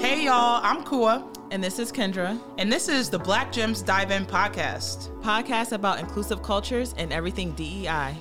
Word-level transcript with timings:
Hey 0.00 0.24
y'all, 0.24 0.60
I'm 0.64 0.82
Kua. 0.82 1.30
And 1.50 1.62
this 1.62 1.78
is 1.78 1.92
Kendra. 1.92 2.40
And 2.56 2.72
this 2.72 2.88
is 2.88 3.10
the 3.10 3.18
Black 3.18 3.52
Gems 3.52 3.82
Dive 3.82 4.10
In 4.10 4.24
podcast. 4.24 5.10
Podcast 5.20 5.72
about 5.72 6.00
inclusive 6.00 6.42
cultures 6.42 6.94
and 6.96 7.12
everything 7.12 7.52
DEI. 7.52 8.16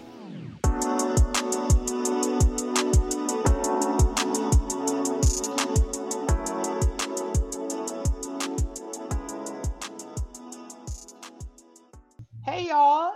Hey 12.43 12.67
y'all, 12.67 13.13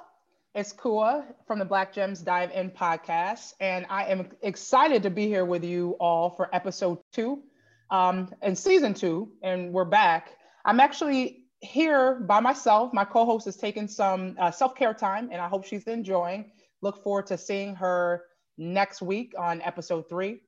it's 0.56 0.72
Kua 0.72 1.26
from 1.46 1.60
the 1.60 1.66
Black 1.66 1.92
Gems 1.94 2.22
Dive 2.22 2.52
In 2.52 2.72
podcast. 2.72 3.56
And 3.60 3.86
I 3.90 4.06
am 4.06 4.30
excited 4.42 5.04
to 5.04 5.10
be 5.10 5.28
here 5.28 5.44
with 5.44 5.66
you 5.66 5.98
all 6.00 6.30
for 6.30 6.48
episode 6.56 7.00
two 7.12 7.44
um, 7.90 8.34
in 8.42 8.56
season 8.56 8.94
two, 8.94 9.32
and 9.42 9.72
we're 9.72 9.86
back. 9.86 10.38
I'm 10.66 10.80
actually 10.80 11.46
here 11.60 12.16
by 12.16 12.40
myself. 12.40 12.94
My 12.94 13.06
co-host 13.06 13.48
is 13.48 13.56
taking 13.56 13.88
some 13.88 14.36
uh, 14.40 14.52
self-care 14.52 14.94
time, 14.94 15.30
and 15.32 15.42
I 15.42 15.48
hope 15.48 15.66
she's 15.66 15.84
enjoying. 15.86 16.52
Look 16.82 17.04
forward 17.04 17.28
to 17.28 17.38
seeing 17.38 17.76
her 17.76 18.24
next 18.58 19.02
week 19.02 19.34
on 19.38 19.62
episode 19.62 20.10
three. 20.10 20.42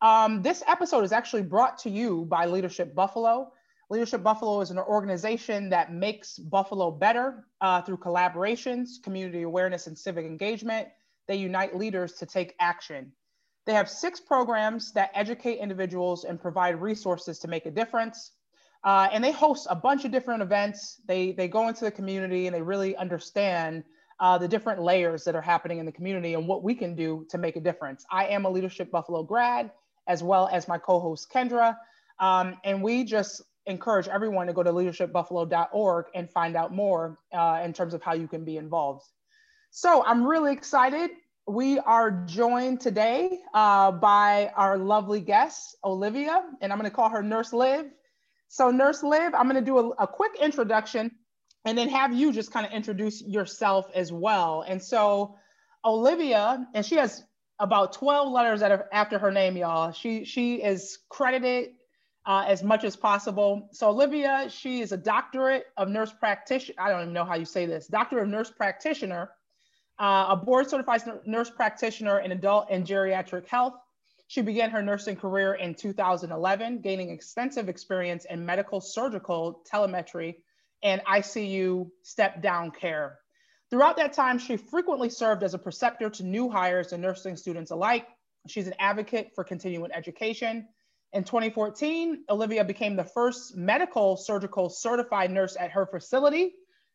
Um, 0.00 0.42
this 0.42 0.62
episode 0.66 1.04
is 1.04 1.12
actually 1.12 1.42
brought 1.42 1.78
to 1.78 1.90
you 1.90 2.24
by 2.24 2.46
Leadership 2.46 2.94
Buffalo. 2.94 3.52
Leadership 3.90 4.22
Buffalo 4.22 4.60
is 4.60 4.70
an 4.70 4.78
organization 4.78 5.68
that 5.68 5.92
makes 5.92 6.38
Buffalo 6.38 6.90
better 6.90 7.44
uh, 7.60 7.82
through 7.82 7.98
collaborations, 7.98 9.02
community 9.02 9.42
awareness, 9.42 9.86
and 9.86 9.96
civic 9.96 10.24
engagement. 10.24 10.88
They 11.28 11.36
unite 11.36 11.76
leaders 11.76 12.14
to 12.14 12.26
take 12.26 12.54
action. 12.58 13.12
They 13.66 13.74
have 13.74 13.88
six 13.88 14.20
programs 14.20 14.92
that 14.92 15.10
educate 15.14 15.58
individuals 15.58 16.24
and 16.24 16.40
provide 16.40 16.80
resources 16.80 17.38
to 17.40 17.48
make 17.48 17.66
a 17.66 17.70
difference. 17.70 18.32
Uh, 18.84 19.08
and 19.12 19.22
they 19.22 19.30
host 19.30 19.68
a 19.70 19.76
bunch 19.76 20.04
of 20.04 20.10
different 20.10 20.42
events. 20.42 21.00
They, 21.06 21.32
they 21.32 21.46
go 21.46 21.68
into 21.68 21.84
the 21.84 21.90
community 21.90 22.46
and 22.46 22.54
they 22.54 22.62
really 22.62 22.96
understand 22.96 23.84
uh, 24.18 24.38
the 24.38 24.48
different 24.48 24.82
layers 24.82 25.24
that 25.24 25.36
are 25.36 25.42
happening 25.42 25.78
in 25.78 25.86
the 25.86 25.92
community 25.92 26.34
and 26.34 26.46
what 26.48 26.62
we 26.62 26.74
can 26.74 26.94
do 26.94 27.26
to 27.30 27.38
make 27.38 27.56
a 27.56 27.60
difference. 27.60 28.04
I 28.10 28.26
am 28.26 28.44
a 28.44 28.50
Leadership 28.50 28.90
Buffalo 28.90 29.22
grad, 29.22 29.70
as 30.08 30.22
well 30.22 30.48
as 30.52 30.66
my 30.66 30.78
co 30.78 30.98
host 30.98 31.30
Kendra. 31.32 31.76
Um, 32.18 32.56
and 32.64 32.82
we 32.82 33.04
just 33.04 33.42
encourage 33.66 34.08
everyone 34.08 34.48
to 34.48 34.52
go 34.52 34.62
to 34.62 34.72
leadershipbuffalo.org 34.72 36.06
and 36.14 36.30
find 36.30 36.56
out 36.56 36.72
more 36.72 37.18
uh, 37.32 37.60
in 37.64 37.72
terms 37.72 37.94
of 37.94 38.02
how 38.02 38.14
you 38.14 38.26
can 38.26 38.44
be 38.44 38.56
involved. 38.56 39.04
So 39.70 40.04
I'm 40.04 40.24
really 40.26 40.52
excited 40.52 41.10
we 41.46 41.78
are 41.80 42.10
joined 42.26 42.80
today 42.80 43.40
uh, 43.52 43.90
by 43.92 44.52
our 44.54 44.78
lovely 44.78 45.20
guest, 45.20 45.76
Olivia, 45.84 46.44
and 46.60 46.72
I'm 46.72 46.78
going 46.78 46.90
to 46.90 46.94
call 46.94 47.08
her 47.10 47.22
Nurse 47.22 47.52
Liv. 47.52 47.86
So, 48.48 48.70
Nurse 48.70 49.02
Liv, 49.02 49.34
I'm 49.34 49.48
going 49.48 49.56
to 49.56 49.60
do 49.64 49.78
a, 49.78 49.88
a 50.04 50.06
quick 50.06 50.32
introduction 50.40 51.10
and 51.64 51.76
then 51.76 51.88
have 51.88 52.12
you 52.12 52.32
just 52.32 52.52
kind 52.52 52.66
of 52.66 52.72
introduce 52.72 53.22
yourself 53.22 53.90
as 53.94 54.12
well. 54.12 54.64
And 54.66 54.82
so, 54.82 55.36
Olivia, 55.84 56.66
and 56.74 56.84
she 56.84 56.96
has 56.96 57.24
about 57.58 57.92
12 57.92 58.32
letters 58.32 58.60
that 58.60 58.72
are 58.72 58.88
after 58.92 59.18
her 59.18 59.30
name, 59.30 59.56
y'all. 59.56 59.92
She 59.92 60.24
she 60.24 60.56
is 60.56 60.98
credited 61.08 61.70
uh, 62.26 62.44
as 62.46 62.62
much 62.62 62.84
as 62.84 62.96
possible. 62.96 63.68
So 63.72 63.88
Olivia, 63.88 64.48
she 64.48 64.80
is 64.80 64.92
a 64.92 64.96
doctorate 64.96 65.66
of 65.76 65.88
nurse 65.88 66.12
practitioner. 66.12 66.80
I 66.80 66.90
don't 66.90 67.02
even 67.02 67.12
know 67.12 67.24
how 67.24 67.34
you 67.34 67.44
say 67.44 67.66
this. 67.66 67.86
doctor 67.86 68.20
of 68.20 68.28
nurse 68.28 68.50
practitioner 68.50 69.30
uh, 69.98 70.26
a 70.30 70.36
board 70.36 70.68
certified 70.68 71.02
nurse 71.26 71.50
practitioner 71.50 72.20
in 72.20 72.32
adult 72.32 72.68
and 72.70 72.86
geriatric 72.86 73.46
health. 73.46 73.74
She 74.28 74.40
began 74.40 74.70
her 74.70 74.82
nursing 74.82 75.16
career 75.16 75.54
in 75.54 75.74
2011, 75.74 76.80
gaining 76.80 77.10
extensive 77.10 77.68
experience 77.68 78.24
in 78.24 78.46
medical, 78.46 78.80
surgical, 78.80 79.62
telemetry, 79.66 80.38
and 80.82 81.02
ICU 81.04 81.90
step 82.02 82.42
down 82.42 82.70
care. 82.70 83.18
Throughout 83.70 83.96
that 83.96 84.12
time, 84.12 84.38
she 84.38 84.56
frequently 84.56 85.08
served 85.08 85.42
as 85.42 85.54
a 85.54 85.58
preceptor 85.58 86.10
to 86.10 86.22
new 86.24 86.50
hires 86.50 86.92
and 86.92 87.02
nursing 87.02 87.36
students 87.36 87.70
alike. 87.70 88.06
She's 88.48 88.66
an 88.66 88.74
advocate 88.78 89.32
for 89.34 89.44
continuing 89.44 89.92
education. 89.92 90.68
In 91.12 91.24
2014, 91.24 92.24
Olivia 92.30 92.64
became 92.64 92.96
the 92.96 93.04
first 93.04 93.56
medical 93.56 94.16
surgical 94.16 94.70
certified 94.70 95.30
nurse 95.30 95.56
at 95.58 95.70
her 95.72 95.86
facility. 95.86 96.54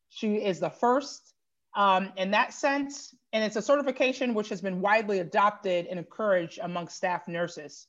She 0.09 0.35
is 0.35 0.59
the 0.59 0.69
first 0.69 1.33
um, 1.77 2.11
in 2.17 2.31
that 2.31 2.53
sense. 2.53 3.15
And 3.31 3.43
it's 3.43 3.55
a 3.55 3.61
certification 3.61 4.33
which 4.33 4.49
has 4.49 4.61
been 4.61 4.81
widely 4.81 5.19
adopted 5.19 5.85
and 5.85 5.99
encouraged 5.99 6.59
among 6.61 6.89
staff 6.89 7.27
nurses. 7.27 7.87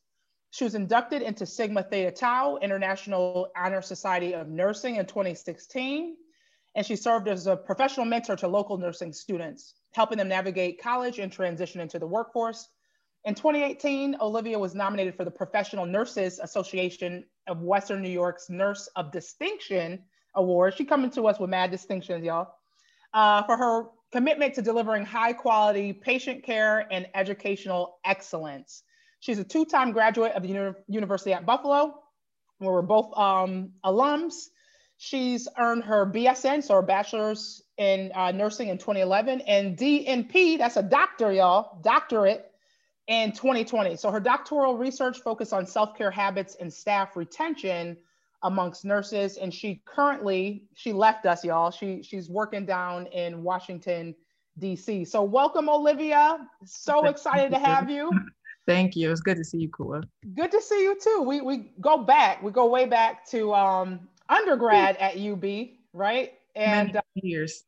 She 0.51 0.65
was 0.65 0.75
inducted 0.75 1.23
into 1.23 1.47
Sigma 1.47 1.83
Theta 1.83 2.13
Tau 2.13 2.59
International 2.59 3.49
Honor 3.57 3.83
Society 3.83 4.35
of 4.35 4.49
Nursing 4.49 4.97
in 4.97 5.07
2016. 5.07 6.17
And 6.75 6.87
she 6.87 6.97
served 6.97 7.29
as 7.29 7.47
a 7.47 7.57
professional 7.57 8.07
mentor 8.07 8.37
to 8.37 8.49
local 8.49 8.79
nursing 8.79 9.13
students, 9.13 9.75
helping 9.95 10.19
them 10.19 10.29
navigate 10.29 10.83
college 10.83 11.19
and 11.19 11.33
transition 11.33 11.81
into 11.81 11.99
the 11.99 12.07
workforce. 12.07 12.69
In 13.25 13.35
2018, 13.35 14.17
Olivia 14.21 14.59
was 14.59 14.75
nominated 14.75 15.17
for 15.17 15.25
the 15.25 15.31
Professional 15.31 15.87
Nurses 15.87 16.39
Association 16.39 17.25
of 17.47 17.63
Western 17.63 18.03
New 18.03 18.11
York's 18.11 18.49
Nurse 18.49 18.87
of 18.97 19.13
Distinction 19.13 20.05
Award. 20.35 20.75
She 20.77 20.85
coming 20.85 21.11
to 21.13 21.27
us 21.27 21.41
with 21.41 21.51
mad 21.51 21.71
distinctions, 21.71 22.25
y'all 22.25 22.58
uh, 23.15 23.43
for 23.45 23.57
her 23.57 23.85
commitment 24.13 24.55
to 24.55 24.63
delivering 24.63 25.05
high 25.05 25.33
quality 25.33 25.93
patient 25.93 26.43
care 26.43 26.87
and 26.91 27.07
educational 27.15 27.99
excellence. 28.05 28.83
She's 29.21 29.39
a 29.39 29.45
two 29.45 29.65
time 29.65 29.93
graduate 29.93 30.33
of 30.33 30.43
the 30.43 30.49
Uni 30.49 30.73
University 30.89 31.33
at 31.33 31.45
Buffalo, 31.45 31.95
where 32.59 32.73
we're 32.73 32.83
both 32.83 33.17
um, 33.19 33.73
alums. 33.85 34.35
She's 34.97 35.47
earned 35.57 35.85
her 35.85 36.07
BSN, 36.07 36.63
so 36.63 36.75
her 36.75 36.83
bachelor's 36.83 37.63
in 37.77 38.11
uh, 38.15 38.33
nursing 38.33 38.69
in 38.69 38.79
2011, 38.79 39.43
and 39.43 39.77
DNP, 39.77 40.59
that's 40.59 40.77
a 40.77 40.83
doctor, 40.83 41.33
y'all, 41.33 41.81
doctorate 41.83 42.51
in 43.07 43.31
2020. 43.31 43.97
So 43.97 44.11
her 44.11 44.19
doctoral 44.19 44.77
research 44.77 45.19
focused 45.19 45.53
on 45.53 45.67
self 45.67 45.97
care 45.97 46.11
habits 46.11 46.57
and 46.61 46.73
staff 46.73 47.17
retention 47.17 47.97
amongst 48.43 48.85
nurses. 48.85 49.37
And 49.37 49.53
she 49.53 49.83
currently 49.85 50.65
she 50.75 50.93
left 50.93 51.27
us 51.27 51.45
y'all. 51.45 51.71
She 51.71 52.03
she's 52.03 52.29
working 52.29 52.65
down 52.65 53.07
in 53.07 53.43
washington 53.43 54.15
dc 54.61 55.07
so 55.07 55.23
welcome 55.23 55.69
olivia. 55.69 56.47
So 56.65 57.07
excited 57.07 57.51
to 57.53 57.59
have 57.59 57.89
you. 57.91 58.11
Thank 58.67 58.97
you. 58.97 59.11
It's 59.11 59.21
good 59.21 59.37
to 59.39 59.45
see 59.45 59.59
you 59.59 59.71
Kua. 59.71 60.03
good 60.35 60.51
to 60.51 60.61
see 60.61 60.83
you 60.83 60.97
too. 61.03 61.23
We 61.27 61.41
we 61.41 61.73
go 61.81 61.99
back. 61.99 62.43
We 62.43 62.53
go 62.53 62.67
way 62.67 62.87
back 62.87 63.27
to 63.31 63.55
um 63.55 64.01
undergrad 64.29 64.97
at 64.99 65.17
ub 65.19 65.45
right? 65.93 66.35
And 66.55 66.97
uh, 66.97 67.01
years. 67.15 67.65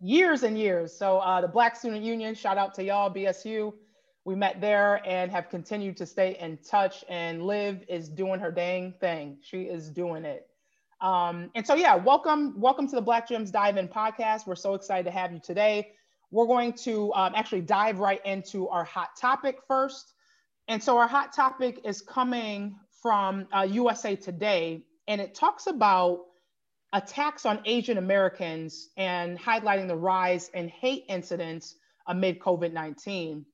years 0.00 0.42
and 0.42 0.58
years. 0.58 0.96
So 0.96 1.18
uh 1.18 1.40
the 1.40 1.48
black 1.48 1.76
student 1.76 2.02
union 2.02 2.34
shout 2.34 2.58
out 2.58 2.74
to 2.74 2.84
y'all 2.84 3.12
bsu 3.12 3.72
we 4.24 4.34
met 4.34 4.60
there 4.60 5.00
and 5.06 5.30
have 5.30 5.48
continued 5.48 5.96
to 5.96 6.06
stay 6.06 6.36
in 6.38 6.58
touch. 6.58 7.04
And 7.08 7.42
Liv 7.42 7.84
is 7.88 8.08
doing 8.08 8.40
her 8.40 8.50
dang 8.50 8.94
thing. 9.00 9.38
She 9.42 9.62
is 9.62 9.88
doing 9.90 10.24
it. 10.24 10.46
Um, 11.00 11.50
and 11.54 11.66
so, 11.66 11.74
yeah, 11.74 11.94
welcome, 11.94 12.60
welcome 12.60 12.86
to 12.88 12.94
the 12.94 13.00
Black 13.00 13.28
Gems 13.28 13.50
Dive 13.50 13.78
In 13.78 13.88
podcast. 13.88 14.46
We're 14.46 14.56
so 14.56 14.74
excited 14.74 15.04
to 15.04 15.10
have 15.10 15.32
you 15.32 15.40
today. 15.42 15.92
We're 16.30 16.46
going 16.46 16.74
to 16.84 17.12
um, 17.14 17.32
actually 17.34 17.62
dive 17.62 17.98
right 17.98 18.24
into 18.26 18.68
our 18.68 18.84
hot 18.84 19.16
topic 19.18 19.58
first. 19.66 20.12
And 20.68 20.82
so, 20.82 20.98
our 20.98 21.08
hot 21.08 21.32
topic 21.32 21.80
is 21.84 22.02
coming 22.02 22.76
from 23.02 23.48
uh, 23.52 23.62
USA 23.62 24.14
Today, 24.14 24.84
and 25.08 25.20
it 25.20 25.34
talks 25.34 25.66
about 25.66 26.20
attacks 26.92 27.46
on 27.46 27.60
Asian 27.64 27.98
Americans 27.98 28.90
and 28.96 29.38
highlighting 29.38 29.88
the 29.88 29.96
rise 29.96 30.50
in 30.52 30.68
hate 30.68 31.06
incidents 31.08 31.76
amid 32.06 32.38
COVID 32.38 32.72
19. 32.72 33.46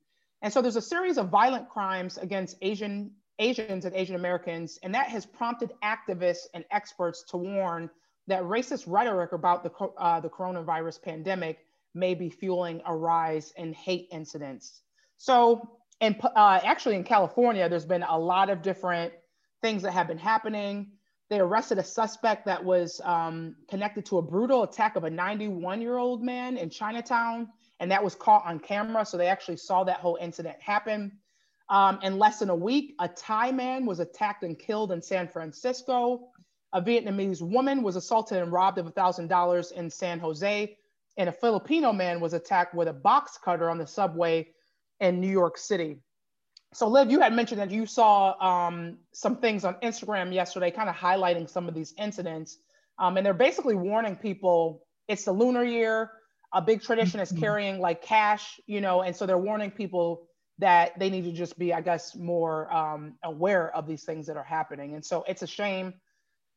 And 0.42 0.52
so 0.52 0.62
there's 0.62 0.76
a 0.76 0.82
series 0.82 1.18
of 1.18 1.28
violent 1.28 1.68
crimes 1.68 2.18
against 2.18 2.56
Asian 2.62 3.12
Asians 3.38 3.84
and 3.84 3.94
Asian 3.94 4.16
Americans, 4.16 4.78
and 4.82 4.94
that 4.94 5.08
has 5.08 5.26
prompted 5.26 5.72
activists 5.84 6.46
and 6.54 6.64
experts 6.70 7.24
to 7.30 7.36
warn 7.36 7.90
that 8.28 8.42
racist 8.42 8.84
rhetoric 8.86 9.32
about 9.32 9.62
the, 9.62 9.70
uh, 9.98 10.20
the 10.20 10.28
coronavirus 10.28 11.02
pandemic 11.02 11.58
may 11.94 12.14
be 12.14 12.28
fueling 12.28 12.80
a 12.86 12.94
rise 12.94 13.52
in 13.56 13.72
hate 13.72 14.08
incidents. 14.10 14.80
So, 15.18 15.78
and 16.00 16.16
uh, 16.22 16.60
actually 16.62 16.96
in 16.96 17.04
California, 17.04 17.68
there's 17.68 17.86
been 17.86 18.02
a 18.02 18.18
lot 18.18 18.50
of 18.50 18.62
different 18.62 19.12
things 19.62 19.82
that 19.82 19.92
have 19.92 20.08
been 20.08 20.18
happening. 20.18 20.92
They 21.30 21.40
arrested 21.40 21.78
a 21.78 21.84
suspect 21.84 22.46
that 22.46 22.64
was 22.64 23.00
um, 23.04 23.56
connected 23.68 24.06
to 24.06 24.18
a 24.18 24.22
brutal 24.22 24.62
attack 24.62 24.96
of 24.96 25.04
a 25.04 25.10
91 25.10 25.80
year 25.80 25.96
old 25.96 26.22
man 26.22 26.56
in 26.56 26.70
Chinatown 26.70 27.48
and 27.80 27.90
that 27.90 28.02
was 28.02 28.14
caught 28.14 28.44
on 28.46 28.58
camera. 28.58 29.04
So 29.04 29.16
they 29.16 29.28
actually 29.28 29.58
saw 29.58 29.84
that 29.84 29.98
whole 29.98 30.18
incident 30.20 30.56
happen. 30.60 31.18
Um, 31.68 31.98
in 32.02 32.18
less 32.18 32.38
than 32.38 32.50
a 32.50 32.54
week, 32.54 32.94
a 33.00 33.08
Thai 33.08 33.52
man 33.52 33.86
was 33.86 34.00
attacked 34.00 34.44
and 34.44 34.58
killed 34.58 34.92
in 34.92 35.02
San 35.02 35.28
Francisco. 35.28 36.28
A 36.72 36.80
Vietnamese 36.80 37.42
woman 37.42 37.82
was 37.82 37.96
assaulted 37.96 38.38
and 38.38 38.52
robbed 38.52 38.78
of 38.78 38.86
$1,000 38.86 39.72
in 39.72 39.90
San 39.90 40.18
Jose. 40.20 40.76
And 41.16 41.28
a 41.28 41.32
Filipino 41.32 41.92
man 41.92 42.20
was 42.20 42.34
attacked 42.34 42.74
with 42.74 42.88
a 42.88 42.92
box 42.92 43.38
cutter 43.42 43.70
on 43.70 43.78
the 43.78 43.86
subway 43.86 44.48
in 45.00 45.20
New 45.20 45.30
York 45.30 45.58
City. 45.58 45.98
so 46.72 46.88
Liv, 46.88 47.10
you 47.10 47.20
had 47.20 47.32
mentioned 47.32 47.60
that 47.60 47.70
you 47.70 47.86
saw 47.86 48.34
um, 48.40 48.98
some 49.12 49.36
things 49.36 49.64
on 49.64 49.74
Instagram 49.82 50.32
yesterday, 50.32 50.70
kind 50.70 50.88
of 50.88 50.94
highlighting 50.94 51.48
some 51.48 51.68
of 51.68 51.74
these 51.74 51.94
incidents, 51.98 52.58
um, 52.98 53.16
and 53.16 53.26
they're 53.26 53.34
basically 53.34 53.74
warning 53.74 54.16
people 54.16 54.86
it's 55.08 55.24
the 55.24 55.32
lunar 55.32 55.64
year. 55.64 56.10
A 56.56 56.62
big 56.62 56.82
tradition 56.82 57.20
is 57.20 57.30
mm-hmm. 57.30 57.40
carrying 57.40 57.78
like 57.78 58.02
cash, 58.02 58.58
you 58.66 58.80
know, 58.80 59.02
and 59.02 59.14
so 59.14 59.26
they're 59.26 59.38
warning 59.38 59.70
people 59.70 60.26
that 60.58 60.98
they 60.98 61.10
need 61.10 61.24
to 61.24 61.32
just 61.32 61.58
be, 61.58 61.74
I 61.74 61.82
guess, 61.82 62.16
more 62.16 62.72
um, 62.74 63.14
aware 63.22 63.74
of 63.76 63.86
these 63.86 64.04
things 64.04 64.26
that 64.26 64.36
are 64.36 64.44
happening. 64.44 64.94
And 64.94 65.04
so 65.04 65.22
it's 65.28 65.42
a 65.42 65.46
shame. 65.46 65.92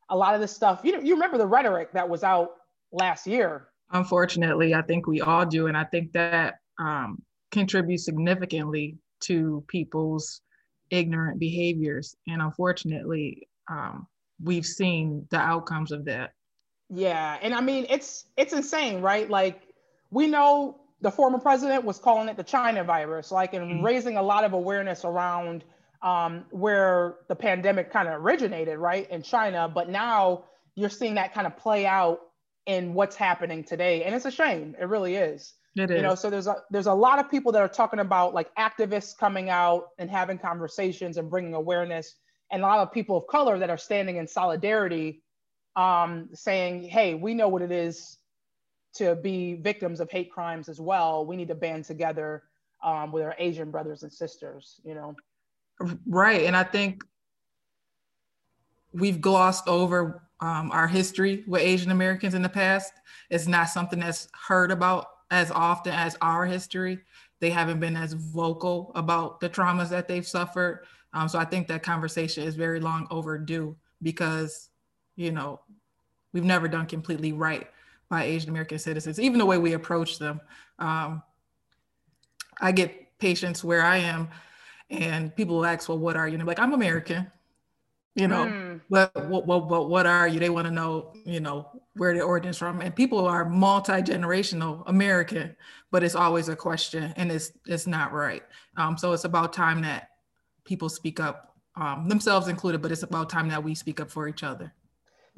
A 0.10 0.16
lot 0.16 0.34
of 0.36 0.42
this 0.42 0.56
stuff, 0.56 0.81
you 0.84 0.94
know, 0.94 1.00
you 1.00 1.13
remember 1.16 1.38
the 1.38 1.46
rhetoric 1.46 1.92
that 1.94 2.07
was 2.07 2.24
out 2.24 2.51
last 2.92 3.28
year. 3.28 3.68
Unfortunately, 3.92 4.74
I 4.74 4.81
think 4.81 5.06
we 5.06 5.19
all 5.22 5.46
do, 5.46 5.68
and 5.68 5.75
I 5.75 5.84
think 5.84 6.13
that 6.13 6.56
um, 6.80 7.22
contributes 7.51 8.06
significantly 8.06 8.98
to 9.22 9.63
people's 9.68 10.42
ignorant 10.90 11.40
behaviors. 11.40 12.16
And 12.28 12.42
unfortunately, 12.42 13.48
um, 13.69 14.07
we've 14.42 14.66
seen 14.66 15.28
the 15.30 15.38
outcomes 15.38 15.92
of 15.92 16.06
that. 16.06 16.31
Yeah, 16.90 17.38
and 17.42 17.54
I 17.54 17.62
mean 17.62 17.86
it's 17.90 18.25
it's 18.36 18.54
insane, 18.54 19.01
right? 19.01 19.30
Like 19.30 19.62
we 20.11 20.27
know 20.27 20.79
the 21.01 21.11
former 21.11 21.39
president 21.39 21.85
was 21.85 21.97
calling 21.97 22.29
it 22.29 22.38
the 22.38 22.44
China 22.44 22.83
virus, 22.83 23.31
like 23.31 23.53
and 23.53 23.65
mm-hmm. 23.65 23.85
raising 23.85 24.17
a 24.17 24.23
lot 24.23 24.44
of 24.44 24.53
awareness 24.53 25.06
around 25.06 25.63
um, 26.01 26.45
where 26.51 27.15
the 27.27 27.35
pandemic 27.35 27.91
kind 27.91 28.07
of 28.07 28.21
originated, 28.21 28.77
right, 28.77 29.09
in 29.09 29.21
China. 29.21 29.69
But 29.73 29.89
now 29.89 30.45
you're 30.75 30.89
seeing 30.89 31.15
that 31.15 31.33
kind 31.33 31.47
of 31.47 31.57
play 31.57 31.85
out 31.85 32.19
in 32.65 32.94
what's 32.94 33.15
happening 33.15 33.63
today, 33.63 34.03
and 34.03 34.13
it's 34.13 34.25
a 34.25 34.31
shame. 34.31 34.75
It 34.79 34.85
really 34.85 35.15
is. 35.15 35.53
It 35.75 35.89
is. 35.91 35.97
You 35.97 36.01
know, 36.01 36.15
so 36.15 36.29
there's 36.29 36.47
a 36.47 36.57
there's 36.69 36.88
a 36.88 36.94
lot 36.94 37.19
of 37.19 37.31
people 37.31 37.51
that 37.53 37.62
are 37.62 37.69
talking 37.69 38.00
about 38.00 38.33
like 38.33 38.53
activists 38.55 39.17
coming 39.17 39.50
out 39.50 39.88
and 39.97 40.09
having 40.09 40.38
conversations 40.38 41.17
and 41.17 41.29
bringing 41.29 41.53
awareness, 41.53 42.15
and 42.51 42.62
a 42.62 42.65
lot 42.65 42.79
of 42.79 42.91
people 42.91 43.17
of 43.17 43.27
color 43.27 43.59
that 43.59 43.69
are 43.69 43.77
standing 43.77 44.17
in 44.17 44.27
solidarity 44.27 45.23
um, 45.75 46.29
saying, 46.33 46.83
hey, 46.83 47.13
we 47.13 47.33
know 47.33 47.47
what 47.47 47.62
it 47.62 47.71
is 47.71 48.19
to 48.95 49.15
be 49.15 49.56
victims 49.56 50.00
of 50.00 50.09
hate 50.09 50.31
crimes 50.31 50.69
as 50.69 50.80
well. 50.80 51.25
We 51.25 51.36
need 51.36 51.47
to 51.50 51.56
band 51.56 51.86
together 51.86 52.44
um, 52.83 53.12
with 53.12 53.24
our 53.24 53.36
Asian 53.38 53.71
brothers 53.71 54.03
and 54.03 54.12
sisters, 54.12 54.80
you 54.83 54.95
know? 54.95 55.15
Right. 56.07 56.45
And 56.45 56.56
I 56.56 56.63
think 56.63 57.03
we've 58.91 59.21
glossed 59.21 59.68
over 59.68 60.24
um, 60.39 60.71
our 60.71 60.88
history 60.88 61.44
with 61.47 61.62
Asian 61.62 61.91
Americans 61.91 62.33
in 62.33 62.41
the 62.41 62.50
past. 62.50 62.94
It's 63.30 63.47
not 63.47 63.69
something 63.69 64.00
that's 64.00 64.27
heard 64.47 64.71
about 64.71 65.07
as 65.31 65.51
often 65.51 65.94
as 65.94 66.18
our 66.21 66.45
history. 66.45 67.00
They 67.39 67.50
haven't 67.50 67.80
been 67.80 67.95
as 67.95 68.13
vocal 68.13 68.91
about 68.95 69.39
the 69.39 69.50
traumas 69.50 69.89
that 69.89 70.07
they've 70.07 70.27
suffered. 70.27 70.86
Um, 71.13 71.30
so 71.30 71.39
I 71.39 71.45
think 71.45 71.68
that 71.68 71.83
conversation 71.83 72.44
is 72.44 72.56
very 72.56 72.80
long 72.80 73.07
overdue 73.12 73.75
because 74.01 74.69
you 75.19 75.33
know, 75.33 75.59
we've 76.31 76.45
never 76.45 76.69
done 76.69 76.86
completely 76.86 77.33
right 77.33 77.68
by 78.09 78.23
Asian 78.23 78.50
American 78.50 78.79
citizens, 78.79 79.19
even 79.19 79.39
the 79.39 79.45
way 79.45 79.57
we 79.57 79.73
approach 79.73 80.19
them. 80.19 80.41
Um, 80.79 81.21
I 82.59 82.71
get 82.71 83.17
patients 83.19 83.63
where 83.63 83.83
I 83.83 83.97
am, 83.97 84.29
and 84.89 85.35
people 85.35 85.57
will 85.57 85.65
ask, 85.65 85.88
"Well, 85.88 86.00
what 86.00 86.17
are 86.17 86.27
you?" 86.27 86.33
And 86.33 86.41
I'm 86.41 86.47
like, 86.47 86.59
"I'm 86.59 86.73
American." 86.73 87.31
You 88.15 88.27
know, 88.27 88.45
mm. 88.47 88.81
but 88.89 89.15
what, 89.29 89.45
what, 89.45 89.69
what, 89.69 89.89
what 89.89 90.06
are 90.06 90.27
you? 90.27 90.39
They 90.39 90.50
want 90.50 90.65
to 90.65 90.73
know, 90.73 91.13
you 91.25 91.39
know, 91.39 91.69
where 91.94 92.13
the 92.13 92.21
origins 92.21 92.57
from. 92.57 92.81
And 92.81 92.94
people 92.94 93.25
are 93.25 93.47
multi 93.47 93.94
generational 94.01 94.83
American, 94.88 95.55
but 95.91 96.03
it's 96.03 96.15
always 96.15 96.50
a 96.50 96.55
question, 96.55 97.13
and 97.15 97.31
it's 97.31 97.51
it's 97.65 97.88
not 97.88 98.12
right. 98.12 98.44
Um, 98.75 98.97
so 98.97 99.13
it's 99.13 99.25
about 99.25 99.53
time 99.53 99.81
that 99.83 100.09
people 100.65 100.89
speak 100.89 101.19
up, 101.19 101.55
um, 101.75 102.09
themselves 102.09 102.47
included, 102.47 102.81
but 102.81 102.91
it's 102.91 103.03
about 103.03 103.29
time 103.29 103.47
that 103.50 103.63
we 103.63 103.75
speak 103.75 104.00
up 104.00 104.09
for 104.09 104.27
each 104.27 104.44
other. 104.44 104.73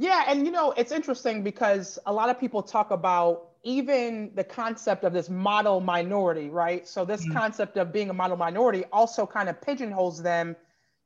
Yeah, 0.02 0.24
and 0.28 0.48
you 0.48 0.52
know, 0.52 0.72
it's 0.72 0.92
interesting 0.92 1.44
because 1.44 2.00
a 2.08 2.12
lot 2.12 2.30
of 2.30 2.40
people 2.40 2.64
talk 2.64 2.90
about 2.90 3.50
even 3.64 4.32
the 4.34 4.44
concept 4.44 5.04
of 5.04 5.14
this 5.14 5.30
model 5.30 5.80
minority, 5.80 6.50
right? 6.50 6.88
So 6.88 7.06
this 7.06 7.22
mm-hmm. 7.22 7.38
concept 7.38 7.78
of 7.78 7.94
being 7.94 8.10
a 8.10 8.14
model 8.14 8.36
minority 8.36 8.84
also 8.92 9.28
kind 9.28 9.48
of 9.48 9.62
pigeonholes 9.62 10.24
them 10.24 10.56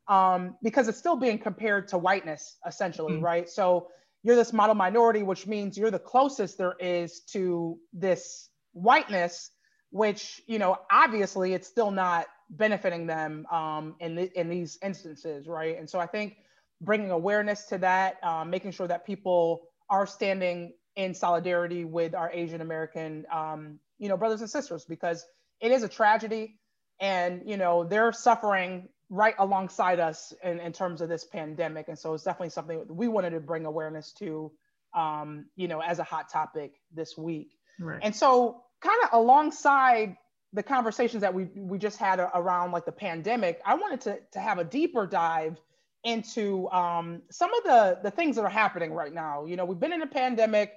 um, 0.07 0.55
because 0.63 0.87
it's 0.87 0.97
still 0.97 1.17
being 1.17 1.37
compared 1.37 1.89
to 1.89 1.97
whiteness, 1.97 2.55
essentially, 2.65 3.15
mm-hmm. 3.15 3.25
right? 3.25 3.49
So 3.49 3.89
you're 4.23 4.37
this 4.37 4.53
model 4.53 4.75
minority, 4.75 5.23
which 5.23 5.45
means 5.45 5.77
you're 5.77 5.91
the 5.91 5.99
closest 5.99 6.57
there 6.57 6.75
is 6.79 7.19
to 7.31 7.77
this 7.91 8.47
whiteness, 8.71 9.51
which 9.89 10.41
you 10.47 10.57
know, 10.57 10.77
obviously, 10.89 11.53
it's 11.53 11.67
still 11.67 11.91
not 11.91 12.27
benefiting 12.49 13.07
them 13.07 13.45
um, 13.51 13.95
in 13.99 14.15
the, 14.15 14.39
in 14.39 14.47
these 14.47 14.79
instances, 14.81 15.49
right? 15.49 15.77
And 15.77 15.89
so 15.89 15.99
I 15.99 16.05
think 16.05 16.37
bringing 16.81 17.11
awareness 17.11 17.65
to 17.65 17.77
that, 17.79 18.23
um, 18.23 18.49
making 18.49 18.71
sure 18.71 18.87
that 18.87 19.05
people 19.05 19.67
are 19.89 20.05
standing 20.05 20.73
in 20.95 21.13
solidarity 21.13 21.85
with 21.85 22.15
our 22.15 22.31
Asian 22.31 22.61
American, 22.61 23.25
um, 23.31 23.79
you 23.97 24.09
know, 24.09 24.17
brothers 24.17 24.41
and 24.41 24.49
sisters, 24.49 24.85
because 24.85 25.25
it 25.61 25.71
is 25.71 25.83
a 25.83 25.89
tragedy, 25.89 26.59
and 26.99 27.41
you 27.45 27.57
know 27.57 27.83
they're 27.83 28.11
suffering 28.11 28.87
right 29.09 29.35
alongside 29.37 29.99
us 29.99 30.33
in, 30.43 30.59
in 30.59 30.71
terms 30.71 31.01
of 31.01 31.09
this 31.09 31.25
pandemic, 31.25 31.87
and 31.87 31.97
so 31.97 32.13
it's 32.13 32.23
definitely 32.23 32.49
something 32.49 32.85
we 32.89 33.07
wanted 33.07 33.31
to 33.31 33.39
bring 33.39 33.65
awareness 33.65 34.13
to, 34.13 34.51
um, 34.95 35.45
you 35.55 35.67
know, 35.67 35.81
as 35.81 35.99
a 35.99 36.03
hot 36.03 36.29
topic 36.29 36.73
this 36.93 37.17
week. 37.17 37.51
Right. 37.79 37.99
And 38.01 38.15
so, 38.15 38.63
kind 38.81 38.97
of 39.03 39.09
alongside 39.13 40.15
the 40.53 40.63
conversations 40.63 41.21
that 41.21 41.33
we 41.33 41.45
we 41.55 41.77
just 41.77 41.97
had 41.97 42.19
around 42.19 42.71
like 42.71 42.85
the 42.85 42.91
pandemic, 42.91 43.61
I 43.65 43.75
wanted 43.75 44.01
to 44.01 44.19
to 44.33 44.39
have 44.39 44.57
a 44.57 44.63
deeper 44.63 45.05
dive 45.05 45.59
into 46.05 46.69
um, 46.69 47.21
some 47.29 47.53
of 47.53 47.63
the 47.63 47.99
the 48.03 48.11
things 48.11 48.37
that 48.37 48.43
are 48.43 48.49
happening 48.49 48.93
right 48.93 49.13
now. 49.13 49.45
You 49.45 49.57
know, 49.57 49.65
we've 49.65 49.79
been 49.79 49.91
in 49.91 50.01
a 50.01 50.07
pandemic. 50.07 50.71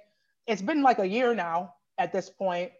It's 0.47 0.61
been 0.61 0.81
like 0.81 0.99
a 0.99 1.07
year 1.07 1.33
now 1.33 1.75
at 1.97 2.11
this 2.11 2.29
point. 2.29 2.71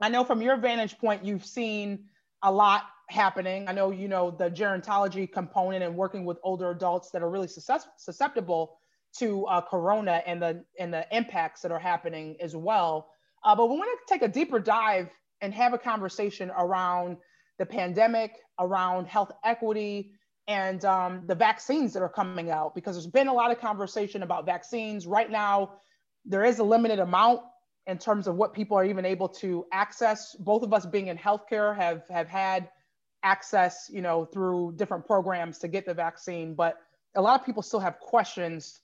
I 0.00 0.10
know 0.10 0.24
from 0.24 0.42
your 0.42 0.56
vantage 0.56 0.98
point, 0.98 1.24
you've 1.24 1.46
seen 1.46 2.04
a 2.42 2.52
lot 2.52 2.82
happening. 3.08 3.68
I 3.68 3.72
know 3.72 3.90
you 3.90 4.08
know 4.08 4.30
the 4.30 4.50
gerontology 4.50 5.30
component 5.30 5.84
and 5.84 5.96
working 5.96 6.24
with 6.24 6.38
older 6.42 6.70
adults 6.70 7.10
that 7.12 7.22
are 7.22 7.30
really 7.30 7.48
susceptible 7.48 8.78
to 9.18 9.46
uh, 9.46 9.60
corona 9.60 10.22
and 10.26 10.42
the 10.42 10.64
and 10.78 10.92
the 10.92 11.06
impacts 11.16 11.62
that 11.62 11.70
are 11.70 11.78
happening 11.78 12.36
as 12.40 12.56
well. 12.56 13.08
Uh, 13.44 13.54
but 13.54 13.68
we 13.70 13.76
want 13.76 13.88
to 14.06 14.12
take 14.12 14.22
a 14.22 14.28
deeper 14.28 14.58
dive 14.58 15.08
and 15.40 15.54
have 15.54 15.72
a 15.72 15.78
conversation 15.78 16.50
around 16.58 17.16
the 17.58 17.66
pandemic, 17.66 18.32
around 18.58 19.06
health 19.06 19.30
equity, 19.44 20.12
and 20.48 20.84
um, 20.84 21.22
the 21.26 21.34
vaccines 21.34 21.92
that 21.92 22.02
are 22.02 22.08
coming 22.08 22.50
out 22.50 22.74
because 22.74 22.94
there's 22.94 23.06
been 23.06 23.28
a 23.28 23.32
lot 23.32 23.50
of 23.50 23.60
conversation 23.60 24.22
about 24.22 24.46
vaccines. 24.46 25.06
Right 25.06 25.30
now 25.30 25.72
there 26.24 26.44
is 26.44 26.58
a 26.58 26.64
limited 26.64 26.98
amount 26.98 27.40
in 27.86 27.98
terms 27.98 28.26
of 28.26 28.36
what 28.36 28.52
people 28.52 28.76
are 28.76 28.84
even 28.84 29.04
able 29.04 29.28
to 29.28 29.66
access. 29.72 30.34
Both 30.36 30.62
of 30.62 30.72
us 30.72 30.86
being 30.86 31.08
in 31.08 31.16
healthcare 31.16 31.76
have 31.76 32.02
have 32.08 32.28
had 32.28 32.70
access 33.22 33.90
you 33.92 34.02
know 34.02 34.24
through 34.24 34.74
different 34.76 35.04
programs 35.04 35.58
to 35.58 35.66
get 35.66 35.84
the 35.84 35.94
vaccine 35.94 36.54
but 36.54 36.78
a 37.16 37.20
lot 37.20 37.40
of 37.40 37.44
people 37.44 37.62
still 37.62 37.80
have 37.80 37.98
questions 37.98 38.80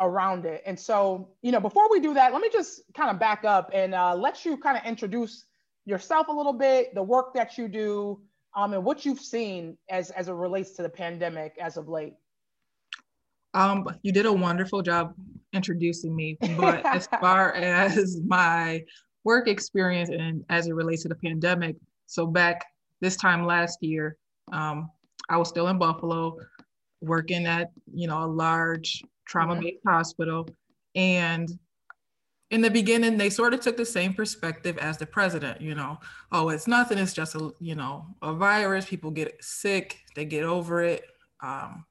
around 0.00 0.44
it. 0.44 0.62
And 0.66 0.78
so 0.78 1.30
you 1.40 1.50
know 1.50 1.60
before 1.60 1.90
we 1.90 2.00
do 2.00 2.12
that 2.14 2.32
let 2.32 2.42
me 2.42 2.50
just 2.52 2.82
kind 2.94 3.10
of 3.10 3.18
back 3.18 3.44
up 3.44 3.70
and 3.72 3.94
uh, 3.94 4.14
let 4.14 4.44
you 4.44 4.58
kind 4.58 4.76
of 4.76 4.84
introduce 4.84 5.46
yourself 5.86 6.28
a 6.28 6.32
little 6.32 6.52
bit 6.52 6.94
the 6.94 7.02
work 7.02 7.32
that 7.32 7.56
you 7.56 7.68
do 7.68 8.20
um, 8.56 8.72
and 8.72 8.82
what 8.82 9.04
you've 9.04 9.20
seen 9.20 9.76
as, 9.90 10.10
as 10.10 10.28
it 10.28 10.32
relates 10.32 10.72
to 10.72 10.82
the 10.82 10.88
pandemic 10.88 11.54
as 11.60 11.76
of 11.76 11.88
late. 11.88 12.14
Um, 13.54 13.86
you 14.02 14.12
did 14.12 14.26
a 14.26 14.32
wonderful 14.32 14.82
job 14.82 15.14
introducing 15.52 16.16
me, 16.16 16.36
but 16.56 16.84
as 16.86 17.06
far 17.06 17.52
as 17.52 18.20
my 18.26 18.82
work 19.24 19.46
experience 19.46 20.08
and 20.08 20.44
as 20.48 20.66
it 20.66 20.74
relates 20.74 21.02
to 21.02 21.08
the 21.08 21.14
pandemic, 21.14 21.76
so 22.06 22.26
back 22.26 22.64
this 23.00 23.16
time 23.16 23.46
last 23.46 23.82
year, 23.82 24.16
um, 24.52 24.90
I 25.28 25.36
was 25.36 25.48
still 25.48 25.68
in 25.68 25.78
Buffalo, 25.78 26.36
working 27.02 27.46
at 27.46 27.70
you 27.92 28.06
know 28.06 28.24
a 28.24 28.26
large 28.26 29.02
trauma-based 29.26 29.78
mm-hmm. 29.78 29.88
hospital, 29.88 30.48
and 30.94 31.48
in 32.50 32.60
the 32.60 32.70
beginning 32.70 33.16
they 33.16 33.30
sort 33.30 33.54
of 33.54 33.60
took 33.60 33.76
the 33.76 33.84
same 33.84 34.14
perspective 34.14 34.78
as 34.78 34.98
the 34.98 35.06
president 35.06 35.60
you 35.60 35.74
know. 35.74 35.98
Oh 36.32 36.48
it's 36.50 36.66
nothing 36.66 36.98
it's 36.98 37.12
just 37.12 37.34
a 37.34 37.52
you 37.60 37.74
know 37.74 38.06
a 38.22 38.32
virus 38.32 38.86
people 38.86 39.10
get 39.10 39.42
sick 39.42 40.00
they 40.14 40.24
get 40.24 40.44
over 40.44 40.82
it. 40.82 41.04
Um, 41.40 41.84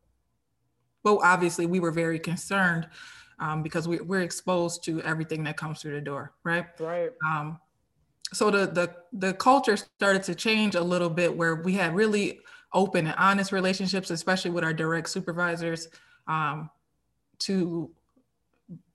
but 1.03 1.17
obviously 1.17 1.65
we 1.65 1.79
were 1.79 1.91
very 1.91 2.19
concerned 2.19 2.87
um, 3.37 3.61
because 3.61 3.87
we, 3.87 3.97
we're 3.99 4.21
exposed 4.21 4.83
to 4.85 5.01
everything 5.03 5.43
that 5.43 5.57
comes 5.57 5.81
through 5.81 5.95
the 5.95 6.01
door 6.01 6.33
right? 6.43 6.65
Right. 6.79 7.11
Um, 7.25 7.59
so 8.33 8.49
the, 8.49 8.65
the 8.65 8.95
the 9.13 9.33
culture 9.33 9.77
started 9.77 10.23
to 10.23 10.35
change 10.35 10.75
a 10.75 10.81
little 10.81 11.09
bit 11.09 11.35
where 11.35 11.55
we 11.55 11.73
had 11.73 11.93
really 11.95 12.39
open 12.73 13.07
and 13.07 13.15
honest 13.17 13.51
relationships 13.51 14.09
especially 14.09 14.51
with 14.51 14.63
our 14.63 14.73
direct 14.73 15.09
supervisors 15.09 15.89
um, 16.27 16.69
to 17.39 17.91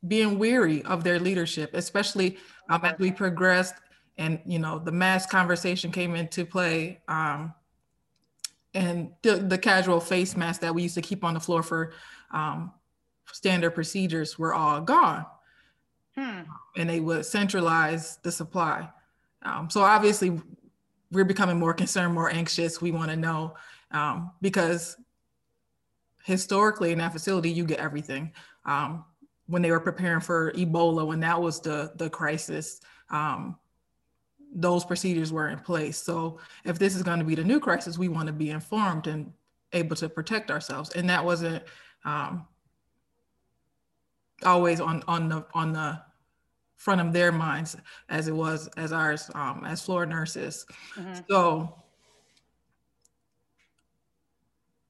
being 0.06 0.38
weary 0.38 0.82
of 0.84 1.04
their 1.04 1.18
leadership, 1.18 1.70
especially 1.74 2.38
um, 2.68 2.84
as 2.84 2.98
we 2.98 3.12
progressed 3.12 3.74
and 4.18 4.38
you 4.44 4.58
know 4.58 4.78
the 4.78 4.92
mass 4.92 5.26
conversation 5.26 5.90
came 5.90 6.14
into 6.14 6.44
play. 6.44 7.00
Um, 7.08 7.54
and 8.74 9.10
the, 9.22 9.36
the 9.36 9.58
casual 9.58 9.98
face 9.98 10.36
mask 10.36 10.60
that 10.60 10.72
we 10.72 10.82
used 10.82 10.94
to 10.94 11.02
keep 11.02 11.24
on 11.24 11.34
the 11.34 11.40
floor 11.40 11.62
for 11.62 11.92
um, 12.30 12.72
standard 13.32 13.72
procedures 13.72 14.38
were 14.38 14.54
all 14.54 14.80
gone. 14.80 15.26
Hmm. 16.16 16.42
And 16.76 16.88
they 16.88 17.00
would 17.00 17.26
centralize 17.26 18.18
the 18.22 18.30
supply. 18.30 18.88
Um, 19.42 19.70
so 19.70 19.80
obviously, 19.80 20.40
we're 21.10 21.24
becoming 21.24 21.58
more 21.58 21.74
concerned, 21.74 22.14
more 22.14 22.30
anxious. 22.30 22.80
We 22.80 22.92
want 22.92 23.10
to 23.10 23.16
know 23.16 23.54
um, 23.90 24.30
because 24.40 24.96
historically 26.24 26.92
in 26.92 26.98
that 26.98 27.12
facility, 27.12 27.50
you 27.50 27.64
get 27.64 27.80
everything. 27.80 28.32
Um, 28.64 29.04
when 29.50 29.62
they 29.62 29.70
were 29.72 29.80
preparing 29.80 30.20
for 30.20 30.52
Ebola, 30.52 31.06
when 31.06 31.20
that 31.20 31.40
was 31.40 31.60
the 31.60 31.92
the 31.96 32.08
crisis, 32.08 32.80
um, 33.10 33.58
those 34.54 34.84
procedures 34.84 35.32
were 35.32 35.48
in 35.48 35.58
place. 35.58 35.98
So 35.98 36.38
if 36.64 36.78
this 36.78 36.94
is 36.94 37.02
going 37.02 37.18
to 37.18 37.24
be 37.24 37.34
the 37.34 37.44
new 37.44 37.60
crisis, 37.60 37.98
we 37.98 38.08
want 38.08 38.28
to 38.28 38.32
be 38.32 38.50
informed 38.50 39.08
and 39.08 39.32
able 39.72 39.96
to 39.96 40.08
protect 40.08 40.50
ourselves. 40.50 40.90
And 40.90 41.10
that 41.10 41.24
wasn't 41.24 41.64
um, 42.04 42.46
always 44.44 44.80
on 44.80 45.02
on 45.08 45.28
the 45.28 45.44
on 45.52 45.72
the 45.72 46.00
front 46.76 47.00
of 47.00 47.12
their 47.12 47.32
minds 47.32 47.76
as 48.08 48.28
it 48.28 48.34
was 48.34 48.68
as 48.76 48.92
ours 48.92 49.30
um, 49.34 49.64
as 49.66 49.82
floor 49.82 50.06
nurses. 50.06 50.64
Mm-hmm. 50.96 51.20
So 51.28 51.74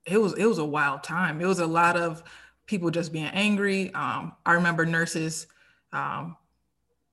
it 0.04 0.18
was 0.18 0.34
it 0.34 0.44
was 0.44 0.58
a 0.58 0.64
wild 0.64 1.02
time. 1.02 1.40
It 1.40 1.46
was 1.46 1.60
a 1.60 1.66
lot 1.66 1.96
of 1.96 2.22
people 2.70 2.88
just 2.88 3.12
being 3.12 3.26
angry. 3.26 3.92
Um, 3.94 4.32
I 4.46 4.52
remember 4.52 4.86
nurses 4.86 5.48
um, 5.92 6.36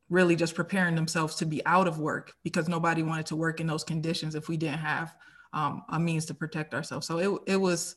really 0.08 0.36
just 0.36 0.54
preparing 0.54 0.94
themselves 0.94 1.34
to 1.38 1.48
be 1.48 1.66
out 1.66 1.88
of 1.88 1.98
work 1.98 2.34
because 2.44 2.70
nobody 2.70 3.02
wanted 3.02 3.26
to 3.26 3.36
work 3.36 3.60
in 3.60 3.66
those 3.66 3.84
conditions 3.84 4.36
if 4.36 4.48
we 4.48 4.56
didn't 4.56 4.78
have 4.78 5.16
um, 5.54 5.84
a 5.90 6.00
means 6.00 6.28
to 6.28 6.36
protect 6.36 6.76
ourselves. 6.76 7.08
So 7.08 7.18
it, 7.18 7.54
it 7.54 7.58
was 7.58 7.96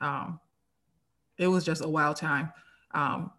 um, 0.00 0.40
it 1.36 1.46
was 1.46 1.62
just 1.62 1.84
a 1.84 1.88
wild 1.88 2.16
time. 2.16 2.50
Um, 2.94 3.30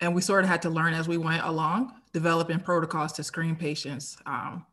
and 0.00 0.14
we 0.14 0.22
sort 0.22 0.42
of 0.42 0.48
had 0.48 0.62
to 0.62 0.70
learn 0.70 0.94
as 0.94 1.06
we 1.08 1.18
went 1.18 1.44
along, 1.44 1.92
developing 2.14 2.60
protocols 2.60 3.12
to 3.14 3.22
screen 3.22 3.54
patients. 3.54 4.16
Um, 4.24 4.64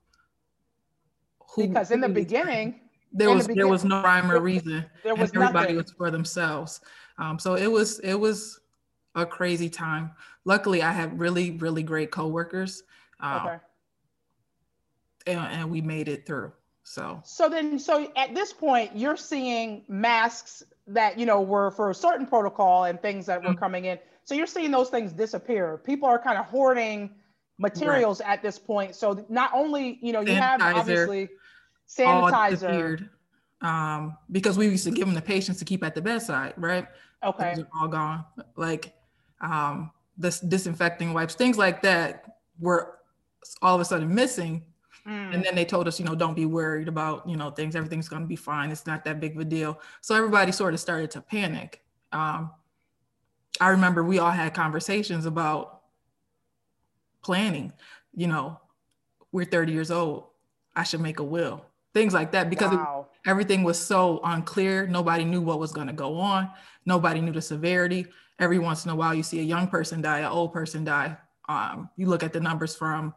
who, 1.53 1.67
because 1.67 1.91
in 1.91 1.99
the 1.99 2.09
beginning, 2.09 2.79
there 3.13 3.31
was 3.31 3.47
the 3.47 3.53
there 3.53 3.67
was 3.67 3.85
no 3.85 4.01
rhyme 4.01 4.31
or 4.31 4.39
reason. 4.39 4.85
There 5.03 5.15
was 5.15 5.29
everybody 5.35 5.73
nothing. 5.73 5.75
was 5.77 5.91
for 5.91 6.11
themselves. 6.11 6.81
Um, 7.17 7.37
so 7.39 7.55
it 7.55 7.67
was 7.67 7.99
it 7.99 8.15
was 8.15 8.59
a 9.15 9.25
crazy 9.25 9.69
time. 9.69 10.11
Luckily, 10.45 10.81
I 10.81 10.91
had 10.91 11.19
really, 11.19 11.51
really 11.51 11.83
great 11.83 12.11
coworkers. 12.11 12.83
Um, 13.19 13.45
okay. 13.45 13.57
And, 15.27 15.39
and 15.39 15.71
we 15.71 15.81
made 15.81 16.09
it 16.09 16.25
through. 16.25 16.51
So. 16.83 17.21
So 17.23 17.47
then, 17.47 17.79
so 17.79 18.11
at 18.17 18.35
this 18.35 18.51
point, 18.51 18.91
you're 18.95 19.15
seeing 19.15 19.83
masks 19.87 20.63
that 20.87 21.17
you 21.17 21.25
know 21.25 21.41
were 21.41 21.71
for 21.71 21.91
a 21.91 21.95
certain 21.95 22.25
protocol 22.25 22.85
and 22.85 23.01
things 23.01 23.25
that 23.27 23.41
were 23.41 23.49
mm-hmm. 23.49 23.59
coming 23.59 23.85
in. 23.85 23.99
So 24.25 24.35
you're 24.35 24.47
seeing 24.47 24.71
those 24.71 24.89
things 24.89 25.13
disappear. 25.13 25.77
People 25.77 26.09
are 26.09 26.19
kind 26.19 26.37
of 26.37 26.45
hoarding 26.45 27.11
materials 27.57 28.19
right. 28.19 28.31
at 28.31 28.41
this 28.41 28.59
point. 28.59 28.95
So 28.95 29.25
not 29.29 29.51
only 29.53 29.99
you 30.01 30.11
know 30.11 30.21
you 30.21 30.33
sanitizer, 30.33 30.39
have 30.39 30.61
obviously 30.61 31.29
sanitizer. 31.87 33.09
Um, 33.61 34.17
because 34.31 34.57
we 34.57 34.67
used 34.67 34.83
to 34.83 34.91
give 34.91 35.05
them 35.05 35.15
the 35.15 35.21
patients 35.21 35.57
to 35.59 35.65
keep 35.65 35.83
at 35.83 35.95
the 35.95 36.01
bedside, 36.01 36.53
right? 36.57 36.85
Okay. 37.23 37.53
Those 37.55 37.63
are 37.63 37.67
all 37.79 37.87
gone. 37.87 38.25
Like 38.57 38.93
um, 39.39 39.91
this 40.17 40.39
disinfecting 40.39 41.13
wipes, 41.13 41.35
things 41.35 41.57
like 41.57 41.81
that 41.83 42.39
were 42.59 42.99
all 43.61 43.75
of 43.75 43.81
a 43.81 43.85
sudden 43.85 44.13
missing. 44.13 44.65
Mm. 45.07 45.33
And 45.33 45.43
then 45.43 45.55
they 45.55 45.65
told 45.65 45.87
us, 45.87 45.99
you 45.99 46.05
know, 46.05 46.15
don't 46.15 46.33
be 46.33 46.45
worried 46.45 46.87
about, 46.87 47.27
you 47.27 47.37
know, 47.37 47.51
things, 47.51 47.75
everything's 47.75 48.09
going 48.09 48.21
to 48.21 48.27
be 48.27 48.35
fine. 48.35 48.71
It's 48.71 48.85
not 48.85 49.03
that 49.05 49.19
big 49.19 49.35
of 49.35 49.41
a 49.41 49.45
deal. 49.45 49.79
So 50.01 50.15
everybody 50.15 50.51
sort 50.51 50.73
of 50.73 50.79
started 50.79 51.11
to 51.11 51.21
panic. 51.21 51.81
Um, 52.11 52.51
I 53.59 53.69
remember 53.69 54.03
we 54.03 54.19
all 54.19 54.31
had 54.31 54.53
conversations 54.53 55.25
about 55.25 55.81
planning, 57.23 57.73
you 58.13 58.27
know, 58.27 58.59
we're 59.31 59.45
30 59.45 59.71
years 59.71 59.91
old. 59.91 60.25
I 60.75 60.83
should 60.83 61.01
make 61.01 61.19
a 61.19 61.23
will, 61.23 61.65
things 61.93 62.13
like 62.13 62.31
that, 62.31 62.49
because 62.49 62.71
wow. 62.71 63.07
it, 63.23 63.29
everything 63.29 63.63
was 63.63 63.79
so 63.79 64.19
unclear. 64.23 64.87
Nobody 64.87 65.23
knew 65.25 65.41
what 65.41 65.59
was 65.59 65.71
going 65.71 65.87
to 65.87 65.93
go 65.93 66.19
on. 66.19 66.49
Nobody 66.85 67.21
knew 67.21 67.31
the 67.31 67.41
severity 67.41 68.07
every 68.39 68.59
once 68.59 68.85
in 68.85 68.91
a 68.91 68.95
while 68.95 69.13
you 69.13 69.23
see 69.23 69.39
a 69.39 69.43
young 69.43 69.67
person 69.67 70.01
die, 70.01 70.19
an 70.19 70.25
old 70.25 70.53
person 70.53 70.83
die. 70.83 71.17
Um, 71.47 71.89
you 71.95 72.07
look 72.07 72.23
at 72.23 72.33
the 72.33 72.39
numbers 72.39 72.75
from 72.75 73.13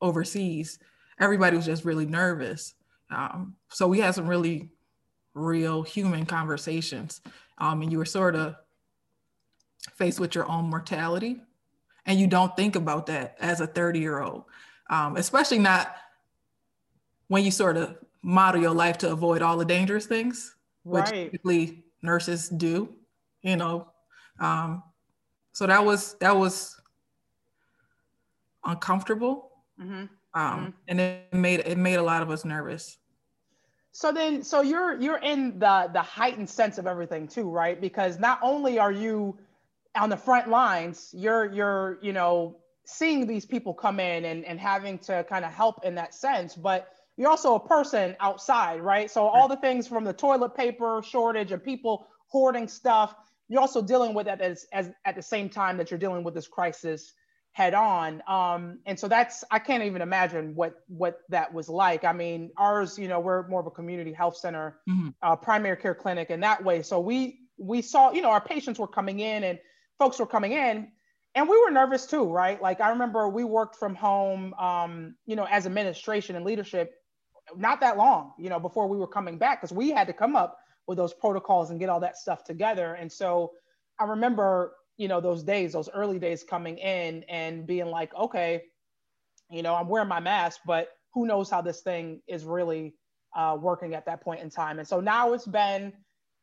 overseas, 0.00 0.78
everybody 1.18 1.56
was 1.56 1.66
just 1.66 1.84
really 1.84 2.06
nervous. 2.06 2.74
Um, 3.10 3.54
so 3.68 3.86
we 3.86 4.00
had 4.00 4.14
some 4.14 4.26
really 4.26 4.70
real 5.34 5.82
human 5.82 6.26
conversations. 6.26 7.20
Um, 7.58 7.82
and 7.82 7.92
you 7.92 7.98
were 7.98 8.04
sort 8.04 8.34
of 8.34 8.56
faced 9.94 10.20
with 10.20 10.34
your 10.34 10.48
own 10.48 10.68
mortality. 10.68 11.40
And 12.06 12.18
you 12.20 12.26
don't 12.26 12.54
think 12.56 12.76
about 12.76 13.06
that 13.06 13.36
as 13.40 13.60
a 13.60 13.66
30 13.66 13.98
year 13.98 14.20
old, 14.20 14.44
um, 14.90 15.16
especially 15.16 15.58
not 15.58 15.94
when 17.28 17.44
you 17.44 17.50
sort 17.50 17.76
of 17.76 17.96
model 18.26 18.60
your 18.60 18.74
life 18.74 18.98
to 18.98 19.12
avoid 19.12 19.40
all 19.40 19.56
the 19.56 19.64
dangerous 19.64 20.04
things, 20.04 20.56
which 20.82 21.04
right. 21.04 21.30
typically 21.30 21.84
nurses 22.02 22.48
do. 22.48 22.92
You 23.42 23.56
know, 23.56 23.88
um, 24.40 24.82
so 25.52 25.66
that 25.66 25.84
was 25.84 26.14
that 26.14 26.36
was 26.36 26.76
uncomfortable, 28.64 29.52
mm-hmm. 29.80 29.92
Um, 29.92 30.08
mm-hmm. 30.34 30.70
and 30.88 31.00
it 31.00 31.32
made 31.32 31.60
it 31.60 31.78
made 31.78 31.94
a 31.94 32.02
lot 32.02 32.22
of 32.22 32.30
us 32.30 32.44
nervous. 32.44 32.98
So 33.92 34.10
then, 34.12 34.42
so 34.42 34.60
you're 34.60 35.00
you're 35.00 35.18
in 35.18 35.58
the 35.60 35.88
the 35.92 36.02
heightened 36.02 36.50
sense 36.50 36.78
of 36.78 36.86
everything 36.88 37.28
too, 37.28 37.48
right? 37.48 37.80
Because 37.80 38.18
not 38.18 38.40
only 38.42 38.80
are 38.80 38.92
you 38.92 39.38
on 39.94 40.10
the 40.10 40.16
front 40.16 40.50
lines, 40.50 41.14
you're 41.16 41.52
you're 41.52 41.98
you 42.02 42.12
know 42.12 42.56
seeing 42.84 43.28
these 43.28 43.46
people 43.46 43.72
come 43.72 44.00
in 44.00 44.24
and 44.24 44.44
and 44.44 44.58
having 44.58 44.98
to 44.98 45.24
kind 45.28 45.44
of 45.44 45.52
help 45.52 45.84
in 45.84 45.94
that 45.94 46.12
sense, 46.12 46.56
but 46.56 46.95
you're 47.16 47.30
also 47.30 47.54
a 47.54 47.60
person 47.66 48.16
outside, 48.20 48.80
right? 48.80 49.10
So 49.10 49.26
all 49.26 49.48
the 49.48 49.56
things 49.56 49.88
from 49.88 50.04
the 50.04 50.12
toilet 50.12 50.54
paper 50.54 51.02
shortage 51.04 51.52
and 51.52 51.62
people 51.62 52.08
hoarding 52.28 52.68
stuff 52.68 53.14
you're 53.48 53.60
also 53.60 53.82
dealing 53.82 54.14
with 54.14 54.26
that 54.26 54.40
as, 54.40 54.66
as 54.72 54.90
at 55.04 55.14
the 55.14 55.22
same 55.22 55.48
time 55.48 55.76
that 55.76 55.90
you're 55.90 55.98
dealing 55.98 56.24
with 56.24 56.34
this 56.34 56.48
crisis 56.48 57.12
head 57.52 57.74
on. 57.74 58.22
Um, 58.28 58.80
and 58.86 58.98
so 58.98 59.08
that's 59.08 59.44
I 59.50 59.58
can't 59.58 59.82
even 59.82 60.02
imagine 60.02 60.54
what 60.54 60.82
what 60.88 61.20
that 61.30 61.52
was 61.52 61.68
like. 61.68 62.04
I 62.04 62.12
mean, 62.12 62.50
ours, 62.58 62.98
you 62.98 63.08
know, 63.08 63.20
we're 63.20 63.46
more 63.48 63.60
of 63.60 63.66
a 63.66 63.70
community 63.70 64.12
health 64.12 64.36
center, 64.36 64.78
mm-hmm. 64.88 65.08
uh, 65.22 65.36
primary 65.36 65.76
care 65.76 65.94
clinic 65.94 66.30
in 66.30 66.40
that 66.40 66.62
way. 66.62 66.82
So 66.82 67.00
we 67.00 67.40
we 67.56 67.82
saw, 67.82 68.12
you 68.12 68.20
know, 68.20 68.30
our 68.30 68.40
patients 68.40 68.78
were 68.78 68.88
coming 68.88 69.20
in 69.20 69.44
and 69.44 69.58
folks 69.98 70.18
were 70.18 70.26
coming 70.26 70.52
in, 70.52 70.88
and 71.34 71.48
we 71.48 71.58
were 71.58 71.70
nervous 71.70 72.06
too, 72.06 72.24
right? 72.24 72.60
Like 72.60 72.80
I 72.80 72.90
remember 72.90 73.28
we 73.28 73.44
worked 73.44 73.76
from 73.76 73.94
home, 73.94 74.52
um, 74.54 75.14
you 75.24 75.36
know, 75.36 75.46
as 75.50 75.66
administration 75.66 76.36
and 76.36 76.44
leadership, 76.44 76.94
not 77.56 77.80
that 77.80 77.96
long, 77.96 78.32
you 78.38 78.48
know, 78.48 78.58
before 78.58 78.88
we 78.88 78.96
were 78.96 79.06
coming 79.06 79.38
back 79.38 79.60
because 79.60 79.74
we 79.74 79.90
had 79.90 80.06
to 80.06 80.12
come 80.12 80.34
up 80.34 80.58
with 80.86 80.98
those 80.98 81.12
protocols 81.12 81.70
and 81.70 81.80
get 81.80 81.88
all 81.88 82.00
that 82.00 82.16
stuff 82.16 82.44
together. 82.44 82.94
And 82.94 83.10
so 83.10 83.52
I 83.98 84.04
remember, 84.04 84.74
you 84.96 85.08
know, 85.08 85.20
those 85.20 85.42
days, 85.42 85.72
those 85.72 85.88
early 85.90 86.18
days 86.18 86.44
coming 86.44 86.78
in 86.78 87.24
and 87.24 87.66
being 87.66 87.86
like, 87.86 88.14
okay, 88.14 88.62
you 89.50 89.62
know, 89.62 89.74
I'm 89.74 89.88
wearing 89.88 90.08
my 90.08 90.20
mask, 90.20 90.60
but 90.66 90.88
who 91.12 91.26
knows 91.26 91.50
how 91.50 91.62
this 91.62 91.80
thing 91.80 92.20
is 92.26 92.44
really 92.44 92.94
uh, 93.34 93.56
working 93.60 93.94
at 93.94 94.06
that 94.06 94.20
point 94.22 94.40
in 94.40 94.50
time. 94.50 94.78
And 94.78 94.88
so 94.88 95.00
now 95.00 95.32
it's 95.32 95.46
been 95.46 95.92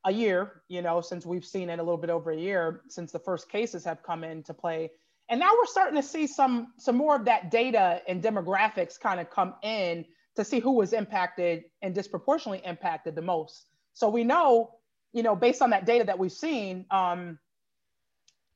a 0.06 0.12
year, 0.12 0.64
you 0.68 0.82
know, 0.82 1.02
since 1.02 1.26
we've 1.26 1.46
seen 1.46 1.70
it 1.70 1.80
a 1.80 1.84
little 1.84 1.98
bit 1.98 2.10
over 2.10 2.32
a 2.32 2.38
year 2.38 2.82
since 2.90 3.12
the 3.12 3.20
first 3.20 3.50
cases 3.50 3.86
have 3.86 4.04
come 4.04 4.24
into 4.24 4.54
play. 4.54 4.92
And 5.30 5.40
now 5.40 5.52
we're 5.58 5.66
starting 5.66 5.96
to 5.96 6.08
see 6.08 6.28
some 6.28 6.74
some 6.78 6.98
more 6.98 7.16
of 7.16 7.26
that 7.26 7.50
data 7.50 8.02
and 8.08 8.22
demographics 8.22 9.00
kind 9.00 9.20
of 9.20 9.30
come 9.30 9.56
in 9.64 10.06
to 10.36 10.44
see 10.44 10.60
who 10.60 10.72
was 10.72 10.94
impacted 10.94 11.66
and 11.82 11.94
disproportionately 11.94 12.66
impacted 12.66 13.16
the 13.16 13.22
most. 13.22 13.68
So 13.94 14.10
we 14.10 14.24
know, 14.24 14.72
you 15.14 15.24
know, 15.24 15.36
based 15.36 15.62
on 15.62 15.70
that 15.72 15.86
data 15.86 16.04
that 16.06 16.18
we've 16.18 16.32
seen, 16.32 16.86
um, 16.92 17.38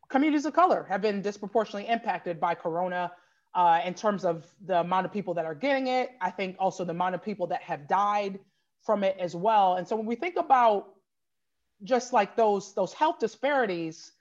communities 0.09 0.45
of 0.45 0.53
color 0.53 0.85
have 0.89 1.01
been 1.01 1.21
disproportionately 1.21 1.89
impacted 1.89 2.39
by 2.39 2.55
Corona 2.55 3.11
uh, 3.53 3.81
in 3.85 3.93
terms 3.93 4.25
of 4.25 4.45
the 4.65 4.79
amount 4.79 5.05
of 5.05 5.11
people 5.11 5.33
that 5.35 5.45
are 5.45 5.55
getting 5.55 5.87
it. 5.87 6.11
I 6.21 6.31
think 6.31 6.55
also 6.59 6.85
the 6.85 6.91
amount 6.91 7.15
of 7.15 7.23
people 7.23 7.47
that 7.47 7.61
have 7.61 7.87
died 7.87 8.39
from 8.83 9.03
it 9.03 9.17
as 9.19 9.35
well. 9.35 9.75
And 9.75 9.87
so 9.87 9.95
when 9.95 10.05
we 10.05 10.15
think 10.15 10.37
about 10.37 10.93
just 11.83 12.13
like 12.13 12.35
those 12.35 12.73
those 12.73 12.93
health 12.93 13.19
disparities, 13.19 14.13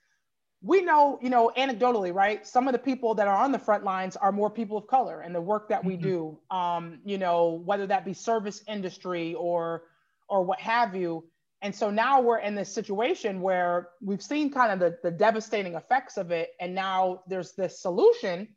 we 0.61 0.81
know, 0.81 1.19
you 1.21 1.29
know, 1.29 1.51
anecdotally, 1.55 2.13
right? 2.13 2.45
Some 2.45 2.67
of 2.67 2.73
the 2.73 2.79
people 2.79 3.13
that 3.15 3.27
are 3.27 3.37
on 3.37 3.51
the 3.51 3.59
front 3.59 3.83
lines 3.83 4.15
are 4.15 4.31
more 4.31 4.49
people 4.49 4.77
of 4.77 4.87
color 4.87 5.21
and 5.21 5.33
the 5.33 5.41
work 5.41 5.69
that 5.69 5.83
we 5.85 5.93
mm-hmm. 5.93 6.03
do. 6.03 6.39
Um, 6.49 6.99
you 7.05 7.17
know, 7.17 7.61
whether 7.63 7.85
that 7.87 8.05
be 8.05 8.13
service 8.13 8.63
industry 8.67 9.35
or 9.35 9.83
or 10.29 10.43
what 10.43 10.59
have 10.59 10.95
you. 10.95 11.23
And 11.61 11.73
so 11.73 11.89
now 11.89 12.21
we're 12.21 12.39
in 12.39 12.53
this 12.53 12.71
situation 12.71 13.41
where 13.41 13.89
we've 14.01 14.21
seen 14.21 14.51
kind 14.51 14.71
of 14.71 14.79
the, 14.79 14.97
the 15.03 15.11
devastating 15.11 15.75
effects 15.75 16.17
of 16.17 16.31
it. 16.31 16.49
And 16.59 16.75
now 16.75 17.21
there's 17.27 17.53
this 17.53 17.81
solution 17.81 18.47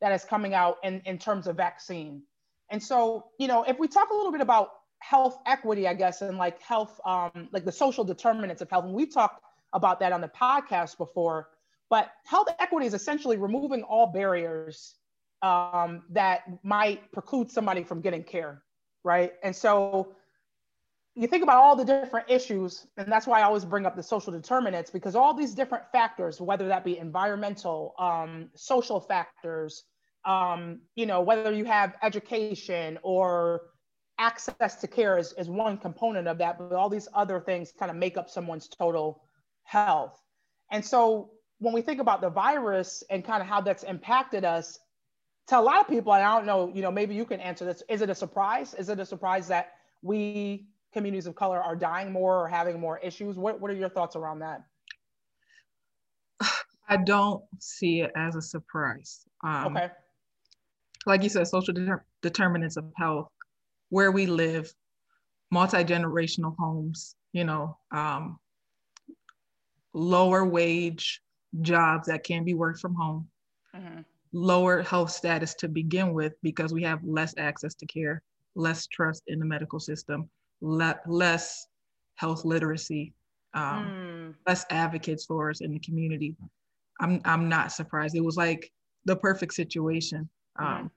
that 0.00 0.12
is 0.12 0.24
coming 0.24 0.52
out 0.52 0.76
in, 0.82 1.00
in 1.06 1.18
terms 1.18 1.46
of 1.46 1.56
vaccine. 1.56 2.22
And 2.70 2.82
so, 2.82 3.26
you 3.38 3.46
know, 3.46 3.62
if 3.62 3.78
we 3.78 3.88
talk 3.88 4.10
a 4.10 4.14
little 4.14 4.32
bit 4.32 4.40
about 4.40 4.70
health 4.98 5.38
equity, 5.46 5.86
I 5.86 5.94
guess, 5.94 6.22
and 6.22 6.36
like 6.36 6.60
health, 6.60 7.00
um, 7.06 7.48
like 7.52 7.64
the 7.64 7.72
social 7.72 8.04
determinants 8.04 8.60
of 8.62 8.68
health. 8.68 8.84
And 8.84 8.94
we've 8.94 9.12
talked 9.12 9.42
about 9.72 10.00
that 10.00 10.12
on 10.12 10.20
the 10.20 10.28
podcast 10.28 10.98
before. 10.98 11.48
But 11.90 12.10
health 12.24 12.48
equity 12.58 12.86
is 12.86 12.94
essentially 12.94 13.36
removing 13.36 13.82
all 13.82 14.06
barriers 14.06 14.94
um, 15.42 16.02
that 16.10 16.42
might 16.62 17.10
preclude 17.12 17.50
somebody 17.50 17.82
from 17.82 18.00
getting 18.00 18.22
care, 18.22 18.62
right? 19.04 19.32
And 19.42 19.54
so 19.54 20.14
you 21.14 21.26
think 21.26 21.42
about 21.42 21.58
all 21.58 21.76
the 21.76 21.84
different 21.84 22.30
issues, 22.30 22.86
and 22.96 23.10
that's 23.12 23.26
why 23.26 23.40
I 23.40 23.42
always 23.42 23.64
bring 23.64 23.84
up 23.84 23.96
the 23.96 24.02
social 24.02 24.32
determinants 24.32 24.90
because 24.90 25.14
all 25.14 25.34
these 25.34 25.52
different 25.52 25.84
factors, 25.92 26.40
whether 26.40 26.68
that 26.68 26.84
be 26.84 26.96
environmental, 26.96 27.94
um, 27.98 28.48
social 28.54 28.98
factors, 28.98 29.84
um, 30.24 30.80
you 30.94 31.04
know, 31.04 31.20
whether 31.20 31.52
you 31.52 31.64
have 31.64 31.94
education 32.02 32.98
or 33.02 33.62
access 34.18 34.76
to 34.76 34.86
care 34.86 35.18
is, 35.18 35.34
is 35.36 35.50
one 35.50 35.76
component 35.76 36.28
of 36.28 36.38
that, 36.38 36.58
but 36.58 36.72
all 36.72 36.88
these 36.88 37.08
other 37.12 37.40
things 37.40 37.72
kind 37.78 37.90
of 37.90 37.96
make 37.96 38.16
up 38.16 38.30
someone's 38.30 38.68
total 38.68 39.22
health. 39.64 40.20
And 40.70 40.84
so 40.84 41.30
when 41.58 41.72
we 41.72 41.82
think 41.82 42.00
about 42.00 42.20
the 42.20 42.30
virus 42.30 43.04
and 43.10 43.24
kind 43.24 43.40
of 43.40 43.48
how 43.48 43.60
that's 43.60 43.82
impacted 43.82 44.44
us, 44.44 44.78
to 45.48 45.58
a 45.58 45.60
lot 45.60 45.80
of 45.80 45.88
people, 45.88 46.14
and 46.14 46.22
I 46.22 46.36
don't 46.36 46.46
know, 46.46 46.70
you 46.72 46.82
know, 46.82 46.90
maybe 46.90 47.14
you 47.14 47.24
can 47.24 47.40
answer 47.40 47.64
this. 47.64 47.82
Is 47.88 48.00
it 48.00 48.10
a 48.10 48.14
surprise? 48.14 48.74
Is 48.74 48.88
it 48.88 48.98
a 49.00 49.04
surprise 49.04 49.48
that 49.48 49.72
we 50.02 50.66
communities 50.92 51.26
of 51.26 51.34
color 51.34 51.60
are 51.60 51.74
dying 51.74 52.12
more 52.12 52.44
or 52.44 52.48
having 52.48 52.78
more 52.78 52.98
issues? 52.98 53.36
What, 53.36 53.60
what 53.60 53.70
are 53.70 53.74
your 53.74 53.88
thoughts 53.88 54.14
around 54.14 54.40
that? 54.40 54.62
I 56.88 56.96
don't 56.96 57.42
see 57.58 58.00
it 58.00 58.12
as 58.16 58.36
a 58.36 58.42
surprise. 58.42 59.24
Um, 59.44 59.76
okay. 59.76 59.90
Like 61.06 61.22
you 61.22 61.28
said, 61.28 61.46
social 61.48 61.74
deter- 61.74 62.04
determinants 62.22 62.76
of 62.76 62.84
health, 62.96 63.28
where 63.88 64.12
we 64.12 64.26
live, 64.26 64.72
multi 65.50 65.84
generational 65.84 66.54
homes, 66.58 67.16
you 67.32 67.44
know, 67.44 67.78
um, 67.90 68.38
lower 69.94 70.44
wage 70.44 71.20
jobs 71.60 72.06
that 72.08 72.24
can 72.24 72.44
be 72.44 72.54
worked 72.54 72.80
from 72.80 72.94
home, 72.94 73.28
mm-hmm. 73.74 74.00
lower 74.32 74.82
health 74.82 75.10
status 75.10 75.54
to 75.54 75.68
begin 75.68 76.12
with 76.12 76.34
because 76.42 76.72
we 76.72 76.82
have 76.82 77.00
less 77.04 77.34
access 77.36 77.74
to 77.74 77.86
care, 77.86 78.22
less 78.54 78.86
trust 78.86 79.22
in 79.26 79.38
the 79.38 79.44
medical 79.44 79.80
system, 79.80 80.28
le- 80.60 81.00
less 81.06 81.66
health 82.14 82.44
literacy, 82.44 83.12
um, 83.54 83.86
mm. 83.86 84.34
less 84.46 84.64
advocates 84.70 85.24
for 85.24 85.50
us 85.50 85.60
in 85.60 85.72
the 85.72 85.78
community. 85.80 86.34
I'm 87.00 87.20
I'm 87.24 87.48
not 87.48 87.72
surprised. 87.72 88.14
It 88.14 88.24
was 88.24 88.36
like 88.36 88.70
the 89.04 89.16
perfect 89.16 89.54
situation. 89.54 90.28
Um, 90.58 90.66
mm. 90.66 90.90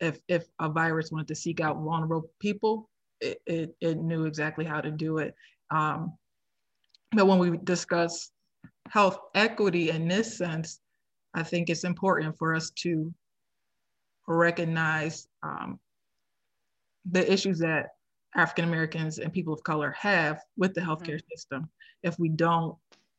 If 0.00 0.20
if 0.28 0.46
a 0.60 0.68
virus 0.68 1.10
wanted 1.10 1.28
to 1.28 1.34
seek 1.34 1.60
out 1.60 1.76
vulnerable 1.80 2.30
people, 2.38 2.88
it, 3.20 3.40
it, 3.46 3.76
it 3.80 3.98
knew 3.98 4.26
exactly 4.26 4.64
how 4.64 4.80
to 4.80 4.90
do 4.90 5.18
it. 5.18 5.34
Um, 5.70 6.12
but 7.12 7.26
when 7.26 7.38
we 7.38 7.56
discuss 7.58 8.30
health 8.90 9.18
equity 9.34 9.90
in 9.90 10.08
this 10.08 10.36
sense, 10.36 10.80
I 11.34 11.42
think 11.42 11.70
it's 11.70 11.84
important 11.84 12.36
for 12.38 12.54
us 12.54 12.70
to 12.82 13.12
recognize 14.26 15.28
um, 15.42 15.78
the 17.10 17.30
issues 17.30 17.58
that 17.60 17.90
African 18.36 18.64
Americans 18.64 19.18
and 19.18 19.32
people 19.32 19.54
of 19.54 19.62
color 19.62 19.94
have 19.98 20.42
with 20.56 20.74
the 20.74 20.80
healthcare 20.80 21.16
mm-hmm. 21.16 21.34
system. 21.34 21.70
If 22.02 22.18
we 22.18 22.28
don't 22.28 22.76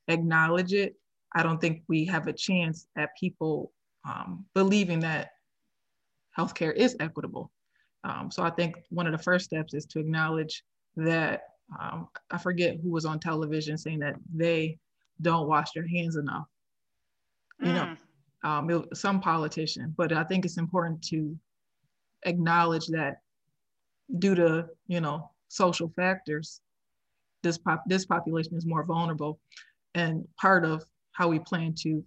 acknowledge 0.07 0.73
it, 0.73 0.95
I 1.35 1.43
don't 1.43 1.59
think 1.59 1.83
we 1.87 2.05
have 2.05 2.27
a 2.27 2.33
chance 2.33 2.87
at 2.97 3.09
people 3.19 3.71
um, 4.07 4.45
believing 4.53 4.99
that 5.01 5.31
healthcare 6.37 6.73
is 6.73 6.95
equitable. 6.99 7.51
Um, 8.03 8.31
so 8.31 8.43
I 8.43 8.49
think 8.49 8.77
one 8.89 9.07
of 9.07 9.11
the 9.11 9.23
first 9.23 9.45
steps 9.45 9.73
is 9.73 9.85
to 9.87 9.99
acknowledge 9.99 10.63
that 10.95 11.41
um, 11.77 12.07
I 12.31 12.37
forget 12.37 12.77
who 12.81 12.89
was 12.89 13.05
on 13.05 13.19
television 13.19 13.77
saying 13.77 13.99
that 13.99 14.15
they 14.33 14.77
don't 15.21 15.47
wash 15.47 15.71
their 15.71 15.87
hands 15.87 16.15
enough. 16.15 16.47
Mm. 17.61 17.67
You 17.67 17.73
know, 17.73 17.95
mm. 18.43 18.49
um, 18.49 18.69
it, 18.69 18.97
some 18.97 19.19
politician, 19.19 19.93
but 19.97 20.11
I 20.11 20.23
think 20.23 20.45
it's 20.45 20.57
important 20.57 21.01
to 21.09 21.37
acknowledge 22.23 22.87
that 22.87 23.21
due 24.17 24.35
to 24.35 24.67
you 24.87 25.01
know 25.01 25.29
social 25.49 25.91
factors, 25.95 26.61
this 27.43 27.57
pop 27.57 27.83
this 27.85 28.05
population 28.05 28.55
is 28.55 28.65
more 28.65 28.83
vulnerable, 28.83 29.39
and 29.93 30.27
part 30.39 30.65
of 30.65 30.83
how 31.11 31.27
we 31.27 31.39
plan 31.39 31.73
to 31.73 32.03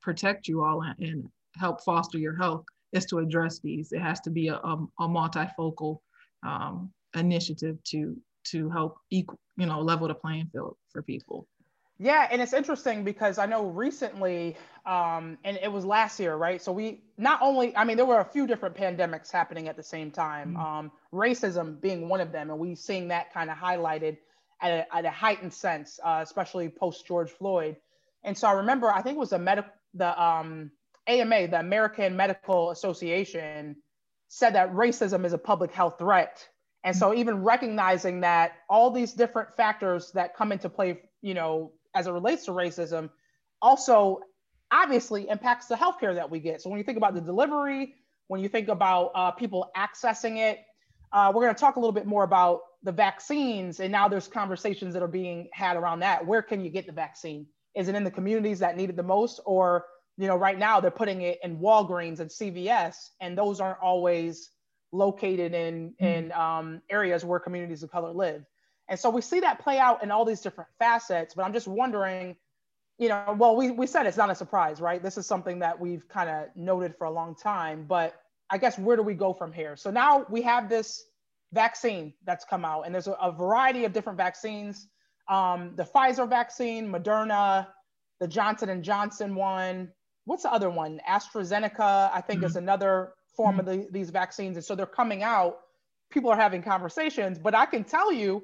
protect 0.00 0.48
you 0.48 0.62
all 0.62 0.82
and, 0.82 0.98
and 0.98 1.30
help 1.56 1.82
foster 1.84 2.18
your 2.18 2.36
health 2.36 2.64
is 2.92 3.06
to 3.06 3.18
address 3.18 3.60
these. 3.60 3.92
It 3.92 4.00
has 4.00 4.20
to 4.22 4.30
be 4.30 4.48
a, 4.48 4.56
a, 4.56 4.86
a 5.00 5.08
multifocal 5.08 5.98
um, 6.44 6.92
initiative 7.14 7.78
to 7.84 8.16
to 8.44 8.68
help 8.70 8.96
equal, 9.10 9.38
you 9.56 9.66
know, 9.66 9.80
level 9.80 10.08
the 10.08 10.14
playing 10.14 10.48
field 10.52 10.76
for 10.92 11.02
people. 11.02 11.46
Yeah, 11.98 12.26
and 12.30 12.42
it's 12.42 12.52
interesting 12.52 13.04
because 13.04 13.38
I 13.38 13.46
know 13.46 13.66
recently, 13.66 14.56
um, 14.86 15.38
and 15.44 15.56
it 15.62 15.70
was 15.70 15.84
last 15.84 16.18
year, 16.18 16.34
right? 16.34 16.60
So 16.60 16.72
we 16.72 17.04
not 17.16 17.40
only, 17.42 17.76
I 17.76 17.84
mean, 17.84 17.96
there 17.96 18.06
were 18.06 18.18
a 18.18 18.24
few 18.24 18.46
different 18.46 18.74
pandemics 18.74 19.30
happening 19.30 19.68
at 19.68 19.76
the 19.76 19.84
same 19.84 20.10
time, 20.10 20.54
mm-hmm. 20.54 20.60
um, 20.60 20.92
racism 21.12 21.80
being 21.80 22.08
one 22.08 22.20
of 22.20 22.32
them, 22.32 22.50
and 22.50 22.58
we 22.58 22.74
seeing 22.74 23.08
that 23.08 23.32
kind 23.32 23.50
of 23.50 23.56
highlighted 23.56 24.16
at 24.60 24.70
a, 24.70 24.96
at 24.96 25.04
a 25.04 25.10
heightened 25.10 25.52
sense, 25.52 26.00
uh, 26.02 26.20
especially 26.22 26.68
post 26.68 27.06
George 27.06 27.30
Floyd. 27.30 27.76
And 28.24 28.36
so 28.36 28.48
I 28.48 28.52
remember, 28.52 28.90
I 28.90 29.02
think 29.02 29.16
it 29.16 29.20
was 29.20 29.30
the 29.30 29.38
medical, 29.38 29.70
the 29.94 30.20
um, 30.20 30.70
AMA, 31.06 31.48
the 31.48 31.60
American 31.60 32.16
Medical 32.16 32.70
Association, 32.70 33.76
said 34.28 34.54
that 34.54 34.72
racism 34.72 35.24
is 35.24 35.32
a 35.32 35.38
public 35.38 35.72
health 35.72 35.98
threat. 35.98 36.48
And 36.84 36.96
so 36.96 37.14
even 37.14 37.42
recognizing 37.42 38.20
that 38.22 38.52
all 38.68 38.90
these 38.90 39.12
different 39.12 39.56
factors 39.56 40.10
that 40.12 40.36
come 40.36 40.50
into 40.52 40.68
play, 40.68 41.00
you 41.20 41.34
know, 41.34 41.72
as 41.94 42.06
it 42.06 42.10
relates 42.10 42.46
to 42.46 42.52
racism 42.52 43.10
also 43.60 44.20
obviously 44.72 45.28
impacts 45.28 45.66
the 45.66 45.76
healthcare 45.76 46.14
that 46.14 46.30
we 46.30 46.40
get. 46.40 46.60
So 46.60 46.70
when 46.70 46.78
you 46.78 46.84
think 46.84 46.98
about 46.98 47.14
the 47.14 47.20
delivery, 47.20 47.94
when 48.28 48.40
you 48.40 48.48
think 48.48 48.68
about 48.68 49.12
uh, 49.14 49.30
people 49.30 49.70
accessing 49.76 50.38
it, 50.38 50.60
uh, 51.12 51.30
we're 51.32 51.42
going 51.42 51.54
to 51.54 51.60
talk 51.60 51.76
a 51.76 51.78
little 51.78 51.92
bit 51.92 52.06
more 52.06 52.24
about 52.24 52.60
the 52.82 52.90
vaccines. 52.90 53.80
And 53.80 53.92
now 53.92 54.08
there's 54.08 54.26
conversations 54.26 54.94
that 54.94 55.02
are 55.02 55.08
being 55.08 55.48
had 55.52 55.76
around 55.76 56.00
that. 56.00 56.26
Where 56.26 56.42
can 56.42 56.64
you 56.64 56.70
get 56.70 56.86
the 56.86 56.92
vaccine? 56.92 57.46
Is 57.76 57.88
it 57.88 57.94
in 57.94 58.02
the 58.02 58.10
communities 58.10 58.58
that 58.60 58.76
need 58.76 58.90
it 58.90 58.96
the 58.96 59.02
most? 59.02 59.40
Or, 59.44 59.84
you 60.16 60.26
know, 60.26 60.36
right 60.36 60.58
now 60.58 60.80
they're 60.80 60.90
putting 60.90 61.22
it 61.22 61.38
in 61.42 61.58
Walgreens 61.58 62.20
and 62.20 62.30
CVS, 62.30 62.96
and 63.20 63.36
those 63.36 63.60
aren't 63.60 63.78
always 63.80 64.50
located 64.92 65.54
in, 65.54 65.90
mm-hmm. 65.90 66.04
in 66.04 66.32
um, 66.32 66.82
areas 66.90 67.24
where 67.24 67.40
communities 67.40 67.82
of 67.82 67.90
color 67.90 68.12
live. 68.12 68.44
And 68.88 68.98
so 68.98 69.10
we 69.10 69.22
see 69.22 69.40
that 69.40 69.60
play 69.60 69.78
out 69.78 70.02
in 70.02 70.10
all 70.10 70.24
these 70.24 70.40
different 70.40 70.70
facets, 70.78 71.34
but 71.34 71.44
I'm 71.44 71.52
just 71.52 71.68
wondering, 71.68 72.36
you 72.98 73.08
know, 73.08 73.34
well, 73.38 73.56
we, 73.56 73.70
we 73.70 73.86
said 73.86 74.06
it's 74.06 74.16
not 74.16 74.30
a 74.30 74.34
surprise, 74.34 74.80
right? 74.80 75.02
This 75.02 75.16
is 75.16 75.26
something 75.26 75.60
that 75.60 75.80
we've 75.80 76.06
kind 76.08 76.28
of 76.28 76.48
noted 76.54 76.94
for 76.98 77.06
a 77.06 77.10
long 77.10 77.34
time, 77.34 77.84
but 77.88 78.14
I 78.50 78.58
guess 78.58 78.78
where 78.78 78.96
do 78.96 79.02
we 79.02 79.14
go 79.14 79.32
from 79.32 79.52
here? 79.52 79.76
So 79.76 79.90
now 79.90 80.26
we 80.28 80.42
have 80.42 80.68
this 80.68 81.02
vaccine 81.52 82.12
that's 82.24 82.44
come 82.44 82.64
out, 82.64 82.82
and 82.82 82.94
there's 82.94 83.08
a, 83.08 83.12
a 83.12 83.32
variety 83.32 83.84
of 83.86 83.92
different 83.92 84.18
vaccines. 84.18 84.88
Um, 85.28 85.72
the 85.76 85.84
Pfizer 85.84 86.28
vaccine, 86.28 86.90
Moderna, 86.90 87.66
the 88.20 88.28
Johnson 88.28 88.68
and 88.68 88.82
Johnson 88.82 89.34
one. 89.34 89.90
What's 90.24 90.42
the 90.42 90.52
other 90.52 90.70
one? 90.70 91.00
AstraZeneca, 91.08 92.10
I 92.12 92.20
think, 92.20 92.40
mm-hmm. 92.40 92.46
is 92.46 92.56
another 92.56 93.14
form 93.34 93.58
mm-hmm. 93.58 93.60
of 93.60 93.66
the, 93.66 93.88
these 93.90 94.10
vaccines. 94.10 94.56
And 94.56 94.64
so 94.64 94.74
they're 94.74 94.86
coming 94.86 95.22
out. 95.22 95.58
People 96.10 96.30
are 96.30 96.36
having 96.36 96.62
conversations, 96.62 97.38
but 97.38 97.54
I 97.54 97.66
can 97.66 97.84
tell 97.84 98.12
you 98.12 98.42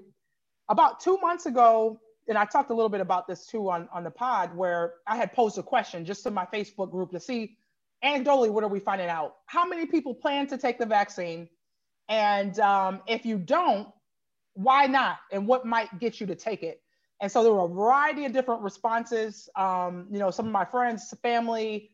about 0.69 1.01
two 1.01 1.19
months 1.19 1.47
ago, 1.47 2.01
and 2.29 2.37
I 2.37 2.45
talked 2.45 2.71
a 2.71 2.75
little 2.75 2.89
bit 2.89 3.01
about 3.01 3.27
this 3.27 3.47
too 3.47 3.71
on, 3.71 3.89
on 3.93 4.05
the 4.05 4.11
pod, 4.11 4.55
where 4.55 4.95
I 5.07 5.17
had 5.17 5.33
posed 5.33 5.59
a 5.59 5.63
question 5.63 6.05
just 6.05 6.23
to 6.25 6.31
my 6.31 6.47
Facebook 6.47 6.91
group 6.91 7.11
to 7.13 7.21
see 7.21 7.57
anecdotally 8.05 8.51
what 8.51 8.65
are 8.65 8.69
we 8.69 8.81
finding 8.81 9.09
out? 9.09 9.37
How 9.47 9.67
many 9.67 9.87
people 9.87 10.15
plan 10.15 10.47
to 10.49 10.59
take 10.59 10.79
the 10.79 10.87
vaccine? 10.87 11.49
And 12.09 12.59
um, 12.61 13.03
if 13.07 13.27
you 13.27 13.39
don't, 13.39 13.89
why 14.55 14.87
not? 14.87 15.19
And 15.31 15.47
what 15.47 15.67
might 15.67 15.99
get 15.99 16.21
you 16.21 16.27
to 16.27 16.35
take 16.35 16.63
it? 16.63 16.81
And 17.21 17.31
so 17.31 17.43
there 17.43 17.53
were 17.53 17.65
a 17.65 17.69
variety 17.69 18.25
of 18.25 18.33
different 18.33 18.63
responses. 18.63 19.49
Um, 19.57 20.07
you 20.11 20.19
know, 20.19 20.31
some 20.31 20.47
of 20.47 20.53
my 20.53 20.65
friends, 20.65 21.13
family, 21.23 21.91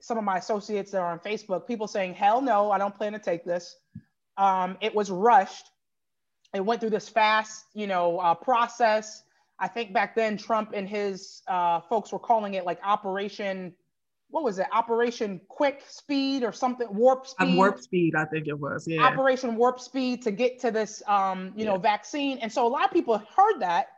some 0.00 0.18
of 0.18 0.24
my 0.24 0.38
associates 0.38 0.92
that 0.92 1.00
are 1.00 1.10
on 1.10 1.18
Facebook, 1.18 1.66
people 1.66 1.86
saying, 1.86 2.14
hell 2.14 2.40
no, 2.40 2.70
I 2.70 2.78
don't 2.78 2.94
plan 2.94 3.12
to 3.12 3.18
take 3.18 3.44
this. 3.44 3.76
Um, 4.36 4.76
it 4.80 4.94
was 4.94 5.10
rushed 5.10 5.66
it 6.54 6.64
went 6.64 6.80
through 6.80 6.90
this 6.90 7.08
fast, 7.08 7.66
you 7.74 7.86
know, 7.86 8.18
uh, 8.18 8.34
process. 8.34 9.22
I 9.58 9.68
think 9.68 9.92
back 9.92 10.14
then 10.14 10.36
Trump 10.36 10.72
and 10.74 10.88
his 10.88 11.42
uh, 11.46 11.80
folks 11.80 12.12
were 12.12 12.18
calling 12.18 12.54
it 12.54 12.64
like 12.64 12.78
Operation, 12.82 13.74
what 14.30 14.44
was 14.44 14.58
it? 14.58 14.66
Operation 14.72 15.40
Quick 15.48 15.82
Speed 15.88 16.42
or 16.44 16.52
something, 16.52 16.86
Warp 16.90 17.26
Speed. 17.26 17.56
warp 17.56 17.80
Speed, 17.80 18.14
I 18.14 18.24
think 18.24 18.46
it 18.46 18.58
was. 18.58 18.86
Yeah. 18.86 19.02
Operation 19.02 19.56
Warp 19.56 19.80
Speed 19.80 20.22
to 20.22 20.30
get 20.30 20.60
to 20.60 20.70
this, 20.70 21.02
um, 21.06 21.52
you 21.54 21.64
yeah. 21.64 21.72
know, 21.72 21.78
vaccine. 21.78 22.38
And 22.38 22.52
so 22.52 22.66
a 22.66 22.68
lot 22.68 22.84
of 22.84 22.92
people 22.92 23.18
heard 23.18 23.60
that. 23.60 23.88